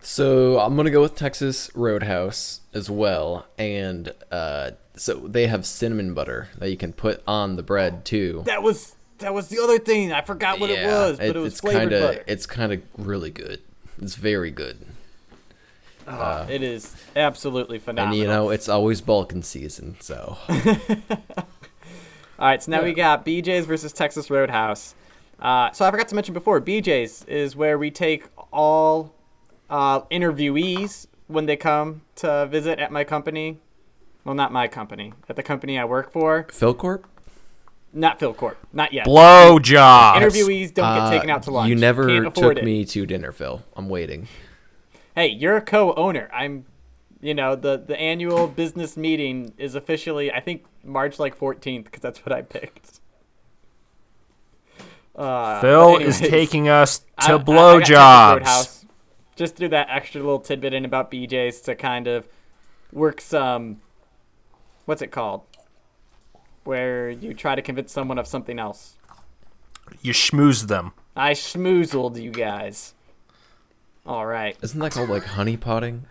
So 0.00 0.58
I'm 0.58 0.76
gonna 0.76 0.90
go 0.90 1.00
with 1.00 1.14
Texas 1.14 1.70
Roadhouse 1.74 2.60
as 2.74 2.90
well, 2.90 3.46
and 3.56 4.12
uh, 4.30 4.72
so 4.96 5.14
they 5.14 5.46
have 5.46 5.64
cinnamon 5.64 6.14
butter 6.14 6.48
that 6.58 6.68
you 6.68 6.76
can 6.76 6.92
put 6.92 7.22
on 7.26 7.56
the 7.56 7.62
bread 7.62 8.04
too. 8.04 8.42
That 8.44 8.62
was 8.62 8.96
that 9.18 9.32
was 9.32 9.48
the 9.48 9.60
other 9.60 9.78
thing. 9.78 10.12
I 10.12 10.20
forgot 10.20 10.60
what 10.60 10.68
it 10.68 10.84
was, 10.84 11.18
but 11.18 11.26
it, 11.28 11.36
was 11.36 11.52
it's 11.52 11.60
flavored 11.60 11.80
kind 11.80 11.92
of 11.92 12.02
butter. 12.02 12.24
it's 12.26 12.46
kind 12.46 12.72
of 12.72 12.82
really 12.98 13.30
good. 13.30 13.60
It's 14.02 14.16
very 14.16 14.50
good, 14.50 14.84
Ah, 16.06 16.46
it 16.48 16.62
is 16.62 16.94
absolutely 17.16 17.78
phenomenal. 17.78 18.12
and 18.14 18.22
you 18.22 18.26
know 18.28 18.50
it's 18.50 18.68
always 18.68 19.00
Balkan 19.00 19.42
season, 19.42 19.96
so 20.00 20.36
All 22.38 22.48
right, 22.48 22.62
so 22.62 22.70
now 22.72 22.82
we 22.82 22.92
got 22.92 23.24
BJ's 23.24 23.64
versus 23.66 23.92
Texas 23.92 24.28
Roadhouse. 24.28 24.94
Uh, 25.38 25.70
so 25.72 25.84
I 25.84 25.90
forgot 25.90 26.08
to 26.08 26.14
mention 26.14 26.34
before, 26.34 26.60
BJ's 26.60 27.24
is 27.24 27.54
where 27.54 27.78
we 27.78 27.90
take 27.90 28.24
all 28.52 29.14
uh, 29.70 30.00
interviewees 30.02 31.06
when 31.28 31.46
they 31.46 31.56
come 31.56 32.02
to 32.16 32.46
visit 32.46 32.78
at 32.80 32.90
my 32.90 33.04
company. 33.04 33.58
Well, 34.24 34.34
not 34.34 34.52
my 34.52 34.66
company, 34.68 35.12
at 35.28 35.36
the 35.36 35.42
company 35.42 35.78
I 35.78 35.84
work 35.84 36.10
for. 36.10 36.44
Philcorp. 36.44 37.04
Not 37.92 38.18
Philcorp, 38.18 38.56
not 38.72 38.92
yet. 38.92 39.04
Blow 39.04 39.60
jobs. 39.60 40.20
Interviewees 40.20 40.74
don't 40.74 40.84
Uh, 40.86 41.10
get 41.10 41.16
taken 41.16 41.30
out 41.30 41.44
to 41.44 41.52
lunch. 41.52 41.68
You 41.68 41.76
never 41.76 42.28
took 42.30 42.58
it. 42.58 42.64
me 42.64 42.84
to 42.86 43.06
dinner, 43.06 43.30
Phil. 43.30 43.62
I'm 43.76 43.88
waiting. 43.88 44.26
Hey, 45.14 45.28
you're 45.28 45.56
a 45.56 45.60
co-owner. 45.62 46.28
I'm, 46.32 46.64
you 47.20 47.34
know, 47.34 47.54
the 47.56 47.76
the 47.78 47.98
annual 47.98 48.46
business 48.48 48.96
meeting 48.96 49.52
is 49.58 49.74
officially 49.74 50.32
I 50.32 50.40
think 50.40 50.64
March 50.82 51.18
like 51.18 51.38
14th 51.38 51.84
because 51.84 52.00
that's 52.00 52.24
what 52.26 52.32
I 52.32 52.42
picked. 52.42 53.00
Uh, 55.16 55.60
Phil 55.60 55.92
but 55.94 56.02
is 56.02 56.18
taking 56.18 56.68
us 56.68 56.98
to 57.20 57.32
I- 57.32 57.34
I 57.34 57.38
blow 57.38 57.78
got 57.78 57.86
Texas 57.86 57.88
jobs. 57.88 58.40
Roadhouse. 58.40 58.86
Just 59.36 59.56
threw 59.56 59.68
that 59.68 59.88
extra 59.90 60.20
little 60.20 60.38
tidbit 60.40 60.74
in 60.74 60.84
about 60.84 61.10
BJ's 61.10 61.60
to 61.62 61.74
kind 61.74 62.06
of 62.06 62.26
work 62.92 63.20
some. 63.20 63.80
What's 64.84 65.02
it 65.02 65.08
called? 65.08 65.42
Where 66.64 67.10
you 67.10 67.34
try 67.34 67.54
to 67.54 67.62
convince 67.62 67.92
someone 67.92 68.18
of 68.18 68.26
something 68.26 68.58
else. 68.58 68.94
You 70.02 70.12
schmooze 70.12 70.66
them. 70.68 70.92
I 71.16 71.32
schmoozled 71.32 72.20
you 72.20 72.30
guys. 72.30 72.93
All 74.06 74.26
right. 74.26 74.56
Isn't 74.62 74.80
that 74.80 74.92
called 74.92 75.10
like 75.10 75.24
honey 75.24 75.56
potting? 75.56 76.06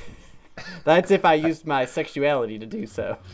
That's 0.84 1.10
if 1.10 1.24
I 1.24 1.34
used 1.34 1.66
my 1.66 1.84
sexuality 1.84 2.58
to 2.58 2.66
do 2.66 2.86
so. 2.86 3.18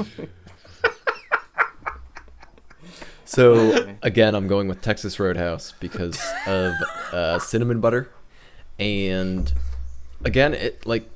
So 3.35 3.97
again, 4.03 4.37
I'm 4.37 4.47
going 4.47 4.69
with 4.69 4.81
Texas 4.81 5.19
Roadhouse 5.19 5.73
because 5.81 6.21
of 6.47 6.73
uh, 7.11 7.39
cinnamon 7.41 7.81
butter, 7.81 8.09
and 8.79 9.53
again, 10.25 10.55
it 10.55 10.87
like 10.87 11.11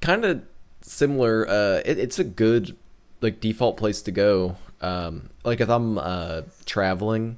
kind 0.00 0.24
of 0.24 0.42
similar. 0.80 1.46
Uh, 1.46 1.82
it, 1.84 1.98
it's 1.98 2.18
a 2.18 2.24
good 2.24 2.74
like 3.20 3.40
default 3.40 3.76
place 3.76 4.00
to 4.02 4.12
go. 4.12 4.56
Um, 4.80 5.28
like 5.44 5.60
if 5.60 5.68
I'm 5.68 5.98
uh, 5.98 6.42
traveling, 6.64 7.36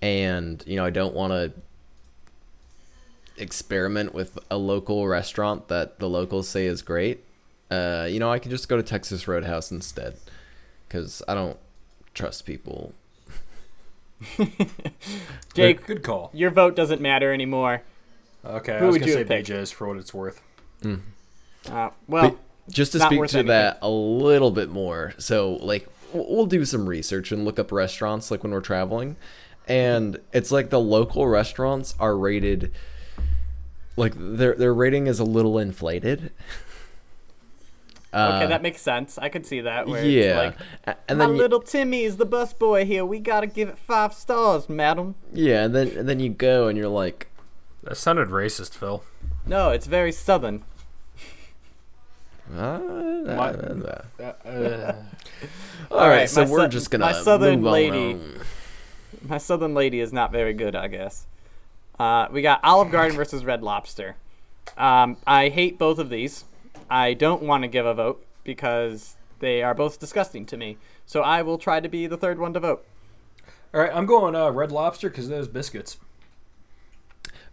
and 0.00 0.64
you 0.66 0.76
know 0.76 0.86
I 0.86 0.90
don't 0.90 1.14
want 1.14 1.32
to 1.32 1.52
experiment 3.40 4.14
with 4.14 4.38
a 4.50 4.56
local 4.58 5.06
restaurant 5.08 5.68
that 5.68 5.98
the 5.98 6.08
locals 6.08 6.48
say 6.48 6.66
is 6.66 6.82
great. 6.82 7.24
Uh, 7.70 8.06
you 8.10 8.18
know 8.18 8.30
I 8.32 8.38
can 8.38 8.50
just 8.50 8.68
go 8.68 8.76
to 8.76 8.82
Texas 8.82 9.28
Roadhouse 9.28 9.70
instead 9.70 10.16
because 10.88 11.22
I 11.28 11.34
don't 11.34 11.58
trust 12.14 12.46
people 12.46 12.92
Jake, 15.54 15.86
Good 15.86 16.02
call. 16.02 16.30
your 16.32 16.50
vote 16.50 16.74
doesn't 16.74 17.00
matter 17.00 17.32
anymore. 17.32 17.82
Okay, 18.44 18.78
Who 18.78 18.84
I 18.84 18.86
was 18.86 18.92
would 18.94 19.00
gonna 19.00 19.12
you 19.12 19.26
say 19.26 19.34
have? 19.36 19.44
BJ's 19.46 19.70
for 19.70 19.86
what 19.88 19.96
it's 19.96 20.14
worth. 20.14 20.40
Uh, 20.84 20.96
well, 21.70 21.90
But 22.30 22.36
just 22.70 22.92
to 22.92 22.98
not 22.98 23.08
speak 23.08 23.18
worth 23.20 23.30
to 23.32 23.38
anything. 23.38 23.48
that 23.48 23.78
a 23.82 23.88
little 23.90 24.50
bit 24.50 24.70
more 24.70 25.14
so 25.18 25.54
like 25.62 25.88
we'll 26.12 26.46
do 26.46 26.64
some 26.64 26.88
research 26.88 27.32
and 27.32 27.44
look 27.44 27.58
up 27.58 27.72
restaurants 27.72 28.30
like 28.30 28.42
when 28.42 28.52
we're 28.52 28.60
traveling 28.60 29.16
and 29.66 30.18
it's 30.32 30.50
like 30.50 30.70
the 30.70 30.78
local 30.80 31.26
restaurants 31.26 31.94
are 31.98 32.16
rated 32.16 32.70
like 33.98 34.14
their 34.16 34.54
their 34.54 34.72
rating 34.74 35.06
is 35.06 35.18
a 35.18 35.24
little 35.24 35.58
inflated 35.58 36.32
okay, 38.14 38.44
Uh, 38.44 38.46
that 38.46 38.62
makes 38.62 38.80
sense. 38.80 39.18
I 39.18 39.28
could 39.28 39.44
see 39.44 39.60
that. 39.60 39.86
Where 39.86 40.02
yeah 40.04 40.50
It's 40.50 40.58
like, 40.86 40.98
and 41.08 41.18
my 41.18 41.26
then 41.26 41.34
you, 41.36 41.42
little 41.42 41.60
Timmy 41.60 42.04
is 42.04 42.16
the 42.16 42.24
bus 42.24 42.52
boy 42.54 42.86
here. 42.86 43.04
We 43.04 43.18
gotta 43.18 43.46
give 43.46 43.68
it 43.68 43.76
five 43.78 44.14
stars, 44.14 44.68
madam. 44.68 45.14
yeah 45.32 45.64
and 45.64 45.74
then 45.74 45.88
and 45.88 46.08
then 46.08 46.18
you 46.20 46.30
go 46.30 46.68
and 46.68 46.78
you're 46.78 46.88
like 46.88 47.26
That 47.82 47.96
sounded 47.96 48.28
racist, 48.28 48.72
Phil. 48.74 49.02
No, 49.46 49.70
it's 49.70 49.86
very 49.86 50.12
southern. 50.12 50.64
uh, 52.56 52.78
My- 53.26 53.50
uh, 53.50 54.02
all 55.90 55.98
right, 55.98 56.08
right, 56.08 56.30
so 56.30 56.44
my 56.44 56.50
we're 56.50 56.60
sou- 56.62 56.68
just 56.68 56.90
gonna 56.90 57.04
my 57.04 57.12
southern 57.12 57.60
move 57.62 57.72
lady- 57.72 58.12
on. 58.14 58.40
My 59.28 59.38
southern 59.38 59.74
lady 59.74 60.00
is 60.00 60.12
not 60.12 60.32
very 60.32 60.54
good, 60.54 60.74
I 60.76 60.88
guess. 60.88 61.26
Uh, 61.98 62.28
we 62.30 62.42
got 62.42 62.60
Olive 62.62 62.90
Garden 62.90 63.16
versus 63.16 63.44
Red 63.44 63.62
Lobster. 63.62 64.16
Um, 64.76 65.16
I 65.26 65.48
hate 65.48 65.78
both 65.78 65.98
of 65.98 66.10
these. 66.10 66.44
I 66.88 67.14
don't 67.14 67.42
want 67.42 67.64
to 67.64 67.68
give 67.68 67.86
a 67.86 67.94
vote 67.94 68.24
because 68.44 69.16
they 69.40 69.62
are 69.62 69.74
both 69.74 69.98
disgusting 69.98 70.46
to 70.46 70.56
me. 70.56 70.78
So 71.06 71.22
I 71.22 71.42
will 71.42 71.58
try 71.58 71.80
to 71.80 71.88
be 71.88 72.06
the 72.06 72.16
third 72.16 72.38
one 72.38 72.52
to 72.54 72.60
vote. 72.60 72.84
all 73.74 73.80
right, 73.80 73.94
I'm 73.94 74.06
going 74.06 74.34
uh, 74.34 74.50
Red 74.50 74.70
Lobster 74.70 75.08
because 75.08 75.28
those 75.28 75.48
biscuits. 75.48 75.98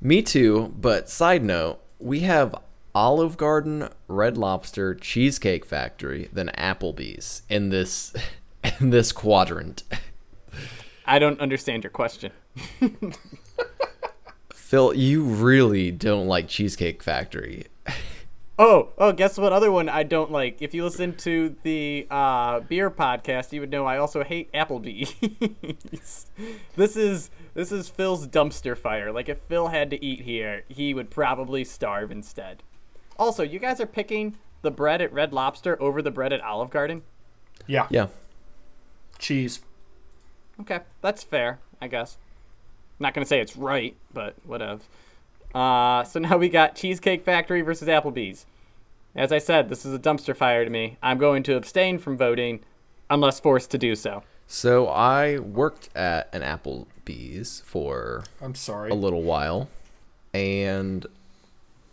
Me 0.02 0.22
too, 0.22 0.74
but 0.78 1.10
side 1.10 1.44
note, 1.44 1.80
we 2.00 2.22
have 2.22 2.56
Olive 2.94 3.38
Garden, 3.38 3.90
Red 4.08 4.38
Lobster, 4.38 4.94
Cheesecake 4.94 5.66
Factory, 5.66 6.30
then 6.32 6.52
Applebee's 6.58 7.42
in 7.50 7.70
this 7.70 8.14
in 8.80 8.90
this 8.92 9.12
quadrant. 9.12 9.84
I 11.06 11.20
don't 11.20 11.40
understand 11.40 11.84
your 11.84 11.92
question. 11.92 12.32
Phil, 14.76 14.94
you 14.94 15.24
really 15.24 15.90
don't 15.90 16.28
like 16.28 16.50
Cheesecake 16.50 17.02
Factory. 17.02 17.68
Oh, 18.60 18.90
oh, 18.98 19.14
guess 19.14 19.38
what 19.38 19.54
other 19.54 19.72
one 19.72 19.88
I 19.88 20.04
don't 20.04 20.32
like? 20.32 20.62
If 20.62 20.74
you 20.74 20.84
listen 20.84 21.16
to 21.18 21.56
the 21.64 22.06
uh, 22.12 22.60
beer 22.60 22.92
podcast, 22.92 23.54
you 23.54 23.62
would 23.62 23.70
know 23.70 23.86
I 23.86 23.98
also 23.98 24.22
hate 24.24 24.52
Applebee's. 24.52 26.26
this 26.76 26.98
is 26.98 27.30
this 27.54 27.72
is 27.72 27.88
Phil's 27.88 28.28
dumpster 28.28 28.78
fire. 28.78 29.14
Like 29.14 29.30
if 29.30 29.38
Phil 29.48 29.68
had 29.68 29.90
to 29.92 30.06
eat 30.06 30.22
here, 30.22 30.64
he 30.68 30.94
would 30.94 31.10
probably 31.10 31.64
starve 31.64 32.12
instead. 32.12 32.62
Also, 33.18 33.44
you 33.44 33.60
guys 33.60 33.80
are 33.80 33.86
picking 33.86 34.36
the 34.62 34.72
bread 34.72 35.02
at 35.02 35.14
Red 35.14 35.32
Lobster 35.32 35.82
over 35.82 36.02
the 36.02 36.12
bread 36.12 36.34
at 36.34 36.42
Olive 36.42 36.70
Garden? 36.70 37.04
Yeah. 37.66 37.88
Yeah. 37.90 38.08
Cheese. 39.20 39.62
Okay, 40.60 40.82
that's 41.02 41.24
fair, 41.24 41.60
I 41.82 41.88
guess. 41.88 42.18
Not 43.00 43.14
gonna 43.14 43.26
say 43.26 43.40
it's 43.40 43.56
right, 43.58 43.96
but 44.14 44.36
whatever. 44.46 44.82
Uh, 45.54 46.04
so 46.04 46.20
now 46.20 46.38
we 46.38 46.50
got 46.50 46.76
Cheesecake 46.76 47.24
Factory 47.24 47.62
versus 47.62 47.88
Applebee's. 47.88 48.46
As 49.16 49.32
I 49.32 49.38
said, 49.38 49.70
this 49.70 49.86
is 49.86 49.94
a 49.94 50.00
dumpster 50.00 50.36
fire 50.36 50.66
to 50.66 50.70
me. 50.70 50.98
I'm 51.02 51.18
going 51.18 51.44
to 51.44 51.56
abstain 51.56 51.98
from 52.00 52.18
voting 52.18 52.60
unless 53.10 53.40
forced 53.40 53.72
to 53.72 53.78
do 53.78 53.96
so. 53.96 54.24
So 54.48 54.88
I 54.90 55.40
worked 55.40 55.90
at 55.96 56.30
an 56.34 56.42
Applebee's 56.42 57.62
for 57.66 58.26
I'm 58.42 58.54
sorry. 58.56 58.92
a 58.92 58.96
little 58.96 59.24
while, 59.24 59.70
and 60.34 61.06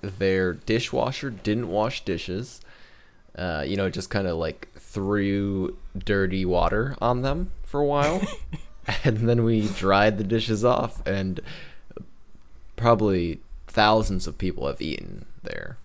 their 0.00 0.52
dishwasher 0.54 1.30
didn't 1.30 1.68
wash 1.68 2.04
dishes. 2.04 2.60
Uh, 3.36 3.64
you 3.66 3.76
know, 3.76 3.88
just 3.88 4.10
kind 4.10 4.26
of 4.26 4.36
like 4.36 4.68
threw 4.76 5.76
dirty 5.96 6.44
water 6.44 6.96
on 7.00 7.22
them 7.22 7.52
for 7.64 7.80
a 7.80 7.86
while, 7.86 8.20
and 9.04 9.28
then 9.28 9.44
we 9.44 9.68
dried 9.68 10.18
the 10.18 10.24
dishes 10.24 10.64
off, 10.64 11.06
and 11.06 11.40
probably 12.76 13.40
thousands 13.66 14.26
of 14.26 14.38
people 14.38 14.66
have 14.66 14.80
eaten 14.80 15.26
there. 15.42 15.78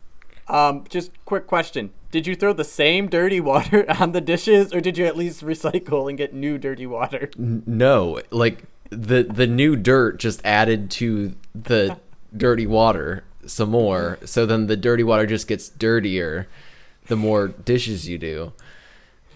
Um, 0.48 0.86
just 0.90 1.12
quick 1.26 1.48
question: 1.48 1.92
Did 2.12 2.28
you 2.28 2.36
throw 2.36 2.54
the 2.54 2.64
same 2.64 3.08
dirty 3.08 3.40
water 3.40 3.86
on 4.00 4.12
the 4.12 4.22
dishes, 4.22 4.74
or 4.74 4.82
did 4.82 4.98
you 4.98 5.06
at 5.06 5.18
least 5.18 5.44
recycle 5.44 6.10
and 6.10 6.18
get 6.18 6.34
new 6.34 6.58
dirty 6.58 6.86
water? 6.88 7.30
N- 7.38 7.64
no, 7.66 8.22
like 8.32 8.64
the 8.90 9.24
the 9.24 9.48
new 9.48 9.76
dirt 9.76 10.20
just 10.20 10.44
added 10.46 10.90
to 10.92 11.36
the 11.54 12.00
dirty 12.36 12.68
water 12.68 13.24
some 13.46 13.70
more. 13.70 14.20
So 14.26 14.46
then 14.46 14.68
the 14.68 14.78
dirty 14.78 15.04
water 15.04 15.26
just 15.26 15.48
gets 15.48 15.70
dirtier 15.70 16.48
the 17.08 17.16
more 17.16 17.48
dishes 17.48 18.08
you 18.08 18.18
do. 18.18 18.54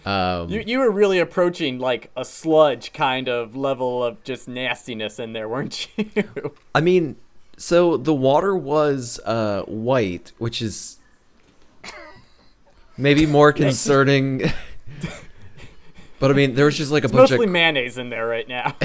Um, 0.06 0.50
You 0.50 0.64
you 0.66 0.80
were 0.80 0.90
really 0.92 1.20
approaching 1.20 1.78
like 1.80 2.10
a 2.18 2.26
sludge 2.26 2.92
kind 2.94 3.28
of 3.30 3.56
level 3.56 4.04
of 4.04 4.24
just 4.24 4.48
nastiness 4.48 5.20
in 5.20 5.34
there, 5.34 5.48
weren't 5.48 5.88
you? 5.98 6.06
I 6.76 6.82
mean, 6.82 7.18
so 7.58 7.98
the 7.98 8.14
water 8.14 8.56
was 8.56 9.20
uh, 9.26 9.62
white, 9.68 10.32
which 10.40 10.62
is 10.62 10.98
maybe 12.98 13.26
more 13.26 13.54
concerning. 13.66 14.42
but 16.20 16.32
I 16.32 16.34
mean, 16.34 16.56
there 16.56 16.66
was 16.66 16.78
just 16.78 16.92
like 16.92 17.04
a 17.04 17.06
It's 17.06 17.14
bunch 17.14 17.32
mostly 17.32 17.46
of. 17.46 17.52
mayonnaise 17.52 17.98
in 17.98 18.10
there 18.10 18.28
right 18.28 18.48
now. 18.48 18.76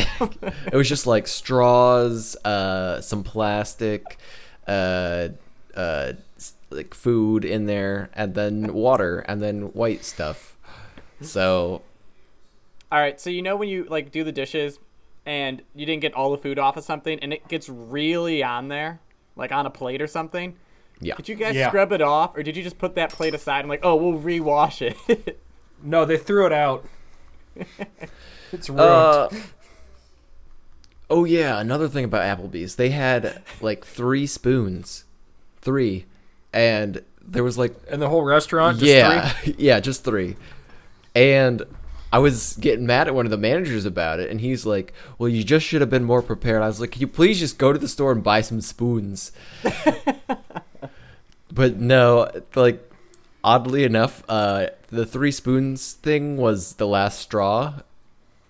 It 0.70 0.74
was 0.74 0.88
just 0.88 1.06
like 1.06 1.26
straws, 1.26 2.36
uh, 2.44 3.00
some 3.00 3.22
plastic, 3.24 4.18
uh, 4.66 5.28
uh, 5.74 6.12
like 6.70 6.92
food 6.94 7.44
in 7.44 7.66
there, 7.66 8.10
and 8.14 8.34
then 8.34 8.74
water, 8.74 9.20
and 9.20 9.40
then 9.40 9.72
white 9.72 10.04
stuff. 10.04 10.52
So 11.20 11.82
All 12.92 12.98
right, 12.98 13.20
so 13.20 13.30
you 13.30 13.42
know 13.42 13.56
when 13.56 13.68
you 13.68 13.84
like 13.88 14.10
do 14.10 14.22
the 14.24 14.32
dishes 14.32 14.78
and 15.24 15.62
you 15.74 15.86
didn't 15.86 16.02
get 16.02 16.14
all 16.14 16.30
the 16.30 16.38
food 16.38 16.58
off 16.58 16.76
of 16.76 16.84
something 16.84 17.18
and 17.20 17.32
it 17.32 17.48
gets 17.48 17.68
really 17.68 18.42
on 18.44 18.68
there, 18.68 19.00
like 19.34 19.50
on 19.52 19.66
a 19.66 19.70
plate 19.70 20.00
or 20.02 20.06
something. 20.06 20.56
yeah, 21.00 21.14
Did 21.16 21.28
you 21.28 21.34
guys 21.34 21.54
Yeah. 21.56 21.68
scrub 21.68 21.92
it 21.92 22.00
off 22.02 22.36
or 22.36 22.42
did 22.42 22.56
you 22.56 22.62
just 22.62 22.78
put 22.78 22.94
that 22.94 23.10
plate 23.10 23.34
aside 23.34 23.60
and 23.60 23.68
like, 23.68 23.80
"Oh, 23.82 23.96
we'll 23.96 24.20
rewash 24.20 24.82
it?" 24.82 25.40
No, 25.82 26.04
they 26.06 26.16
threw 26.16 26.46
it 26.46 26.52
out. 26.54 26.86
it's 28.52 28.70
ruined. 28.70 28.80
Uh, 28.80 29.28
oh 31.10 31.24
yeah, 31.24 31.60
another 31.60 31.88
thing 31.88 32.04
about 32.04 32.22
Applebee's, 32.38 32.76
they 32.76 32.90
had 32.90 33.42
like 33.60 33.84
three 33.84 34.26
spoons, 34.26 35.04
three, 35.60 36.06
and 36.52 37.02
there 37.20 37.44
was 37.44 37.58
like 37.58 37.74
and 37.90 38.00
the 38.00 38.08
whole 38.08 38.22
restaurant. 38.24 38.78
Just 38.78 38.90
yeah, 38.90 39.28
three? 39.30 39.54
yeah, 39.58 39.80
just 39.80 40.02
three, 40.04 40.36
and 41.16 41.62
I 42.12 42.18
was 42.18 42.56
getting 42.60 42.86
mad 42.86 43.08
at 43.08 43.14
one 43.14 43.24
of 43.26 43.30
the 43.30 43.38
managers 43.38 43.84
about 43.86 44.20
it, 44.20 44.30
and 44.30 44.40
he's 44.40 44.64
like, 44.64 44.92
"Well, 45.18 45.28
you 45.28 45.42
just 45.42 45.66
should 45.66 45.80
have 45.80 45.90
been 45.90 46.04
more 46.04 46.22
prepared." 46.22 46.62
I 46.62 46.68
was 46.68 46.80
like, 46.80 46.92
"Can 46.92 47.00
you 47.00 47.08
please 47.08 47.40
just 47.40 47.58
go 47.58 47.72
to 47.72 47.78
the 47.78 47.88
store 47.88 48.12
and 48.12 48.22
buy 48.22 48.42
some 48.42 48.60
spoons?" 48.60 49.32
but 51.52 51.76
no, 51.76 52.30
like 52.54 52.88
oddly 53.42 53.84
enough, 53.84 54.22
uh, 54.28 54.68
the 54.88 55.06
three 55.06 55.32
spoons 55.32 55.94
thing 55.94 56.36
was 56.36 56.74
the 56.74 56.86
last 56.86 57.18
straw. 57.18 57.74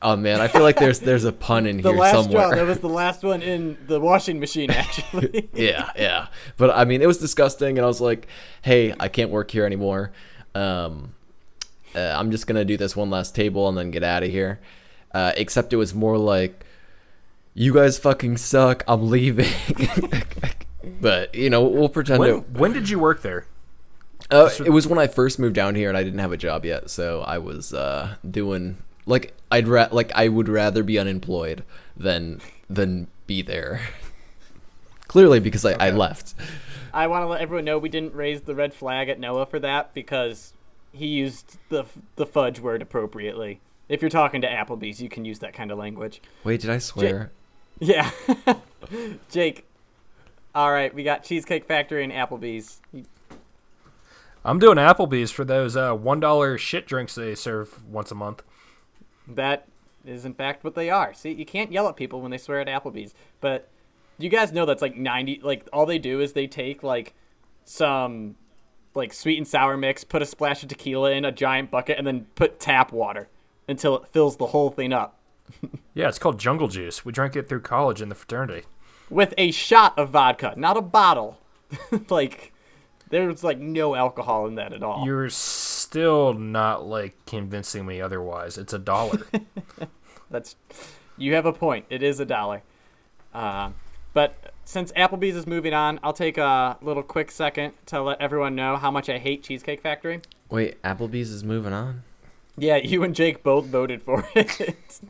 Oh 0.03 0.17
man, 0.17 0.41
I 0.41 0.49
feel 0.49 0.63
like 0.63 0.79
there's 0.79 1.01
there's 1.01 1.25
a 1.25 1.33
pun 1.33 1.67
in 1.67 1.77
the 1.83 1.91
here 1.91 1.99
last 1.99 2.25
somewhere. 2.25 2.47
straw, 2.49 2.57
that 2.57 2.67
was 2.67 2.81
the 2.81 2.89
last 2.89 3.23
one 3.23 3.43
in 3.43 3.79
the 3.87 4.01
washing 4.01 4.41
machine 4.41 4.71
actually. 4.73 5.49
yeah, 5.55 5.91
yeah. 5.97 6.27
But 6.57 6.71
I 6.77 6.85
mean, 6.85 7.01
it 7.01 7.07
was 7.07 7.19
disgusting, 7.19 7.79
and 7.79 7.85
I 7.85 7.89
was 7.89 8.01
like, 8.01 8.27
"Hey, 8.63 8.93
I 8.99 9.09
can't 9.09 9.31
work 9.31 9.51
here 9.51 9.65
anymore. 9.65 10.13
Um, 10.55 11.15
uh, 11.97 12.15
I'm 12.19 12.31
just 12.31 12.47
gonna 12.47 12.65
do 12.65 12.77
this 12.77 12.95
one 12.95 13.11
last 13.11 13.35
table 13.35 13.69
and 13.69 13.77
then 13.77 13.91
get 13.91 14.03
out 14.03 14.23
of 14.23 14.31
here." 14.31 14.61
Uh, 15.13 15.33
except 15.37 15.73
it 15.73 15.77
was 15.77 15.95
more 15.95 16.19
like, 16.19 16.65
"You 17.55 17.73
guys 17.73 17.99
fucking 17.99 18.37
suck. 18.37 18.85
I'm 18.87 19.09
leaving." 19.09 19.51
but 21.01 21.35
you 21.35 21.51
know, 21.51 21.65
we'll 21.65 21.89
pretend 21.89 22.21
When, 22.21 22.31
it. 22.31 22.51
when 22.51 22.73
did 22.73 22.89
you 22.89 22.99
work 22.99 23.23
there? 23.23 23.47
Uh, 24.31 24.51
it 24.65 24.71
was 24.71 24.87
when 24.87 24.99
I 24.99 25.07
first 25.07 25.39
moved 25.39 25.55
down 25.55 25.75
here 25.75 25.89
and 25.89 25.97
I 25.97 26.03
didn't 26.03 26.19
have 26.19 26.33
a 26.33 26.37
job 26.37 26.65
yet, 26.65 26.91
so 26.91 27.23
I 27.23 27.39
was 27.39 27.73
uh, 27.73 28.17
doing 28.29 28.79
like 29.07 29.35
I'd 29.51 29.69
ra- 29.69 29.89
like 29.93 30.11
I 30.15 30.29
would 30.29 30.49
rather 30.49 30.83
be 30.83 30.99
unemployed 30.99 31.65
than 31.97 32.41
than 32.69 33.07
be 33.27 33.43
there. 33.43 33.81
Clearly, 35.09 35.39
because 35.39 35.65
I, 35.65 35.73
I 35.75 35.91
left. 35.91 36.35
I 36.93 37.07
want 37.07 37.23
to 37.23 37.27
let 37.27 37.41
everyone 37.41 37.65
know 37.65 37.79
we 37.79 37.89
didn't 37.89 38.15
raise 38.15 38.43
the 38.43 38.55
red 38.55 38.75
flag 38.75 39.09
at 39.09 39.21
Noah 39.21 39.47
for 39.47 39.61
that 39.61 39.95
because 39.95 40.53
he 40.97 41.07
used 41.07 41.59
the 41.69 41.85
the 42.17 42.27
fudge 42.27 42.61
word 42.61 42.83
appropriately. 42.83 43.61
If 43.89 44.03
you're 44.03 44.11
talking 44.11 44.41
to 44.41 44.49
Applebee's, 44.49 45.01
you 45.01 45.09
can 45.09 45.25
use 45.25 45.39
that 45.41 45.53
kind 45.53 45.71
of 45.71 45.79
language. 45.79 46.21
Wait, 46.43 46.61
did 46.61 46.71
I 46.71 46.79
swear? 46.79 47.31
Yeah. 47.79 48.11
Jake. 49.31 49.65
All 50.55 50.73
right, 50.73 50.93
we 50.93 51.05
got 51.05 51.23
Cheesecake 51.23 51.67
Factory 51.67 52.03
and 52.03 52.13
Applebee's. 52.13 52.81
I'm 54.45 54.59
doing 54.59 54.79
Applebee's 54.79 55.31
for 55.31 55.45
those 55.45 55.77
uh, 55.77 55.93
one 55.93 56.19
dollar 56.19 56.57
shit 56.57 56.87
drinks 56.87 57.15
they 57.15 57.35
serve 57.35 57.85
once 57.87 58.11
a 58.11 58.15
month. 58.15 58.43
That 59.29 59.69
is 60.05 60.25
in 60.25 60.35
fact 60.35 60.65
what 60.65 60.75
they 60.75 60.89
are. 60.89 61.13
See, 61.13 61.33
you 61.33 61.45
can't 61.45 61.71
yell 61.71 61.89
at 61.89 61.97
people 61.97 62.23
when 62.23 62.31
they 62.31 62.39
swear 62.39 62.61
at 62.61 62.69
Applebee's, 62.69 63.13
but 63.41 63.69
you 64.19 64.31
guys 64.31 64.53
know 64.53 64.65
that's 64.65 64.83
like 64.83 64.97
90 64.97 65.41
like 65.43 65.69
all 65.73 65.85
they 65.85 65.99
do 65.99 66.21
is 66.21 66.33
they 66.33 66.47
take 66.47 66.83
like 66.83 67.15
some 67.65 68.37
like 68.97 69.13
sweet 69.13 69.37
and 69.39 69.47
sour 69.47 69.77
mix, 69.77 70.03
put 70.03 70.23
a 70.23 70.27
splash 70.27 70.63
of 70.63 70.69
tequila 70.69 71.13
in 71.13 71.25
a 71.25 71.31
giant 71.33 71.71
bucket 71.71 71.99
and 71.99 72.07
then 72.07 72.27
put 72.35 72.59
tap 72.59 72.93
water 72.93 73.29
until 73.69 73.97
it 73.99 74.09
fills 74.09 74.37
the 74.37 74.47
whole 74.47 74.71
thing 74.71 74.93
up 74.93 75.19
Yeah, 75.95 76.09
it's 76.09 76.19
called 76.19 76.39
Jungle 76.39 76.69
Juice. 76.69 77.05
We 77.05 77.13
drank 77.13 77.37
it 77.37 77.49
through 77.49 77.61
college 77.61 78.03
in 78.03 78.09
the 78.11 78.15
fraternity. 78.15 78.65
with 79.09 79.33
a 79.39 79.51
shot 79.51 79.99
of 79.99 80.11
vodka, 80.11 80.53
not 80.57 80.77
a 80.77 80.83
bottle. 80.83 81.39
like 82.11 82.53
there's 83.09 83.43
like 83.43 83.59
no 83.59 83.95
alcohol 83.95 84.47
in 84.47 84.57
that 84.57 84.73
at 84.73 84.83
all. 84.83 85.07
You're 85.07 85.31
still 85.31 86.35
not 86.35 86.87
like 86.87 87.17
convincing 87.27 87.87
me 87.87 88.01
otherwise. 88.01 88.59
It's 88.59 88.73
a 88.73 88.79
dollar. 88.79 89.27
That's 90.31 90.57
you 91.17 91.35
have 91.35 91.47
a 91.47 91.53
point. 91.53 91.87
It 91.89 92.03
is 92.03 92.21
a 92.21 92.25
dollar. 92.27 92.63
Uh, 93.33 93.71
but 94.13 94.53
since 94.67 94.93
Applebee's 94.93 95.37
is 95.37 95.47
moving 95.47 95.73
on, 95.73 95.99
I'll 96.03 96.13
take 96.13 96.37
a 96.37 96.77
little 96.83 97.03
quick 97.05 97.31
second 97.31 97.73
to 97.87 98.03
let 98.03 98.21
everyone 98.21 98.55
know 98.55 98.77
how 98.77 98.91
much 98.91 99.09
I 99.09 99.17
hate 99.19 99.43
Cheesecake 99.45 99.81
Factory. 99.81 100.21
Wait, 100.51 100.83
Applebee's 100.83 101.31
is 101.31 101.43
moving 101.45 101.73
on. 101.73 102.03
Yeah, 102.59 102.77
you 102.77 103.03
and 103.05 103.15
Jake 103.15 103.43
both 103.43 103.67
voted 103.67 104.03
for 104.03 104.29
it. 104.35 105.01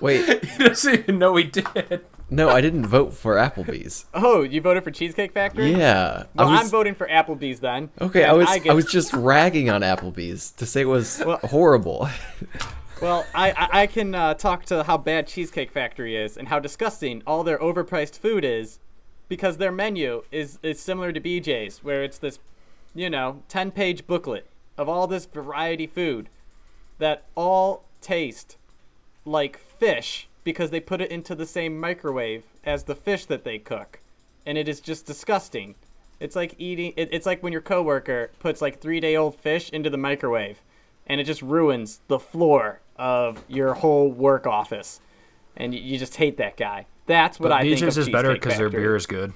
Wait, 0.00 0.44
he 0.44 0.64
doesn't 0.64 0.94
even 1.00 1.18
know 1.18 1.36
he 1.36 1.44
did. 1.44 2.04
no, 2.30 2.48
I 2.48 2.60
didn't 2.60 2.86
vote 2.86 3.12
for 3.14 3.36
Applebee's. 3.36 4.06
oh, 4.14 4.42
you 4.42 4.60
voted 4.60 4.82
for 4.84 4.90
Cheesecake 4.90 5.32
Factory? 5.32 5.72
Yeah, 5.72 6.24
Well, 6.34 6.48
I 6.48 6.50
was 6.52 6.60
I'm 6.62 6.68
voting 6.68 6.94
for 6.94 7.06
Applebee's 7.06 7.60
then. 7.60 7.90
okay. 8.00 8.24
I 8.24 8.32
was 8.32 8.48
I, 8.48 8.58
get- 8.58 8.74
was 8.74 8.86
just 8.86 9.12
ragging 9.12 9.68
on 9.70 9.82
Applebee's 9.82 10.52
to 10.52 10.64
say 10.66 10.82
it 10.82 10.86
was 10.86 11.22
Well- 11.24 11.38
horrible. 11.44 12.08
Well, 13.00 13.26
I 13.34 13.68
I, 13.72 13.86
can 13.86 14.14
uh, 14.14 14.32
talk 14.32 14.64
to 14.66 14.82
how 14.82 14.96
bad 14.96 15.26
Cheesecake 15.26 15.70
Factory 15.70 16.16
is 16.16 16.38
and 16.38 16.48
how 16.48 16.58
disgusting 16.58 17.22
all 17.26 17.44
their 17.44 17.58
overpriced 17.58 18.18
food 18.18 18.42
is, 18.42 18.78
because 19.28 19.58
their 19.58 19.70
menu 19.70 20.22
is 20.32 20.58
is 20.62 20.80
similar 20.80 21.12
to 21.12 21.20
BJ's, 21.20 21.84
where 21.84 22.02
it's 22.02 22.16
this, 22.16 22.38
you 22.94 23.10
know, 23.10 23.42
ten 23.48 23.70
page 23.70 24.06
booklet 24.06 24.46
of 24.78 24.88
all 24.88 25.06
this 25.06 25.26
variety 25.26 25.86
food, 25.86 26.30
that 26.98 27.24
all 27.34 27.84
taste 28.00 28.56
like 29.26 29.58
fish 29.58 30.28
because 30.42 30.70
they 30.70 30.80
put 30.80 31.02
it 31.02 31.10
into 31.10 31.34
the 31.34 31.44
same 31.46 31.78
microwave 31.78 32.44
as 32.64 32.84
the 32.84 32.94
fish 32.94 33.26
that 33.26 33.44
they 33.44 33.58
cook, 33.58 34.00
and 34.46 34.56
it 34.56 34.68
is 34.68 34.80
just 34.80 35.04
disgusting. 35.04 35.74
It's 36.18 36.34
like 36.34 36.54
eating. 36.56 36.94
It, 36.96 37.10
it's 37.12 37.26
like 37.26 37.42
when 37.42 37.52
your 37.52 37.60
coworker 37.60 38.30
puts 38.38 38.62
like 38.62 38.80
three 38.80 39.00
day 39.00 39.16
old 39.16 39.34
fish 39.34 39.68
into 39.68 39.90
the 39.90 39.98
microwave, 39.98 40.62
and 41.06 41.20
it 41.20 41.24
just 41.24 41.42
ruins 41.42 42.00
the 42.08 42.18
floor 42.18 42.80
of 42.98 43.42
your 43.48 43.74
whole 43.74 44.10
work 44.10 44.46
office, 44.46 45.00
and 45.56 45.74
you, 45.74 45.80
you 45.80 45.98
just 45.98 46.16
hate 46.16 46.36
that 46.38 46.56
guy. 46.56 46.86
That's 47.06 47.38
what 47.38 47.50
But 47.50 47.52
I 47.58 47.62
think. 47.62 47.78
BJ's 47.78 47.98
is 47.98 48.08
better 48.08 48.32
because 48.32 48.56
their 48.56 48.68
beer 48.68 48.96
is 48.96 49.06
good. 49.06 49.32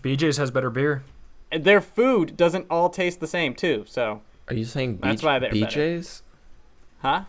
BJ's 0.00 0.36
has 0.36 0.50
better 0.50 0.70
beer. 0.70 1.02
And 1.50 1.64
their 1.64 1.80
food 1.80 2.36
doesn't 2.36 2.66
all 2.70 2.90
taste 2.90 3.20
the 3.20 3.26
same 3.26 3.54
too. 3.54 3.84
So, 3.86 4.22
Are 4.48 4.54
you 4.54 4.64
saying 4.64 4.98
That's 5.02 5.22
BJ 5.22 5.24
why 5.24 5.38
they're 5.38 5.50
better. 5.52 5.66
BJ's? 5.66 6.22
huh? 6.98 7.22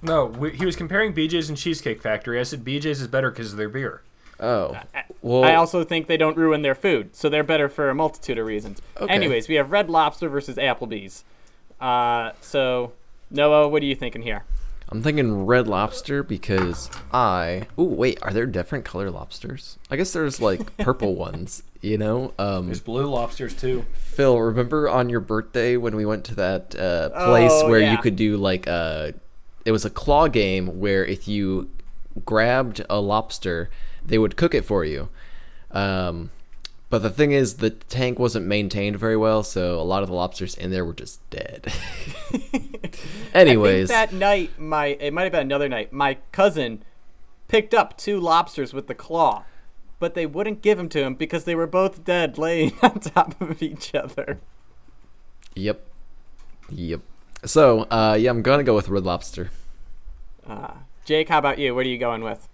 No, 0.00 0.26
we, 0.26 0.52
he 0.56 0.64
was 0.64 0.76
comparing 0.76 1.12
BJ's 1.12 1.48
and 1.48 1.58
Cheesecake 1.58 2.00
Factory. 2.00 2.38
I 2.38 2.44
said 2.44 2.64
BJ's 2.64 3.00
is 3.00 3.08
better 3.08 3.30
because 3.30 3.52
of 3.52 3.58
their 3.58 3.68
beer. 3.68 4.02
Oh, 4.40 4.78
well, 5.20 5.42
I 5.42 5.56
also 5.56 5.82
think 5.82 6.06
they 6.06 6.16
don't 6.16 6.36
ruin 6.36 6.62
their 6.62 6.76
food, 6.76 7.16
so 7.16 7.28
they're 7.28 7.42
better 7.42 7.68
for 7.68 7.90
a 7.90 7.94
multitude 7.94 8.38
of 8.38 8.46
reasons. 8.46 8.80
Okay. 9.00 9.12
Anyways, 9.12 9.48
we 9.48 9.56
have 9.56 9.72
Red 9.72 9.90
Lobster 9.90 10.28
versus 10.28 10.56
Applebee's. 10.56 11.24
Uh, 11.80 12.32
so 12.40 12.92
Noah, 13.30 13.68
what 13.68 13.82
are 13.82 13.86
you 13.86 13.94
thinking 13.94 14.22
here? 14.22 14.44
I'm 14.90 15.02
thinking 15.02 15.44
Red 15.44 15.68
Lobster 15.68 16.22
because 16.22 16.90
I. 17.12 17.66
Oh 17.76 17.84
wait, 17.84 18.18
are 18.22 18.32
there 18.32 18.46
different 18.46 18.84
color 18.86 19.10
lobsters? 19.10 19.78
I 19.90 19.96
guess 19.96 20.12
there's 20.12 20.40
like 20.40 20.76
purple 20.78 21.14
ones. 21.14 21.62
You 21.80 21.96
know, 21.98 22.32
um, 22.40 22.66
There's 22.66 22.80
blue 22.80 23.06
lobsters 23.06 23.54
too. 23.54 23.84
Phil, 23.92 24.40
remember 24.40 24.88
on 24.88 25.08
your 25.08 25.20
birthday 25.20 25.76
when 25.76 25.94
we 25.94 26.04
went 26.04 26.24
to 26.24 26.34
that 26.36 26.74
uh, 26.74 27.10
place 27.10 27.52
Oh, 27.54 27.68
where 27.68 27.80
yeah. 27.80 27.92
you 27.92 27.98
could 27.98 28.16
do 28.16 28.36
like 28.36 28.66
a, 28.66 29.14
it 29.64 29.70
was 29.70 29.84
a 29.84 29.90
claw 29.90 30.26
game 30.26 30.80
where 30.80 31.04
if 31.04 31.28
you 31.28 31.70
grabbed 32.24 32.84
a 32.90 32.98
lobster, 33.00 33.70
they 34.04 34.18
would 34.18 34.36
cook 34.36 34.54
it 34.54 34.64
for 34.64 34.84
you. 34.84 35.08
Um, 35.70 36.30
but 36.90 37.02
the 37.02 37.10
thing 37.10 37.32
is, 37.32 37.56
the 37.56 37.70
tank 37.70 38.18
wasn't 38.18 38.46
maintained 38.46 38.98
very 38.98 39.16
well, 39.16 39.42
so 39.42 39.78
a 39.78 39.82
lot 39.82 40.02
of 40.02 40.08
the 40.08 40.14
lobsters 40.14 40.54
in 40.54 40.70
there 40.70 40.84
were 40.84 40.94
just 40.94 41.28
dead. 41.30 41.72
Anyways, 43.34 43.90
I 43.90 44.06
think 44.06 44.10
that 44.10 44.16
night, 44.16 44.58
my 44.58 44.86
it 44.86 45.12
might 45.12 45.24
have 45.24 45.32
been 45.32 45.42
another 45.42 45.68
night. 45.68 45.92
My 45.92 46.18
cousin 46.32 46.82
picked 47.46 47.74
up 47.74 47.96
two 47.96 48.18
lobsters 48.18 48.72
with 48.72 48.86
the 48.86 48.94
claw, 48.94 49.44
but 49.98 50.14
they 50.14 50.26
wouldn't 50.26 50.62
give 50.62 50.78
them 50.78 50.88
to 50.90 51.02
him 51.02 51.14
because 51.14 51.44
they 51.44 51.54
were 51.54 51.66
both 51.66 52.04
dead, 52.04 52.38
laying 52.38 52.72
on 52.82 53.00
top 53.00 53.38
of 53.40 53.62
each 53.62 53.94
other. 53.94 54.38
yep, 55.54 55.86
yep. 56.70 57.00
So, 57.44 57.82
uh, 57.82 58.16
yeah, 58.18 58.30
I'm 58.30 58.42
gonna 58.42 58.64
go 58.64 58.74
with 58.74 58.88
Red 58.88 59.04
Lobster. 59.04 59.50
Uh, 60.46 60.72
Jake, 61.04 61.28
how 61.28 61.38
about 61.38 61.58
you? 61.58 61.74
What 61.74 61.84
are 61.86 61.88
you 61.88 61.98
going 61.98 62.22
with? 62.22 62.48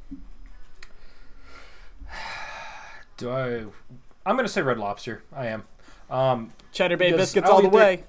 Do 3.17 3.31
I? 3.31 3.65
I'm 4.27 4.37
gonna 4.37 4.49
say 4.49 4.63
Red 4.63 4.79
Lobster. 4.79 5.23
I 5.33 5.47
am. 5.47 5.65
Um, 6.11 6.53
Cheddar 6.73 6.97
Bay 6.97 7.13
biscuits 7.13 7.47
I'll 7.49 7.57
all 7.57 7.63
the 7.63 7.69
their- 7.69 7.79
way. 7.81 8.05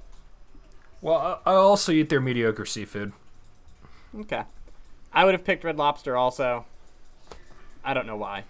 well, 1.02 1.42
I 1.46 1.52
I 1.52 1.56
also 1.56 1.92
eat 1.92 2.10
their 2.10 2.22
mediocre 2.22 2.66
seafood. 2.66 3.14
Okay. 4.22 4.44
I 5.14 5.26
would 5.26 5.34
have 5.34 5.44
picked 5.44 5.64
Red 5.64 5.78
Lobster 5.78 6.16
also. 6.18 6.66
I 7.84 7.94
don't 7.94 8.08
know 8.08 8.16
why. 8.18 8.44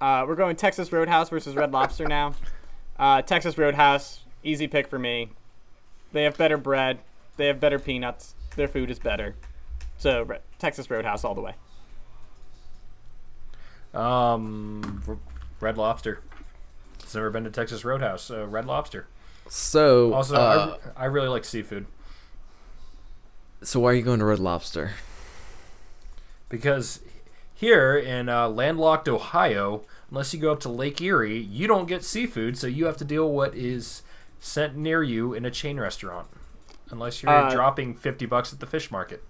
Uh, 0.00 0.24
we're 0.26 0.34
going 0.34 0.56
Texas 0.56 0.92
Roadhouse 0.92 1.28
versus 1.30 1.54
Red 1.54 1.72
Lobster 1.72 2.06
now. 2.06 2.34
Uh, 2.98 3.22
Texas 3.22 3.56
Roadhouse, 3.56 4.20
easy 4.42 4.66
pick 4.68 4.86
for 4.88 4.98
me. 4.98 5.30
They 6.12 6.24
have 6.24 6.36
better 6.36 6.56
bread. 6.56 6.98
They 7.36 7.46
have 7.46 7.58
better 7.60 7.78
peanuts. 7.78 8.34
Their 8.56 8.68
food 8.68 8.90
is 8.90 8.98
better. 8.98 9.34
So 9.98 10.22
Re- 10.22 10.38
Texas 10.58 10.90
Roadhouse 10.90 11.24
all 11.24 11.34
the 11.34 11.40
way. 11.40 11.54
Um, 13.94 15.20
Red 15.60 15.78
Lobster. 15.78 16.20
It's 17.14 17.16
never 17.16 17.30
been 17.30 17.44
to 17.44 17.50
Texas 17.50 17.84
Roadhouse, 17.84 18.22
so 18.24 18.44
Red 18.44 18.66
Lobster. 18.66 19.06
So, 19.48 20.12
Also, 20.12 20.34
uh, 20.34 20.78
I, 20.96 21.02
I 21.02 21.04
really 21.04 21.28
like 21.28 21.44
seafood 21.44 21.86
so 23.62 23.78
why 23.78 23.92
are 23.92 23.94
you 23.94 24.02
going 24.02 24.18
to 24.18 24.24
Red 24.24 24.40
Lobster? 24.40 24.90
because 26.48 27.00
here 27.54 27.96
in 27.96 28.28
uh, 28.28 28.48
landlocked 28.48 29.08
Ohio, 29.08 29.84
unless 30.10 30.34
you 30.34 30.40
go 30.40 30.50
up 30.50 30.58
to 30.60 30.68
Lake 30.68 31.00
Erie, 31.00 31.38
you 31.38 31.68
don't 31.68 31.86
get 31.86 32.02
seafood, 32.04 32.58
so 32.58 32.66
you 32.66 32.84
have 32.86 32.96
to 32.96 33.04
deal 33.04 33.26
with 33.28 33.34
what 33.52 33.54
is 33.54 34.02
sent 34.40 34.76
near 34.76 35.04
you 35.04 35.34
in 35.34 35.44
a 35.44 35.52
chain 35.52 35.78
restaurant, 35.78 36.26
unless 36.90 37.22
you're 37.22 37.30
Uh, 37.32 37.48
dropping 37.48 37.94
fifty 37.94 38.26
bucks 38.26 38.52
at 38.52 38.58
the 38.58 38.66
fish 38.66 38.90
market. 38.90 39.22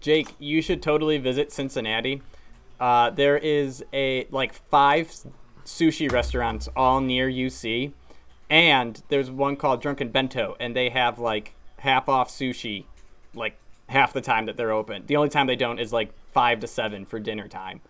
Jake, 0.00 0.34
you 0.38 0.62
should 0.62 0.80
totally 0.80 1.18
visit 1.18 1.50
Cincinnati. 1.50 2.22
Uh, 2.80 3.10
there 3.10 3.36
is 3.36 3.84
a 3.92 4.26
like 4.30 4.52
five 4.54 5.08
s- 5.08 5.26
sushi 5.64 6.10
restaurants 6.10 6.68
all 6.76 7.00
near 7.00 7.28
UC, 7.28 7.92
and 8.50 9.02
there's 9.08 9.30
one 9.30 9.56
called 9.56 9.80
Drunken 9.82 10.08
Bento, 10.10 10.56
and 10.60 10.74
they 10.76 10.90
have 10.90 11.18
like 11.18 11.54
half 11.78 12.08
off 12.08 12.28
sushi, 12.30 12.84
like 13.34 13.56
half 13.88 14.12
the 14.12 14.20
time 14.20 14.46
that 14.46 14.56
they're 14.56 14.72
open. 14.72 15.04
The 15.06 15.16
only 15.16 15.28
time 15.28 15.46
they 15.46 15.56
don't 15.56 15.78
is 15.78 15.92
like 15.92 16.10
five 16.32 16.60
to 16.60 16.66
seven 16.66 17.04
for 17.04 17.18
dinner 17.18 17.48
time. 17.48 17.80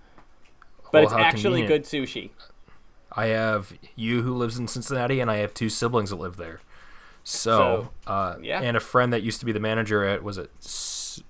But 0.93 1.05
Well, 1.05 1.05
it's 1.05 1.13
actually 1.13 1.63
convenient. 1.63 1.69
good 1.69 1.85
sushi. 1.85 2.31
I 3.17 3.27
have 3.27 3.73
you 3.95 4.23
who 4.23 4.35
lives 4.35 4.59
in 4.59 4.67
Cincinnati, 4.69 5.21
and 5.21 5.31
I 5.31 5.37
have 5.37 5.55
two 5.55 5.69
siblings 5.69 6.11
that 6.11 6.17
live 6.17 6.37
there. 6.37 6.61
So, 7.23 7.91
uh, 8.07 8.37
yeah. 8.43 8.61
and 8.61 8.77
a 8.77 8.81
friend 8.81 9.13
that 9.13 9.23
used 9.23 9.41
to 9.41 9.47
be 9.47 9.53
the 9.53 9.61
manager 9.61 10.05
at 10.05 10.23
was 10.23 10.37
it 10.37 10.51
S- 10.61 11.23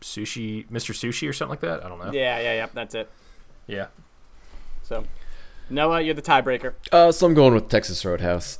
Sushi, 0.00 0.68
Mr. 0.68 0.92
Sushi, 0.94 1.28
or 1.28 1.32
something 1.32 1.50
like 1.50 1.60
that. 1.60 1.84
I 1.84 1.88
don't 1.88 1.98
know. 1.98 2.12
Yeah, 2.12 2.38
yeah, 2.40 2.54
yeah. 2.54 2.66
That's 2.74 2.94
it. 2.94 3.10
Yeah. 3.66 3.86
So, 4.82 5.04
Noah, 5.70 6.00
you're 6.00 6.14
the 6.14 6.22
tiebreaker. 6.22 6.74
Uh, 6.92 7.12
so 7.12 7.26
I'm 7.26 7.34
going 7.34 7.54
with 7.54 7.68
Texas 7.68 8.04
Roadhouse. 8.04 8.58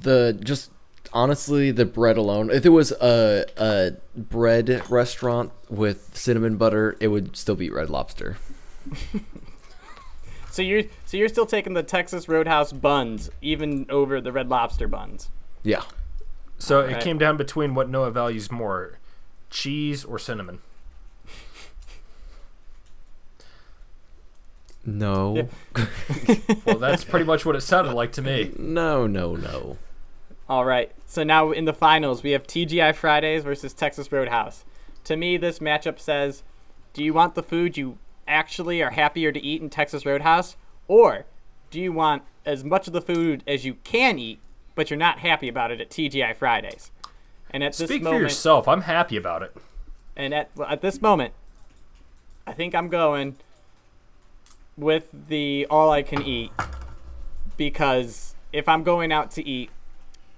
The 0.00 0.38
just 0.42 0.70
honestly, 1.12 1.70
the 1.70 1.84
bread 1.84 2.16
alone. 2.16 2.50
If 2.50 2.64
it 2.64 2.70
was 2.70 2.92
a 2.92 3.46
a 3.56 3.92
bread 4.16 4.88
restaurant 4.90 5.52
with 5.68 6.16
cinnamon 6.16 6.56
butter, 6.56 6.96
it 7.00 7.08
would 7.08 7.36
still 7.36 7.56
beat 7.56 7.72
Red 7.72 7.90
Lobster. 7.90 8.36
So 10.54 10.62
you're 10.62 10.84
so 11.04 11.16
you're 11.16 11.28
still 11.28 11.46
taking 11.46 11.72
the 11.72 11.82
Texas 11.82 12.28
Roadhouse 12.28 12.72
buns 12.72 13.28
even 13.42 13.86
over 13.90 14.20
the 14.20 14.30
Red 14.30 14.48
Lobster 14.48 14.86
buns. 14.86 15.28
Yeah. 15.64 15.82
So 16.58 16.78
it 16.78 16.84
Alright. 16.84 17.02
came 17.02 17.18
down 17.18 17.36
between 17.36 17.74
what 17.74 17.88
Noah 17.88 18.12
values 18.12 18.52
more, 18.52 19.00
cheese 19.50 20.04
or 20.04 20.16
cinnamon. 20.16 20.60
No. 24.86 25.48
Yeah. 25.76 25.86
Well, 26.64 26.78
that's 26.78 27.04
pretty 27.04 27.24
much 27.26 27.44
what 27.44 27.56
it 27.56 27.60
sounded 27.60 27.92
like 27.94 28.12
to 28.12 28.22
me. 28.22 28.52
No. 28.58 29.06
No. 29.06 29.36
No. 29.36 29.76
All 30.48 30.64
right. 30.64 30.92
So 31.06 31.22
now 31.24 31.52
in 31.52 31.64
the 31.64 31.72
finals, 31.74 32.22
we 32.22 32.30
have 32.30 32.46
TGI 32.46 32.94
Fridays 32.94 33.44
versus 33.44 33.72
Texas 33.72 34.10
Roadhouse. 34.10 34.64
To 35.04 35.16
me, 35.16 35.36
this 35.36 35.58
matchup 35.58 35.98
says, 35.98 36.42
do 36.92 37.02
you 37.04 37.12
want 37.12 37.34
the 37.34 37.42
food 37.42 37.76
you 37.76 37.98
actually 38.26 38.82
are 38.82 38.90
happier 38.90 39.30
to 39.32 39.42
eat 39.44 39.60
in 39.60 39.68
Texas 39.68 40.06
Roadhouse, 40.06 40.56
or 40.88 41.26
do 41.70 41.80
you 41.80 41.92
want 41.92 42.22
as 42.46 42.64
much 42.64 42.86
of 42.86 42.92
the 42.92 43.00
food 43.02 43.42
as 43.46 43.64
you 43.64 43.74
can 43.84 44.18
eat, 44.18 44.38
but 44.74 44.90
you're 44.90 44.98
not 44.98 45.18
happy 45.18 45.48
about 45.48 45.70
it 45.70 45.80
at 45.80 45.90
TGI 45.90 46.34
Fridays? 46.36 46.90
And 47.50 47.62
at 47.62 47.74
this 47.74 47.88
Speak 47.88 48.00
for 48.00 48.04
moment, 48.06 48.22
yourself. 48.22 48.66
I'm 48.66 48.82
happy 48.82 49.16
about 49.16 49.42
it. 49.42 49.54
and 50.16 50.32
at 50.34 50.50
well, 50.56 50.68
at 50.68 50.80
this 50.80 51.00
moment, 51.02 51.34
I 52.46 52.52
think 52.52 52.74
I'm 52.74 52.88
going 52.88 53.36
with 54.76 55.08
the 55.28 55.66
all 55.70 55.90
I 55.90 56.02
can 56.02 56.22
eat 56.22 56.50
because 57.56 58.34
if 58.52 58.68
I'm 58.68 58.82
going 58.82 59.12
out 59.12 59.30
to 59.32 59.46
eat, 59.46 59.70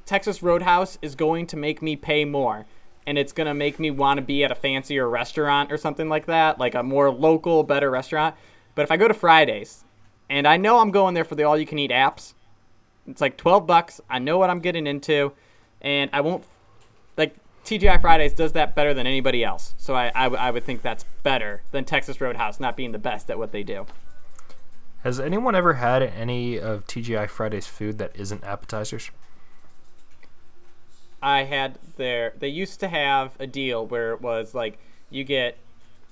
Texas 0.05 0.43
Roadhouse 0.43 0.99
is 1.03 1.14
going 1.14 1.47
to 1.49 1.57
make 1.57 1.82
me 1.82 1.97
pay 1.97 2.24
more. 2.24 2.66
And 3.09 3.18
it's 3.18 3.32
going 3.32 3.47
to 3.47 3.55
make 3.55 3.78
me 3.78 3.91
want 3.91 4.18
to 4.18 4.22
be 4.22 4.43
at 4.43 4.51
a 4.51 4.55
fancier 4.55 5.09
restaurant 5.09 5.70
or 5.70 5.76
something 5.76 6.09
like 6.09 6.26
that, 6.26 6.59
like 6.59 6.74
a 6.74 6.82
more 6.82 7.11
local, 7.11 7.62
better 7.62 7.89
restaurant. 7.89 8.34
But 8.74 8.82
if 8.82 8.91
I 8.91 8.97
go 8.97 9.07
to 9.07 9.14
Fridays, 9.14 9.84
and 10.28 10.47
I 10.47 10.57
know 10.57 10.80
I'm 10.80 10.91
going 10.91 11.14
there 11.14 11.24
for 11.24 11.37
the 11.37 11.45
all 11.45 11.57
you 11.57 11.66
can 11.66 11.78
eat 11.78 11.93
apps, 11.93 12.34
it's 13.07 13.20
like 13.20 13.37
12 13.37 13.64
bucks. 13.64 14.01
I 14.11 14.18
know 14.18 14.39
what 14.39 14.51
I'm 14.51 14.59
getting 14.59 14.89
into, 14.89 15.32
and 15.80 16.11
I 16.12 16.20
won't 16.20 16.45
like 17.16 17.37
TGI 17.64 18.01
Fridays 18.01 18.32
does 18.32 18.53
that 18.53 18.74
better 18.74 18.93
than 18.93 19.07
anybody 19.07 19.45
else. 19.45 19.74
So 19.78 19.95
I, 19.95 20.11
I, 20.12 20.51
would 20.51 20.64
think 20.64 20.82
that's 20.82 21.05
better 21.22 21.62
than 21.70 21.84
Texas 21.84 22.20
Roadhouse 22.20 22.59
not 22.59 22.76
being 22.76 22.91
the 22.91 22.99
best 22.99 23.30
at 23.30 23.39
what 23.39 23.53
they 23.53 23.62
do. 23.62 23.87
Has 25.07 25.21
anyone 25.21 25.55
ever 25.55 25.75
had 25.75 26.03
any 26.03 26.59
of 26.59 26.85
TGI 26.89 27.29
Friday's 27.29 27.69
food 27.69 27.99
that 27.99 28.11
isn't 28.17 28.43
appetizers? 28.43 29.13
I 31.23 31.45
had 31.45 31.79
their 31.97 32.33
they 32.37 32.49
used 32.49 32.81
to 32.81 32.89
have 32.89 33.31
a 33.39 33.47
deal 33.47 33.87
where 33.87 34.15
it 34.15 34.21
was 34.21 34.53
like 34.53 34.81
you 35.09 35.23
get 35.23 35.59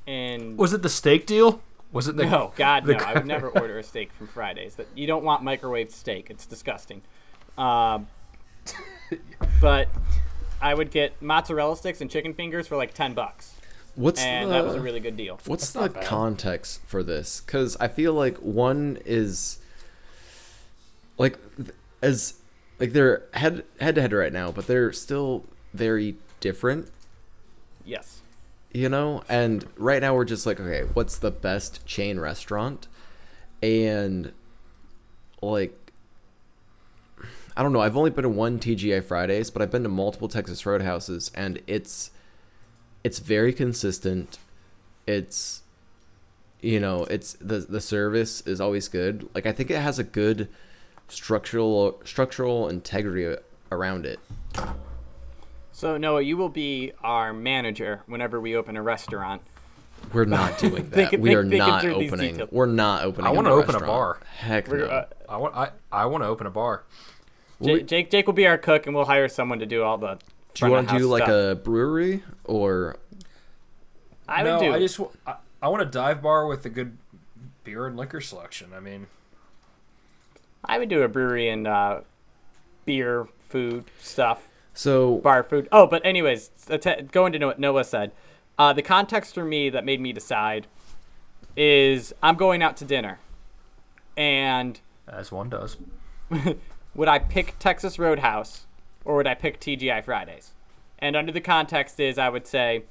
in 0.06 0.56
Was 0.56 0.72
it 0.72 0.82
the 0.82 0.88
steak 0.88 1.26
deal? 1.26 1.60
Was 1.90 2.06
it 2.06 2.14
the 2.14 2.24
no 2.24 2.52
God 2.54 2.84
the 2.84 2.92
no 2.92 2.98
I 3.00 3.14
would 3.14 3.26
never 3.26 3.48
order 3.48 3.80
a 3.80 3.82
steak 3.82 4.12
from 4.12 4.28
Fridays 4.28 4.76
that 4.76 4.86
you 4.94 5.08
don't 5.08 5.24
want 5.24 5.42
microwaved 5.42 5.90
steak 5.90 6.30
it's 6.30 6.46
disgusting, 6.46 7.02
um, 7.58 8.06
but 9.60 9.88
I 10.62 10.72
would 10.72 10.92
get 10.92 11.20
mozzarella 11.20 11.76
sticks 11.76 12.00
and 12.00 12.08
chicken 12.08 12.32
fingers 12.32 12.68
for 12.68 12.76
like 12.76 12.94
ten 12.94 13.12
bucks 13.12 13.53
What's 13.96 14.20
and 14.20 14.50
the 14.50 14.54
that 14.54 14.64
was 14.64 14.74
a 14.74 14.80
really 14.80 15.00
good 15.00 15.16
deal. 15.16 15.38
What's 15.46 15.70
That's 15.70 15.94
the 15.94 16.00
context 16.00 16.80
for 16.86 17.02
this? 17.02 17.40
Because 17.40 17.76
I 17.78 17.88
feel 17.88 18.12
like 18.12 18.38
one 18.38 18.98
is 19.04 19.58
like 21.16 21.38
as 22.02 22.34
like 22.78 22.92
they're 22.92 23.22
head 23.34 23.64
head 23.80 23.94
to 23.94 24.00
head 24.00 24.12
right 24.12 24.32
now, 24.32 24.50
but 24.50 24.66
they're 24.66 24.92
still 24.92 25.44
very 25.72 26.16
different, 26.40 26.90
Yes. 27.84 28.20
you 28.72 28.88
know. 28.88 29.22
And 29.28 29.66
right 29.76 30.00
now 30.02 30.14
we're 30.14 30.24
just 30.24 30.44
like, 30.46 30.58
okay, 30.60 30.88
what's 30.92 31.16
the 31.18 31.30
best 31.30 31.86
chain 31.86 32.18
restaurant? 32.18 32.88
And 33.62 34.32
like, 35.40 35.92
I 37.56 37.62
don't 37.62 37.72
know. 37.72 37.80
I've 37.80 37.96
only 37.96 38.10
been 38.10 38.24
to 38.24 38.28
one 38.28 38.58
TGI 38.58 39.04
Fridays, 39.04 39.50
but 39.50 39.62
I've 39.62 39.70
been 39.70 39.84
to 39.84 39.88
multiple 39.88 40.28
Texas 40.28 40.66
Roadhouses, 40.66 41.30
and 41.34 41.60
it's 41.66 42.10
it's 43.04 43.18
very 43.18 43.52
consistent. 43.52 44.38
It's 45.06 45.62
you 46.60 46.80
know, 46.80 47.04
it's 47.04 47.34
the 47.34 47.58
the 47.58 47.80
service 47.80 48.40
is 48.46 48.60
always 48.60 48.88
good. 48.88 49.28
Like 49.34 49.46
I 49.46 49.52
think 49.52 49.70
it 49.70 49.78
has 49.78 49.98
a 49.98 50.04
good 50.04 50.48
structural 51.08 52.00
structural 52.04 52.68
integrity 52.68 53.40
around 53.70 54.06
it. 54.06 54.18
So 55.72 55.96
Noah, 55.98 56.22
you 56.22 56.36
will 56.36 56.48
be 56.48 56.92
our 57.02 57.32
manager 57.32 58.02
whenever 58.06 58.40
we 58.40 58.56
open 58.56 58.76
a 58.76 58.82
restaurant. 58.82 59.42
We're 60.12 60.24
not 60.24 60.58
doing 60.58 60.88
that. 60.90 61.10
Think- 61.10 61.22
we 61.22 61.30
think- 61.30 61.38
are 61.38 61.42
thinking 61.42 61.58
not 61.58 61.84
opening. 61.84 62.48
We're 62.50 62.66
not 62.66 63.04
opening. 63.04 63.26
I 63.26 63.30
want 63.30 63.46
wanna 63.46 63.60
open 63.60 63.74
a 63.74 63.80
bar. 63.80 64.18
Heck 64.38 64.68
We're, 64.68 64.78
no. 64.78 64.84
uh, 64.86 65.06
I 65.28 65.36
want 65.36 65.54
I, 65.56 65.70
I 65.92 66.06
want 66.06 66.24
to 66.24 66.28
open 66.28 66.46
a 66.46 66.50
bar. 66.50 66.84
J- 67.62 67.74
we- 67.74 67.82
Jake 67.82 68.10
Jake 68.10 68.26
will 68.26 68.34
be 68.34 68.46
our 68.46 68.58
cook, 68.58 68.86
and 68.86 68.94
we'll 68.94 69.04
hire 69.04 69.28
someone 69.28 69.58
to 69.58 69.66
do 69.66 69.82
all 69.82 69.98
the. 69.98 70.18
Do 70.54 70.66
you 70.66 70.72
want 70.72 70.88
to 70.88 70.98
do 70.98 71.06
like 71.06 71.28
a? 71.28 71.50
a 71.50 71.54
brewery 71.54 72.22
or 72.44 72.96
I 74.28 74.42
no, 74.42 74.58
would 74.58 74.64
do. 74.64 74.72
I 74.72 74.78
just 74.78 74.98
wa- 74.98 75.10
I, 75.26 75.36
I 75.62 75.68
want 75.68 75.82
a 75.82 75.86
dive 75.86 76.22
bar 76.22 76.46
with 76.46 76.64
a 76.64 76.68
good 76.68 76.96
beer 77.64 77.86
and 77.86 77.96
liquor 77.96 78.20
selection. 78.20 78.72
I 78.74 78.80
mean, 78.80 79.06
I 80.64 80.78
would 80.78 80.88
do 80.88 81.02
a 81.02 81.08
brewery 81.08 81.48
and 81.48 81.66
uh, 81.66 82.00
beer, 82.84 83.26
food 83.48 83.84
stuff, 84.00 84.48
so? 84.72 85.16
bar 85.18 85.42
food. 85.42 85.68
Oh, 85.72 85.86
but 85.86 86.04
anyways, 86.04 86.50
going 87.10 87.32
to 87.32 87.46
what 87.46 87.58
Noah 87.58 87.84
said, 87.84 88.12
uh, 88.58 88.72
the 88.72 88.82
context 88.82 89.34
for 89.34 89.44
me 89.44 89.70
that 89.70 89.84
made 89.84 90.00
me 90.00 90.12
decide 90.12 90.66
is 91.56 92.14
I'm 92.22 92.36
going 92.36 92.62
out 92.62 92.76
to 92.78 92.84
dinner, 92.84 93.18
and 94.16 94.80
as 95.08 95.30
one 95.30 95.50
does. 95.50 95.76
would 96.94 97.08
I 97.08 97.18
pick 97.18 97.58
Texas 97.58 97.98
Roadhouse 97.98 98.66
or 99.04 99.16
would 99.16 99.26
I 99.26 99.34
pick 99.34 99.60
TGI 99.60 100.04
Fridays? 100.04 100.52
And 100.98 101.16
under 101.16 101.32
the 101.32 101.40
context 101.40 102.00
is 102.00 102.18
I 102.18 102.28
would 102.28 102.46
say 102.46 102.84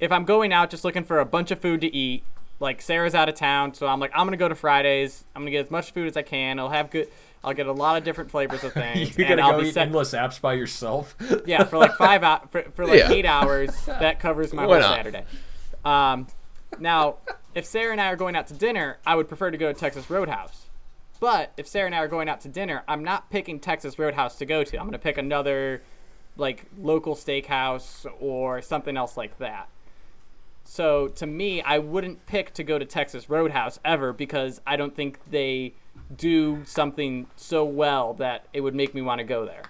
if 0.00 0.10
I'm 0.12 0.24
going 0.24 0.52
out 0.52 0.70
just 0.70 0.84
looking 0.84 1.04
for 1.04 1.18
a 1.20 1.24
bunch 1.24 1.50
of 1.50 1.60
food 1.60 1.80
to 1.82 1.94
eat 1.94 2.24
like 2.60 2.82
Sarah's 2.82 3.14
out 3.14 3.28
of 3.28 3.34
town, 3.36 3.72
so 3.74 3.86
I'm 3.86 4.00
like, 4.00 4.10
I'm 4.14 4.26
gonna 4.26 4.36
go 4.36 4.48
to 4.48 4.54
Fridays. 4.54 5.24
I'm 5.34 5.42
gonna 5.42 5.52
get 5.52 5.66
as 5.66 5.70
much 5.70 5.92
food 5.92 6.08
as 6.08 6.16
I 6.16 6.22
can. 6.22 6.58
I'll 6.58 6.68
have 6.70 6.90
good. 6.90 7.08
I'll 7.44 7.54
get 7.54 7.66
a 7.68 7.72
lot 7.72 7.96
of 7.96 8.02
different 8.04 8.32
flavors 8.32 8.64
of 8.64 8.72
things. 8.74 9.16
You're 9.16 9.28
and 9.28 9.38
gonna 9.38 9.48
I'll 9.52 9.60
go 9.60 9.64
eat 9.66 9.74
set- 9.74 9.86
endless 9.86 10.12
apps 10.12 10.40
by 10.40 10.54
yourself. 10.54 11.14
yeah, 11.46 11.62
for 11.64 11.78
like 11.78 11.94
five 11.94 12.24
hours, 12.24 12.48
for, 12.50 12.62
for 12.74 12.84
like 12.86 12.98
Yeah. 12.98 13.12
eight 13.12 13.26
hours. 13.26 13.70
That 13.86 14.18
covers 14.18 14.52
my 14.52 14.66
Why 14.66 14.80
whole 14.80 14.90
not? 14.90 14.96
Saturday. 14.96 15.24
Um, 15.84 16.26
now, 16.80 17.16
if 17.54 17.64
Sarah 17.64 17.92
and 17.92 18.00
I 18.00 18.08
are 18.10 18.16
going 18.16 18.34
out 18.36 18.48
to 18.48 18.54
dinner, 18.54 18.98
I 19.06 19.14
would 19.14 19.28
prefer 19.28 19.50
to 19.52 19.56
go 19.56 19.72
to 19.72 19.78
Texas 19.78 20.10
Roadhouse. 20.10 20.66
But 21.20 21.52
if 21.56 21.66
Sarah 21.66 21.86
and 21.86 21.94
I 21.94 21.98
are 21.98 22.08
going 22.08 22.28
out 22.28 22.40
to 22.42 22.48
dinner, 22.48 22.84
I'm 22.86 23.02
not 23.02 23.30
picking 23.30 23.58
Texas 23.58 23.98
Roadhouse 23.98 24.36
to 24.36 24.46
go 24.46 24.62
to. 24.64 24.78
I'm 24.78 24.86
gonna 24.86 24.98
pick 24.98 25.18
another, 25.18 25.82
like 26.36 26.66
local 26.78 27.14
steakhouse 27.14 28.06
or 28.20 28.62
something 28.62 28.96
else 28.96 29.16
like 29.16 29.38
that. 29.38 29.68
So 30.64 31.08
to 31.08 31.26
me, 31.26 31.62
I 31.62 31.78
wouldn't 31.78 32.26
pick 32.26 32.52
to 32.54 32.62
go 32.62 32.78
to 32.78 32.84
Texas 32.84 33.30
Roadhouse 33.30 33.80
ever 33.84 34.12
because 34.12 34.60
I 34.66 34.76
don't 34.76 34.94
think 34.94 35.18
they 35.30 35.72
do 36.14 36.62
something 36.64 37.26
so 37.36 37.64
well 37.64 38.14
that 38.14 38.46
it 38.52 38.60
would 38.60 38.74
make 38.74 38.94
me 38.94 39.00
want 39.00 39.18
to 39.18 39.24
go 39.24 39.44
there. 39.46 39.62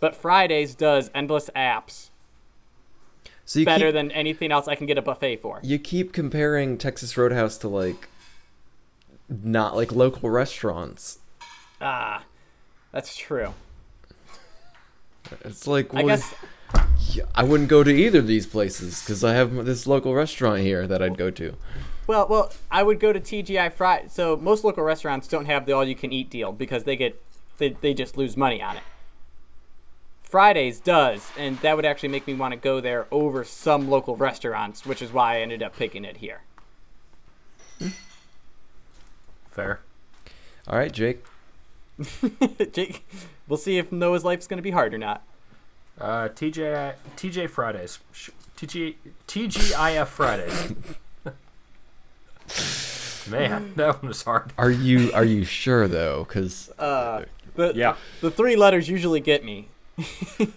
But 0.00 0.14
Fridays 0.14 0.74
does 0.74 1.10
endless 1.14 1.50
apps 1.54 2.10
So 3.44 3.58
you 3.58 3.64
better 3.64 3.86
keep, 3.86 3.94
than 3.94 4.10
anything 4.12 4.52
else 4.52 4.68
I 4.68 4.74
can 4.76 4.86
get 4.86 4.96
a 4.96 5.02
buffet 5.02 5.36
for. 5.36 5.60
you 5.62 5.78
keep 5.78 6.12
comparing 6.12 6.78
Texas 6.78 7.16
Roadhouse 7.16 7.58
to 7.58 7.68
like 7.68 8.08
not 9.42 9.76
like 9.76 9.92
local 9.92 10.30
restaurants. 10.30 11.18
Ah, 11.80 12.24
that's 12.92 13.16
true. 13.16 13.54
It's 15.44 15.66
like 15.66 15.94
I 15.94 16.02
guess 16.02 16.34
yeah, 17.10 17.24
I 17.34 17.42
wouldn't 17.42 17.68
go 17.68 17.82
to 17.82 17.90
either 17.90 18.18
of 18.18 18.26
these 18.26 18.46
places 18.46 19.00
because 19.02 19.24
I 19.24 19.34
have 19.34 19.64
this 19.64 19.86
local 19.86 20.14
restaurant 20.14 20.60
here 20.60 20.86
that 20.86 21.02
I'd 21.02 21.18
go 21.18 21.30
to. 21.30 21.54
Well, 22.06 22.26
well, 22.28 22.52
I 22.70 22.82
would 22.82 23.00
go 23.00 23.12
to 23.12 23.20
TGI 23.20 23.72
Friday. 23.72 24.08
So 24.08 24.36
most 24.36 24.64
local 24.64 24.82
restaurants 24.82 25.28
don't 25.28 25.46
have 25.46 25.66
the 25.66 25.72
all-you-can-eat 25.72 26.30
deal 26.30 26.52
because 26.52 26.84
they 26.84 26.96
get 26.96 27.20
they, 27.58 27.70
they 27.70 27.94
just 27.94 28.16
lose 28.16 28.36
money 28.36 28.62
on 28.62 28.76
it. 28.76 28.82
Fridays 30.22 30.80
does, 30.80 31.30
and 31.36 31.58
that 31.58 31.76
would 31.76 31.84
actually 31.84 32.08
make 32.08 32.26
me 32.26 32.34
want 32.34 32.52
to 32.52 32.58
go 32.58 32.80
there 32.80 33.06
over 33.10 33.44
some 33.44 33.90
local 33.90 34.16
restaurants, 34.16 34.86
which 34.86 35.02
is 35.02 35.12
why 35.12 35.36
I 35.36 35.40
ended 35.40 35.62
up 35.62 35.76
picking 35.76 36.04
it 36.04 36.16
here. 36.16 36.40
Fair. 39.52 39.80
All 40.66 40.78
right, 40.78 40.92
Jake. 40.92 41.24
Jake, 42.72 43.06
we'll 43.48 43.56
see 43.58 43.78
if 43.78 43.92
Noah's 43.92 44.24
life's 44.24 44.46
going 44.46 44.58
to 44.58 44.62
be 44.62 44.70
hard 44.70 44.94
or 44.94 44.98
not. 44.98 45.22
Uh, 46.00 46.28
TJ 46.28 46.94
TJ 47.16 47.50
Fridays. 47.50 47.98
Sh- 48.12 48.30
TG 48.56 48.94
TGIF 49.28 50.06
Fridays. 50.06 50.72
Man, 53.30 53.72
that 53.76 54.02
one 54.02 54.08
was 54.08 54.22
hard. 54.24 54.52
Are 54.58 54.70
you 54.70 55.12
are 55.12 55.24
you 55.24 55.44
sure 55.44 55.86
though? 55.86 56.24
Because 56.24 56.70
Uh, 56.78 57.24
the, 57.54 57.72
Yeah, 57.74 57.96
the 58.20 58.30
three 58.30 58.56
letters 58.56 58.88
usually 58.88 59.20
get 59.20 59.44
me. 59.44 59.68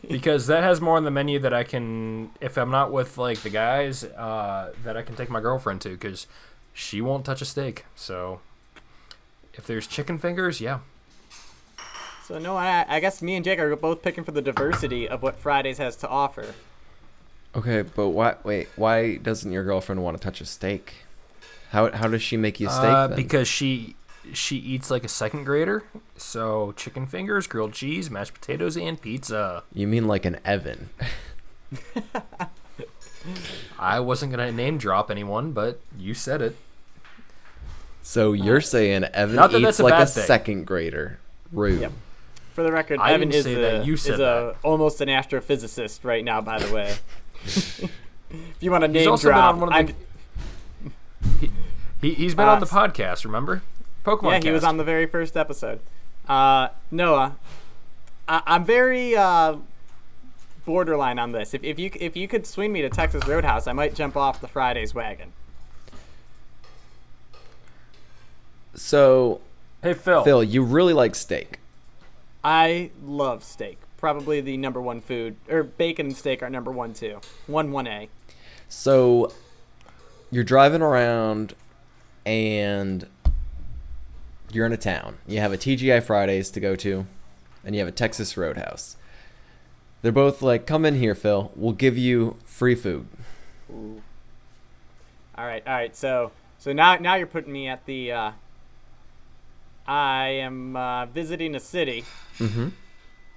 because 0.09 0.47
that 0.47 0.63
has 0.63 0.79
more 0.79 0.95
on 0.97 1.03
the 1.03 1.11
menu 1.11 1.37
that 1.39 1.53
I 1.53 1.63
can, 1.65 2.29
if 2.39 2.57
I'm 2.57 2.71
not 2.71 2.91
with 2.91 3.17
like 3.17 3.39
the 3.41 3.49
guys, 3.49 4.03
uh, 4.05 4.73
that 4.83 4.95
I 4.95 5.01
can 5.01 5.15
take 5.15 5.29
my 5.29 5.41
girlfriend 5.41 5.81
to, 5.81 5.89
because 5.89 6.25
she 6.73 7.01
won't 7.01 7.25
touch 7.25 7.41
a 7.41 7.45
steak. 7.45 7.85
So, 7.95 8.39
if 9.57 9.65
there's 9.67 9.87
chicken 9.87 10.17
fingers, 10.19 10.59
yeah, 10.61 10.79
So 12.23 12.39
no, 12.39 12.55
I, 12.57 12.85
I 12.87 12.99
guess 12.99 13.21
me 13.21 13.35
and 13.35 13.43
Jake 13.45 13.59
are 13.59 13.75
both 13.75 14.01
picking 14.01 14.23
for 14.23 14.31
the 14.31 14.41
diversity 14.41 15.07
of 15.07 15.21
what 15.21 15.37
Fridays 15.37 15.77
has 15.77 15.95
to 15.97 16.07
offer. 16.07 16.53
okay, 17.55 17.81
but 17.83 18.09
why? 18.09 18.35
Wait, 18.43 18.67
why 18.75 19.17
doesn't 19.17 19.51
your 19.51 19.63
girlfriend 19.63 20.03
want 20.03 20.17
to 20.17 20.23
touch 20.23 20.41
a 20.41 20.45
steak? 20.45 20.93
How 21.71 21.91
how 21.91 22.07
does 22.07 22.21
she 22.21 22.37
make 22.37 22.59
you 22.59 22.67
a 22.67 22.71
steak? 22.71 22.85
Uh, 22.85 23.07
then? 23.07 23.15
because 23.15 23.47
she 23.47 23.95
she 24.33 24.57
eats 24.57 24.89
like 24.89 25.03
a 25.03 25.07
second 25.09 25.43
grader. 25.43 25.83
So 26.17 26.73
chicken 26.75 27.05
fingers, 27.05 27.45
grilled 27.47 27.73
cheese, 27.73 28.09
mashed 28.09 28.33
potatoes, 28.33 28.75
and 28.77 28.99
pizza. 28.99 29.63
you 29.73 29.87
mean 29.87 30.07
like 30.07 30.25
an 30.25 30.39
Evan? 30.43 30.89
I 33.79 33.99
wasn't 33.99 34.31
gonna 34.31 34.51
name 34.51 34.77
drop 34.77 35.09
anyone, 35.11 35.51
but 35.51 35.79
you 35.97 36.13
said 36.13 36.41
it. 36.41 36.55
So 38.07 38.33
you're 38.33 38.61
saying 38.61 39.03
Evan 39.05 39.35
Not 39.35 39.49
that 39.51 39.57
eats 39.57 39.65
that's 39.65 39.79
a 39.79 39.83
like 39.83 39.93
bad 39.93 40.03
a 40.03 40.05
thing. 40.05 40.23
second 40.25 40.67
grader? 40.67 41.19
Rude. 41.51 41.81
Yep. 41.81 41.91
For 42.53 42.61
the 42.63 42.71
record, 42.71 42.99
I 42.99 43.13
Evan 43.13 43.29
didn't 43.29 43.39
is, 43.39 43.43
say 43.45 43.53
a, 43.55 43.59
that, 43.79 43.85
you 43.87 43.97
said 43.97 44.13
is 44.13 44.19
a, 44.19 44.55
almost 44.63 45.01
an 45.01 45.09
astrophysicist 45.09 46.03
right 46.03 46.23
now. 46.23 46.39
By 46.39 46.59
the 46.59 46.71
way, 46.71 46.95
if 47.43 47.89
you 48.59 48.69
want 48.69 48.83
to 48.83 48.87
He's 48.89 48.93
name 49.05 49.09
also 49.09 49.29
been 49.29 49.35
drop, 49.37 49.55
on 49.55 49.59
one 49.59 49.73
I'm- 49.73 49.87
of 49.87 49.95
the. 49.95 51.39
He, 51.39 51.51
he, 52.01 52.13
he's 52.13 52.35
been 52.35 52.47
Uh, 52.47 52.51
on 52.53 52.59
the 52.59 52.67
podcast, 52.67 53.25
remember? 53.25 53.63
Pokemon 54.05 54.31
yeah, 54.33 54.39
he 54.49 54.51
was 54.51 54.63
on 54.63 54.77
the 54.77 54.83
very 54.83 55.07
first 55.07 55.35
episode. 55.35 55.79
Uh, 56.29 56.67
Noah, 56.91 57.35
I, 58.27 58.43
I'm 58.45 58.63
very 58.65 59.15
uh, 59.15 59.55
borderline 60.63 61.17
on 61.17 61.31
this. 61.31 61.55
If, 61.55 61.63
if 61.63 61.79
you 61.79 61.89
if 61.99 62.15
you 62.15 62.27
could 62.27 62.45
swing 62.45 62.71
me 62.71 62.83
to 62.83 62.89
Texas 62.89 63.27
Roadhouse, 63.27 63.65
I 63.65 63.73
might 63.73 63.95
jump 63.95 64.15
off 64.15 64.41
the 64.41 64.47
Fridays 64.47 64.93
wagon. 64.93 65.33
So 68.75 69.41
Hey, 69.85 69.93
Phil. 69.93 70.23
Phil, 70.23 70.43
you 70.43 70.63
really 70.63 70.93
like 70.93 71.13
steak. 71.13 71.59
I 72.43 72.89
love 73.05 73.43
steak. 73.43 73.77
Probably 73.97 74.41
the 74.41 74.57
number 74.57 74.81
one 74.81 74.99
food, 74.99 75.35
or 75.47 75.61
bacon 75.61 76.07
and 76.07 76.17
steak 76.17 76.41
are 76.41 76.49
number 76.49 76.71
one 76.71 76.95
too. 76.95 77.19
One 77.45 77.71
one 77.71 77.85
A. 77.85 78.09
So 78.67 79.31
you're 80.31 80.43
driving 80.43 80.81
around 80.81 81.53
and 82.25 83.05
you're 84.51 84.65
in 84.65 84.73
a 84.73 84.77
town. 84.77 85.17
You 85.27 85.39
have 85.39 85.53
a 85.53 85.57
TGI 85.57 86.01
Fridays 86.01 86.49
to 86.49 86.59
go 86.59 86.75
to, 86.77 87.05
and 87.63 87.75
you 87.75 87.79
have 87.81 87.87
a 87.87 87.91
Texas 87.91 88.35
Roadhouse. 88.35 88.97
They're 90.01 90.11
both 90.11 90.41
like, 90.41 90.65
come 90.65 90.83
in 90.83 90.95
here, 90.95 91.13
Phil. 91.13 91.51
We'll 91.55 91.73
give 91.73 91.95
you 91.95 92.37
free 92.43 92.73
food. 92.73 93.05
Ooh. 93.69 94.01
All 95.37 95.45
right, 95.45 95.61
all 95.67 95.73
right. 95.73 95.95
So 95.95 96.31
so 96.57 96.73
now 96.73 96.95
now 96.95 97.13
you're 97.13 97.27
putting 97.27 97.53
me 97.53 97.67
at 97.67 97.85
the. 97.85 98.11
Uh, 98.11 98.31
I 99.87 100.27
am 100.27 100.75
uh, 100.75 101.05
visiting 101.07 101.55
a 101.55 101.59
city, 101.59 102.03
Mm-hmm. 102.39 102.69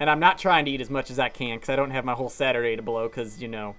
and 0.00 0.10
I'm 0.10 0.20
not 0.20 0.38
trying 0.38 0.64
to 0.64 0.70
eat 0.70 0.80
as 0.80 0.90
much 0.90 1.10
as 1.10 1.18
I 1.18 1.28
can 1.28 1.56
because 1.56 1.68
I 1.68 1.76
don't 1.76 1.90
have 1.90 2.04
my 2.04 2.14
whole 2.14 2.28
Saturday 2.30 2.74
to 2.76 2.82
blow 2.82 3.08
because 3.08 3.40
you 3.40 3.48
know 3.48 3.76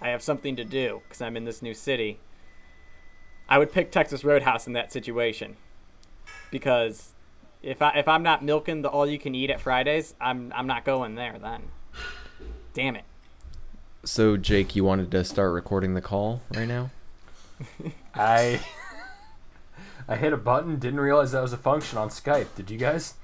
I 0.00 0.08
have 0.08 0.22
something 0.22 0.56
to 0.56 0.64
do 0.64 1.02
because 1.04 1.20
I'm 1.20 1.36
in 1.36 1.44
this 1.44 1.60
new 1.62 1.74
city. 1.74 2.18
I 3.48 3.58
would 3.58 3.72
pick 3.72 3.90
Texas 3.90 4.24
Roadhouse 4.24 4.66
in 4.66 4.72
that 4.72 4.90
situation 4.92 5.56
because 6.50 7.12
if 7.62 7.82
I 7.82 7.90
if 7.98 8.08
I'm 8.08 8.22
not 8.22 8.42
milking 8.44 8.82
the 8.82 8.88
all 8.88 9.06
you 9.06 9.18
can 9.18 9.34
eat 9.34 9.50
at 9.50 9.60
Fridays, 9.60 10.14
I'm 10.20 10.52
I'm 10.54 10.66
not 10.66 10.84
going 10.84 11.14
there 11.14 11.38
then. 11.38 11.62
Damn 12.72 12.96
it. 12.96 13.04
So, 14.04 14.36
Jake, 14.36 14.76
you 14.76 14.84
wanted 14.84 15.10
to 15.12 15.24
start 15.24 15.52
recording 15.52 15.94
the 15.94 16.02
call 16.02 16.42
right 16.54 16.68
now? 16.68 16.90
I 18.14 18.60
I 20.08 20.16
hit 20.16 20.32
a 20.32 20.36
button, 20.36 20.78
didn't 20.78 21.00
realize 21.00 21.32
that 21.32 21.42
was 21.42 21.52
a 21.52 21.56
function 21.58 21.96
on 21.98 22.08
Skype. 22.10 22.54
Did 22.56 22.70
you 22.70 22.78
guys? 22.78 23.14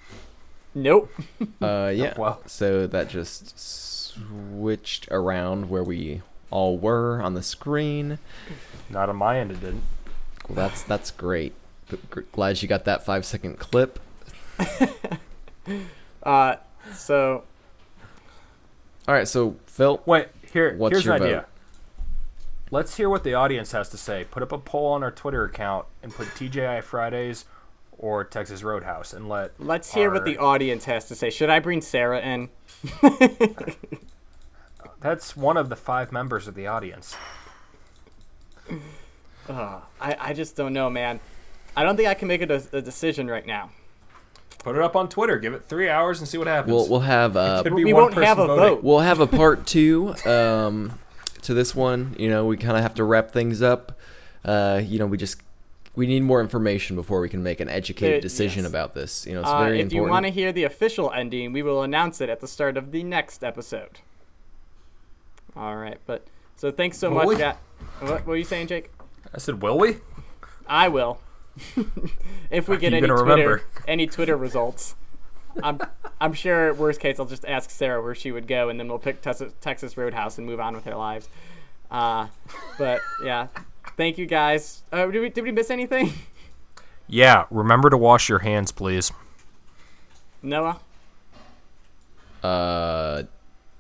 Nope. 0.74 1.11
Uh, 1.62 1.93
yeah. 1.95 2.14
Well. 2.16 2.41
So 2.47 2.87
that 2.87 3.09
just 3.09 3.59
switched 3.59 5.09
around 5.11 5.68
where 5.68 5.83
we 5.85 6.22
all 6.51 6.78
were 6.78 7.20
on 7.22 7.35
the 7.35 7.43
screen. 7.43 8.18
Not 8.89 9.09
on 9.09 9.16
my 9.16 9.39
end, 9.39 9.51
it 9.53 9.61
didn't. 9.61 9.83
Well, 10.49 10.57
that's 10.57 10.83
that's 10.83 11.11
great. 11.11 11.53
G- 11.91 11.99
g- 12.14 12.22
Glad 12.33 12.62
you 12.62 12.68
got 12.68 12.85
that 12.87 13.05
five 13.05 13.24
second 13.24 13.59
clip. 13.59 13.99
Uh, 16.22 16.57
so 16.95 17.45
All 19.09 19.14
right, 19.14 19.26
so 19.28 19.57
Phil, 19.66 20.03
Wait, 20.07 20.28
here. 20.53 20.76
What's 20.76 20.93
here's 20.95 21.05
your 21.05 21.14
an 21.14 21.22
idea. 21.22 21.37
vote? 21.41 21.47
Let's 22.72 22.96
hear 22.96 23.08
what 23.10 23.24
the 23.24 23.34
audience 23.34 23.72
has 23.72 23.88
to 23.90 23.96
say. 23.96 24.24
Put 24.30 24.42
up 24.42 24.52
a 24.52 24.58
poll 24.58 24.92
on 24.92 25.02
our 25.02 25.10
Twitter 25.10 25.44
account 25.44 25.86
and 26.02 26.12
put 26.14 26.28
TJI 26.28 26.82
Fridays 26.82 27.44
or 27.98 28.24
Texas 28.24 28.62
Roadhouse, 28.62 29.12
and 29.12 29.28
let 29.28 29.52
let's 29.58 29.92
hear 29.92 30.10
what 30.10 30.24
the 30.24 30.38
audience 30.38 30.84
has 30.84 31.06
to 31.08 31.14
say. 31.14 31.30
Should 31.30 31.50
I 31.50 31.58
bring 31.58 31.80
Sarah 31.80 32.20
in? 32.20 32.48
That's 35.00 35.36
one 35.36 35.56
of 35.56 35.68
the 35.68 35.76
five 35.76 36.12
members 36.12 36.46
of 36.46 36.54
the 36.54 36.66
audience. 36.66 37.16
Ugh, 39.48 39.82
I, 40.00 40.16
I 40.20 40.32
just 40.32 40.54
don't 40.56 40.72
know, 40.72 40.88
man. 40.90 41.20
I 41.76 41.82
don't 41.82 41.96
think 41.96 42.08
I 42.08 42.14
can 42.14 42.28
make 42.28 42.42
a, 42.42 42.46
de- 42.46 42.62
a 42.72 42.80
decision 42.82 43.26
right 43.28 43.46
now. 43.46 43.70
Put 44.60 44.76
it 44.76 44.82
up 44.82 44.94
on 44.94 45.08
Twitter. 45.08 45.38
Give 45.38 45.54
it 45.54 45.64
three 45.64 45.88
hours 45.88 46.20
and 46.20 46.28
see 46.28 46.36
what 46.38 46.46
happens. 46.46 46.72
we'll 46.74 46.88
we'll 46.88 47.00
have 47.00 47.36
uh, 47.36 47.62
We 47.72 47.92
won't 47.92 48.14
have 48.14 48.38
a 48.38 48.46
voting. 48.46 48.64
vote. 48.76 48.84
we'll 48.84 48.98
have 49.00 49.18
a 49.20 49.26
part 49.26 49.66
two 49.66 50.14
um, 50.26 50.98
to 51.43 51.55
this 51.55 51.74
one. 51.74 52.14
You 52.18 52.28
know, 52.28 52.47
we 52.47 52.57
kind 52.57 52.76
of 52.76 52.82
have 52.82 52.95
to 52.95 53.05
wrap 53.05 53.30
things 53.30 53.62
up. 53.62 53.99
Uh, 54.45 54.80
you 54.84 54.99
know, 54.99 55.07
we 55.07 55.16
just 55.18 55.41
we 55.97 56.07
need 56.07 56.20
more 56.22 56.41
information 56.41 56.95
before 56.97 57.20
we 57.20 57.28
can 57.28 57.43
make 57.43 57.61
an 57.61 57.68
educated 57.68 58.14
There- 58.14 58.20
decision 58.20 58.62
yes. 58.62 58.70
about 58.70 58.95
this. 58.95 59.26
You 59.26 59.34
know, 59.34 59.41
it's 59.41 59.51
Uh, 59.51 59.59
very 59.64 59.80
if 59.80 59.93
you 59.93 60.03
want 60.05 60.24
to 60.26 60.30
hear 60.30 60.53
the 60.53 60.64
official 60.64 61.11
ending, 61.12 61.53
we 61.53 61.62
will 61.62 61.82
announce 61.82 62.20
it 62.20 62.28
at 62.30 62.41
the 62.41 62.47
start 62.49 62.76
of 62.76 62.93
the 62.93 63.03
next 63.03 63.43
episode. 63.45 63.99
All 65.57 65.76
right, 65.76 65.99
but 66.07 66.26
so 66.57 66.70
thanks 66.70 66.97
so 66.99 67.11
Will 67.11 67.24
much. 67.26 67.41
At, 67.41 67.57
what, 67.99 68.11
what 68.12 68.26
were 68.26 68.36
you 68.36 68.45
saying, 68.45 68.68
Jake? 68.68 68.91
I 69.34 69.38
said, 69.38 69.61
will 69.61 69.78
we? 69.78 69.97
I 70.66 70.88
will. 70.88 71.20
if 72.51 72.68
we 72.68 72.76
get 72.78 72.93
any 72.93 73.01
Twitter 73.01 73.14
remember? 73.16 73.62
any 73.88 74.07
Twitter 74.07 74.36
results. 74.36 74.95
I'm 75.62 75.80
I'm 76.20 76.32
sure 76.32 76.72
worst 76.74 77.01
case 77.01 77.18
I'll 77.18 77.26
just 77.26 77.44
ask 77.44 77.70
Sarah 77.70 78.03
where 78.03 78.14
she 78.14 78.32
would 78.32 78.46
go 78.46 78.68
and 78.68 78.78
then 78.78 78.88
we'll 78.88 78.98
pick 78.98 79.22
Texas, 79.22 79.53
Texas 79.61 79.96
Roadhouse 79.96 80.38
and 80.38 80.46
move 80.46 80.61
on 80.61 80.74
with 80.74 80.86
our 80.86 80.96
lives. 80.96 81.28
Uh, 81.90 82.28
but 82.78 83.01
yeah, 83.24 83.48
thank 83.96 84.18
you 84.18 84.26
guys. 84.26 84.82
Uh, 84.92 85.07
did 85.07 85.20
we 85.20 85.28
did 85.28 85.44
we 85.44 85.53
miss 85.53 85.70
anything? 85.70 86.12
Yeah, 87.12 87.46
remember 87.51 87.90
to 87.90 87.96
wash 87.96 88.28
your 88.28 88.38
hands, 88.38 88.70
please. 88.70 89.11
Noah. 90.42 90.78
Uh, 92.40 93.24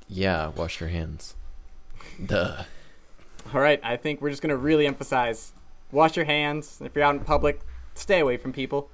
yeah. 0.08 0.48
Wash 0.48 0.80
your 0.80 0.88
hands. 0.88 1.36
Duh. 2.26 2.64
All 3.54 3.60
right, 3.60 3.80
I 3.84 3.96
think 3.96 4.20
we're 4.20 4.30
just 4.30 4.42
gonna 4.42 4.56
really 4.56 4.84
emphasize: 4.84 5.52
wash 5.92 6.16
your 6.16 6.24
hands. 6.24 6.80
If 6.84 6.96
you're 6.96 7.04
out 7.04 7.14
in 7.14 7.20
public, 7.20 7.60
stay 7.94 8.18
away 8.18 8.36
from 8.36 8.52
people. 8.52 8.90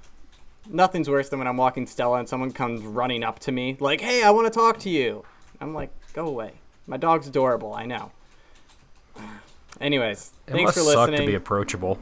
Nothing's 0.69 1.09
worse 1.09 1.29
than 1.29 1.39
when 1.39 1.49
I'm 1.49 1.57
walking 1.57 1.87
Stella 1.87 2.19
and 2.19 2.29
someone 2.29 2.51
comes 2.53 2.83
running 2.83 3.23
up 3.23 3.39
to 3.41 3.53
me 3.53 3.77
like, 3.81 4.01
"Hey, 4.01 4.23
I 4.23 4.31
want 4.31 4.47
to 4.47 4.51
talk 4.59 4.79
to 4.81 4.91
you." 4.91 5.25
I'm 5.61 5.73
like, 5.75 5.91
"Go 6.13 6.27
away." 6.27 6.55
My 6.87 6.97
dog's 6.97 7.27
adorable. 7.29 7.73
I 7.75 7.87
know. 7.87 8.13
Anyways, 9.81 10.33
It 10.47 10.53
thanks 10.53 10.69
must 10.69 10.79
for 10.79 10.85
suck 10.85 10.97
listening 11.09 11.21
to 11.21 11.27
be 11.27 11.35
approachable. 11.35 11.99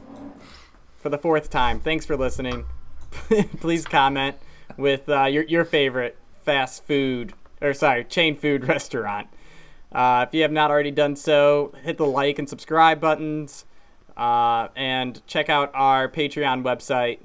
for 0.97 1.09
the 1.09 1.17
fourth 1.17 1.49
time. 1.49 1.79
Thanks 1.79 2.05
for 2.05 2.15
listening. 2.15 2.65
Please 3.59 3.85
comment 3.85 4.37
with 4.77 5.07
uh, 5.09 5.25
your 5.25 5.43
your 5.43 5.65
favorite 5.65 6.17
fast 6.43 6.85
food 6.85 7.33
or 7.61 7.73
sorry 7.73 8.03
chain 8.05 8.35
food 8.35 8.65
restaurant. 8.67 9.27
Uh, 9.91 10.25
if 10.27 10.33
you 10.33 10.41
have 10.41 10.51
not 10.51 10.71
already 10.71 10.91
done 10.91 11.15
so, 11.15 11.73
hit 11.83 11.97
the 11.97 12.05
like 12.05 12.37
and 12.39 12.49
subscribe 12.49 12.99
buttons, 12.99 13.65
uh, 14.17 14.67
and 14.75 15.25
check 15.27 15.49
out 15.49 15.71
our 15.73 16.09
Patreon 16.09 16.63
website. 16.63 17.19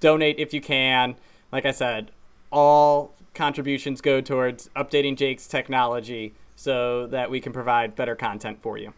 Donate 0.00 0.38
if 0.38 0.52
you 0.52 0.60
can. 0.60 1.16
Like 1.52 1.64
I 1.64 1.70
said, 1.70 2.10
all 2.50 3.14
contributions 3.34 4.00
go 4.00 4.20
towards 4.20 4.68
updating 4.76 5.16
Jake's 5.16 5.46
technology 5.46 6.34
so 6.56 7.06
that 7.06 7.30
we 7.30 7.40
can 7.40 7.52
provide 7.52 7.94
better 7.94 8.16
content 8.16 8.60
for 8.62 8.78
you. 8.78 8.92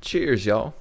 Cheers, 0.00 0.46
y'all. 0.46 0.74